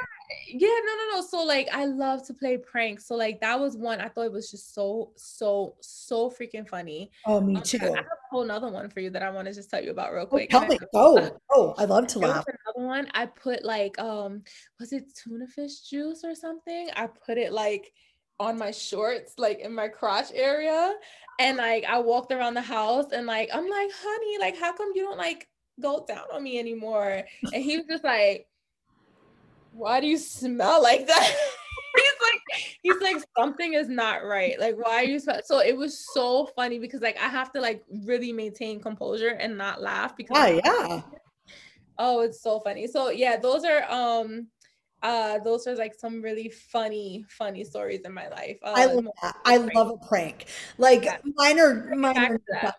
Yeah, 0.47 0.67
yeah, 0.67 0.79
no, 0.85 0.95
no, 0.95 1.15
no. 1.15 1.21
So 1.21 1.43
like, 1.43 1.67
I 1.71 1.85
love 1.85 2.25
to 2.27 2.33
play 2.33 2.57
pranks. 2.57 3.07
So 3.07 3.15
like, 3.15 3.41
that 3.41 3.59
was 3.59 3.75
one 3.75 3.99
I 4.01 4.07
thought 4.07 4.25
it 4.25 4.31
was 4.31 4.49
just 4.49 4.73
so, 4.73 5.11
so, 5.15 5.75
so 5.81 6.29
freaking 6.29 6.67
funny. 6.67 7.11
Oh, 7.25 7.41
me 7.41 7.57
um, 7.57 7.63
too. 7.63 7.79
I 7.81 7.87
have 7.87 8.05
a 8.05 8.29
whole 8.31 8.43
another 8.43 8.69
one 8.69 8.89
for 8.89 8.99
you 8.99 9.09
that 9.11 9.23
I 9.23 9.29
want 9.29 9.47
to 9.47 9.53
just 9.53 9.69
tell 9.69 9.83
you 9.83 9.91
about 9.91 10.13
real 10.13 10.23
oh, 10.23 10.27
quick. 10.27 10.49
Oh, 10.53 10.59
tell 10.59 10.69
me. 10.69 10.79
Oh, 10.95 11.37
oh, 11.51 11.73
I 11.77 11.85
love 11.85 12.07
to 12.07 12.19
laugh. 12.19 12.45
Another 12.47 12.87
one. 12.87 13.07
I 13.13 13.25
put 13.25 13.65
like, 13.65 13.99
um, 13.99 14.43
was 14.79 14.93
it 14.93 15.05
tuna 15.15 15.47
fish 15.47 15.81
juice 15.81 16.23
or 16.23 16.35
something? 16.35 16.89
I 16.95 17.07
put 17.07 17.37
it 17.37 17.51
like 17.51 17.91
on 18.43 18.57
my 18.57 18.71
shorts, 18.71 19.33
like 19.37 19.59
in 19.59 19.73
my 19.73 19.87
crotch 19.87 20.31
area. 20.33 20.93
And 21.39 21.57
like 21.57 21.85
I 21.85 21.99
walked 21.99 22.31
around 22.31 22.53
the 22.53 22.61
house 22.61 23.11
and 23.11 23.25
like 23.25 23.49
I'm 23.53 23.67
like, 23.67 23.89
honey, 23.93 24.37
like 24.39 24.57
how 24.57 24.73
come 24.73 24.91
you 24.93 25.03
don't 25.03 25.17
like 25.17 25.47
go 25.81 26.05
down 26.07 26.25
on 26.31 26.43
me 26.43 26.59
anymore? 26.59 27.23
And 27.53 27.63
he 27.63 27.77
was 27.77 27.85
just 27.89 28.03
like, 28.03 28.47
Why 29.71 29.99
do 29.99 30.07
you 30.07 30.17
smell 30.17 30.81
like 30.83 31.07
that? 31.07 31.35
he's 31.95 32.05
like, 32.21 32.77
he's 32.81 33.01
like, 33.01 33.23
something 33.37 33.73
is 33.73 33.89
not 33.89 34.23
right. 34.23 34.59
Like, 34.59 34.75
why 34.77 34.97
are 34.97 35.03
you 35.03 35.19
so 35.19 35.39
so 35.43 35.59
it 35.59 35.75
was 35.75 36.05
so 36.13 36.49
funny 36.55 36.79
because 36.79 37.01
like 37.01 37.17
I 37.17 37.27
have 37.27 37.51
to 37.53 37.61
like 37.61 37.83
really 38.05 38.31
maintain 38.31 38.79
composure 38.79 39.29
and 39.29 39.57
not 39.57 39.81
laugh 39.81 40.15
because 40.15 40.37
yeah, 40.37 40.61
yeah. 40.63 41.01
Oh, 41.97 42.21
it's 42.21 42.41
so 42.41 42.59
funny. 42.59 42.87
So 42.87 43.09
yeah, 43.09 43.37
those 43.37 43.63
are 43.63 43.83
um 43.89 44.47
uh 45.03 45.37
those 45.39 45.67
are 45.67 45.75
like 45.75 45.93
some 45.93 46.21
really 46.21 46.49
funny 46.49 47.25
funny 47.27 47.63
stories 47.63 48.01
in 48.05 48.13
my 48.13 48.27
life. 48.29 48.57
Uh, 48.63 48.73
i 48.75 48.85
love 48.85 49.07
that. 49.21 49.35
I 49.45 49.57
love 49.57 49.89
a 49.89 50.07
prank. 50.07 50.45
Like 50.77 51.03
yeah. 51.03 51.17
mine 51.35 51.59
are 51.59 51.95
mine 51.95 52.17
are 52.17 52.41
that, 52.61 52.75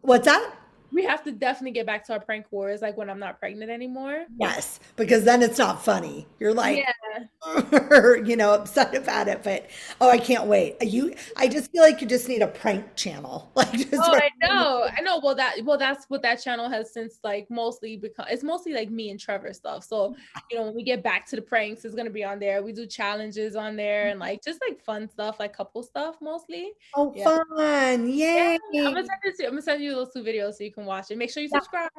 what's 0.00 0.24
that 0.24 0.52
we 0.92 1.04
have 1.04 1.22
to 1.24 1.32
definitely 1.32 1.72
get 1.72 1.86
back 1.86 2.06
to 2.06 2.12
our 2.12 2.20
prank 2.20 2.46
wars 2.50 2.82
like 2.82 2.96
when 2.96 3.10
I'm 3.10 3.18
not 3.18 3.38
pregnant 3.38 3.70
anymore. 3.70 4.26
Yes, 4.38 4.80
because 4.96 5.24
then 5.24 5.42
it's 5.42 5.58
not 5.58 5.84
funny. 5.84 6.26
You're 6.38 6.54
like, 6.54 6.78
yeah. 6.78 8.16
you 8.24 8.36
know, 8.36 8.54
upset 8.54 8.94
about 8.94 9.28
it. 9.28 9.42
But 9.42 9.68
oh, 10.00 10.10
I 10.10 10.18
can't 10.18 10.46
wait. 10.46 10.76
You, 10.82 11.14
I 11.36 11.48
just 11.48 11.70
feel 11.72 11.82
like 11.82 12.00
you 12.00 12.06
just 12.06 12.28
need 12.28 12.42
a 12.42 12.46
prank 12.46 12.94
channel. 12.94 13.50
Like, 13.66 13.72
just 13.72 13.94
oh, 13.94 14.14
I 14.14 14.30
know, 14.42 14.86
I 14.96 15.00
know. 15.00 15.18
Well, 15.18 15.34
that, 15.34 15.56
well, 15.64 15.78
that's 15.78 16.04
what 16.08 16.20
that 16.22 16.36
channel 16.42 16.68
has 16.68 16.92
since 16.92 17.18
like 17.24 17.50
mostly 17.50 17.96
because 17.96 18.26
it's 18.30 18.44
mostly 18.44 18.74
like 18.74 18.90
me 18.90 19.10
and 19.10 19.18
Trevor 19.18 19.52
stuff. 19.54 19.82
So 19.82 20.14
you 20.50 20.58
know, 20.58 20.64
when 20.64 20.74
we 20.74 20.82
get 20.82 21.02
back 21.02 21.26
to 21.28 21.36
the 21.36 21.42
pranks, 21.42 21.84
it's 21.84 21.94
gonna 21.94 22.10
be 22.10 22.22
on 22.22 22.38
there. 22.38 22.62
We 22.62 22.72
do 22.72 22.86
challenges 22.86 23.56
on 23.56 23.76
there 23.76 24.08
and 24.08 24.20
like 24.20 24.44
just 24.44 24.60
like 24.66 24.78
fun 24.84 25.08
stuff, 25.08 25.40
like 25.40 25.56
couple 25.56 25.82
stuff 25.82 26.16
mostly. 26.20 26.72
Oh, 26.94 27.12
yeah. 27.16 27.24
fun! 27.24 28.08
Yay! 28.08 28.58
Yeah, 28.72 28.88
I'm 28.88 28.94
gonna 28.94 29.06
send 29.06 29.34
you. 29.38 29.46
I'm 29.46 29.52
gonna 29.52 29.62
send 29.62 29.82
you 29.82 29.94
those 29.94 30.12
two 30.12 30.22
videos 30.22 30.54
so 30.54 30.64
you 30.64 30.72
can 30.76 30.86
watch 30.86 31.10
it. 31.10 31.18
Make 31.18 31.30
sure 31.30 31.42
you 31.42 31.48
subscribe. 31.48 31.90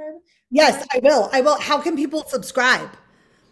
Yes, 0.49 0.85
I 0.93 0.99
will. 0.99 1.29
I 1.33 1.41
will. 1.41 1.59
How 1.59 1.81
can 1.81 1.95
people 1.95 2.23
subscribe? 2.27 2.89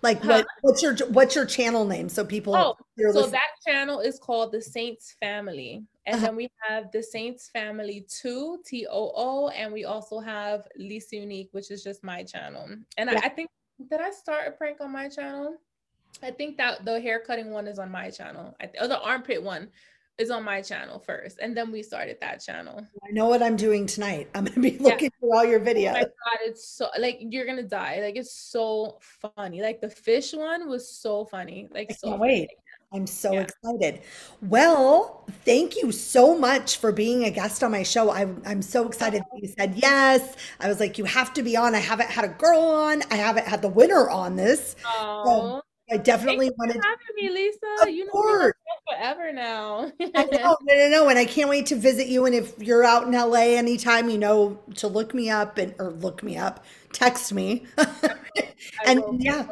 Like 0.01 0.21
huh? 0.21 0.27
what, 0.27 0.45
what's 0.61 0.83
your 0.83 0.95
what's 1.09 1.35
your 1.35 1.45
channel 1.45 1.83
name 1.83 2.09
so 2.09 2.23
people 2.23 2.55
Oh, 2.55 2.75
so 2.97 3.07
listening. 3.07 3.31
that 3.31 3.49
channel 3.65 4.01
is 4.01 4.19
called 4.19 4.51
The 4.51 4.61
Saints 4.61 5.15
Family. 5.19 5.83
And 6.05 6.17
uh-huh. 6.17 6.25
then 6.27 6.35
we 6.35 6.49
have 6.67 6.91
The 6.91 7.01
Saints 7.01 7.49
Family 7.49 8.05
2, 8.07 8.59
T 8.63 8.85
O 8.89 9.11
O, 9.15 9.47
and 9.49 9.73
we 9.73 9.85
also 9.85 10.19
have 10.19 10.67
Lisa 10.77 11.15
Unique, 11.15 11.49
which 11.53 11.71
is 11.71 11.83
just 11.83 12.03
my 12.03 12.21
channel. 12.21 12.69
And 12.97 13.09
yeah. 13.09 13.19
I, 13.23 13.25
I 13.25 13.29
think 13.29 13.49
did 13.89 13.99
I 13.99 14.11
start 14.11 14.47
a 14.47 14.51
prank 14.51 14.79
on 14.79 14.91
my 14.91 15.09
channel? 15.09 15.55
I 16.21 16.31
think 16.31 16.57
that 16.57 16.85
the 16.85 17.01
hair 17.01 17.19
cutting 17.19 17.49
one 17.49 17.67
is 17.67 17.79
on 17.79 17.91
my 17.91 18.11
channel. 18.11 18.55
I 18.61 18.67
th- 18.67 18.83
or 18.83 18.87
the 18.87 19.01
armpit 19.01 19.41
one 19.41 19.69
is 20.17 20.31
on 20.31 20.43
my 20.43 20.61
channel 20.61 20.99
first, 20.99 21.39
and 21.41 21.55
then 21.55 21.71
we 21.71 21.83
started 21.83 22.17
that 22.21 22.41
channel. 22.41 22.85
I 23.03 23.11
know 23.11 23.27
what 23.27 23.43
I'm 23.43 23.55
doing 23.55 23.85
tonight. 23.85 24.29
I'm 24.35 24.45
gonna 24.45 24.61
be 24.61 24.77
looking 24.77 25.11
yeah. 25.11 25.19
through 25.19 25.35
all 25.35 25.45
your 25.45 25.59
videos. 25.59 25.89
Oh 25.89 25.93
my 25.93 26.01
god, 26.01 26.39
it's 26.41 26.67
so 26.67 26.89
like 26.99 27.17
you're 27.19 27.45
gonna 27.45 27.63
die. 27.63 27.99
Like 28.01 28.15
it's 28.15 28.33
so 28.33 28.99
funny. 29.35 29.61
Like 29.61 29.81
the 29.81 29.89
fish 29.89 30.33
one 30.33 30.69
was 30.69 30.89
so 30.89 31.25
funny. 31.25 31.67
Like 31.71 31.87
I 31.91 31.93
so 31.93 32.09
can't 32.09 32.21
wait. 32.21 32.49
I'm 32.93 33.07
so 33.07 33.33
yeah. 33.33 33.41
excited. 33.41 34.01
Well, 34.41 35.25
thank 35.43 35.75
you 35.75 35.91
so 35.91 36.37
much 36.37 36.77
for 36.77 36.93
being 36.93 37.25
a 37.25 37.31
guest 37.31 37.61
on 37.61 37.71
my 37.71 37.83
show. 37.83 38.09
I'm, 38.09 38.41
I'm 38.45 38.61
so 38.61 38.87
excited 38.87 39.21
that 39.21 39.41
you 39.41 39.49
said 39.57 39.75
yes. 39.75 40.37
I 40.61 40.69
was 40.69 40.79
like, 40.79 40.97
you 40.97 41.03
have 41.03 41.33
to 41.33 41.43
be 41.43 41.57
on. 41.57 41.75
I 41.75 41.79
haven't 41.79 42.09
had 42.09 42.23
a 42.23 42.29
girl 42.29 42.59
on. 42.59 43.01
I 43.11 43.15
haven't 43.15 43.47
had 43.47 43.61
the 43.61 43.67
winner 43.67 44.09
on 44.09 44.37
this. 44.37 44.77
So 44.81 45.61
I 45.91 45.97
definitely 45.97 46.51
wanted 46.57 46.73
to 46.75 46.81
having 46.83 47.15
me, 47.15 47.29
Lisa. 47.29 47.91
you 47.91 48.05
know 48.05 48.51
forever 48.89 49.31
now. 49.31 49.91
I 50.15 50.23
know, 50.25 50.57
no, 50.61 50.75
no, 50.75 50.89
no, 50.89 51.09
and 51.09 51.17
I 51.19 51.25
can't 51.25 51.49
wait 51.49 51.65
to 51.67 51.75
visit 51.75 52.07
you. 52.07 52.25
And 52.25 52.35
if 52.35 52.53
you're 52.59 52.83
out 52.83 53.03
in 53.07 53.11
LA 53.13 53.55
anytime, 53.57 54.09
you 54.09 54.17
know 54.17 54.59
to 54.75 54.87
look 54.87 55.13
me 55.13 55.29
up 55.29 55.57
and 55.57 55.73
or 55.79 55.91
look 55.91 56.23
me 56.23 56.37
up, 56.37 56.63
text 56.91 57.33
me. 57.33 57.65
and 58.85 59.03
yeah, 59.19 59.45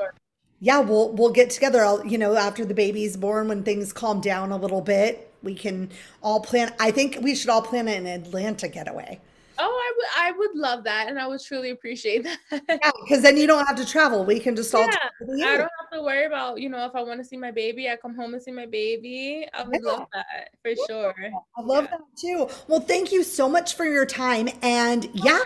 yeah, 0.59 0.79
we'll 0.79 1.11
we'll 1.13 1.31
get 1.31 1.49
together. 1.49 1.83
I'll 1.83 2.05
you 2.05 2.17
know 2.17 2.35
after 2.35 2.65
the 2.65 2.73
baby's 2.73 3.17
born 3.17 3.47
when 3.47 3.63
things 3.63 3.93
calm 3.93 4.21
down 4.21 4.51
a 4.51 4.57
little 4.57 4.81
bit, 4.81 5.31
we 5.41 5.55
can 5.55 5.89
all 6.21 6.39
plan. 6.41 6.73
I 6.79 6.91
think 6.91 7.19
we 7.21 7.35
should 7.35 7.49
all 7.49 7.61
plan 7.61 7.87
an 7.87 8.05
Atlanta 8.05 8.67
getaway. 8.67 9.19
Oh, 9.57 9.63
I 9.63 9.93
would 9.97 10.35
I 10.35 10.37
would 10.37 10.55
love 10.55 10.83
that, 10.85 11.07
and 11.09 11.19
I 11.19 11.27
would 11.27 11.41
truly 11.41 11.69
appreciate 11.69 12.23
that. 12.49 12.61
Yeah, 12.67 12.91
because 13.03 13.21
then 13.21 13.37
you 13.37 13.47
don't 13.47 13.65
have 13.65 13.75
to 13.77 13.85
travel. 13.85 14.25
We 14.25 14.39
can 14.39 14.55
just 14.55 14.73
all. 14.73 14.81
Yeah, 14.81 15.47
I 15.47 15.57
don't 15.57 15.71
have 15.79 15.91
to 15.93 16.01
worry 16.01 16.25
about 16.25 16.59
you 16.59 16.69
know 16.69 16.85
if 16.85 16.95
I 16.95 17.03
want 17.03 17.19
to 17.19 17.23
see 17.23 17.37
my 17.37 17.51
baby, 17.51 17.89
I 17.89 17.95
come 17.95 18.15
home 18.15 18.33
and 18.33 18.41
see 18.41 18.51
my 18.51 18.65
baby. 18.65 19.47
I 19.53 19.63
would 19.63 19.79
yeah. 19.83 19.91
love 19.91 20.07
that 20.13 20.49
for 20.61 20.69
yeah. 20.69 20.75
sure. 20.87 21.15
I 21.57 21.61
love 21.61 21.85
yeah. 21.85 21.97
that 21.97 22.01
too. 22.17 22.49
Well, 22.67 22.81
thank 22.81 23.11
you 23.11 23.23
so 23.23 23.47
much 23.47 23.75
for 23.75 23.85
your 23.85 24.05
time, 24.05 24.49
and 24.61 25.05
oh, 25.05 25.11
yeah, 25.13 25.43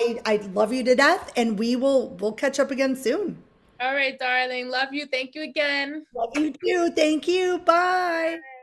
I 0.00 0.20
I 0.26 0.36
love 0.52 0.72
you 0.72 0.82
to 0.84 0.94
death, 0.94 1.32
and 1.36 1.58
we 1.58 1.76
will 1.76 2.10
we'll 2.20 2.32
catch 2.32 2.60
up 2.60 2.70
again 2.70 2.94
soon. 2.94 3.42
All 3.80 3.94
right, 3.94 4.18
darling. 4.18 4.68
Love 4.68 4.92
you. 4.92 5.06
Thank 5.06 5.34
you 5.34 5.42
again. 5.42 6.04
Love 6.14 6.36
you 6.36 6.52
too. 6.52 6.90
Thank 6.94 7.26
you. 7.26 7.58
Bye. 7.58 8.36
Bye. 8.36 8.59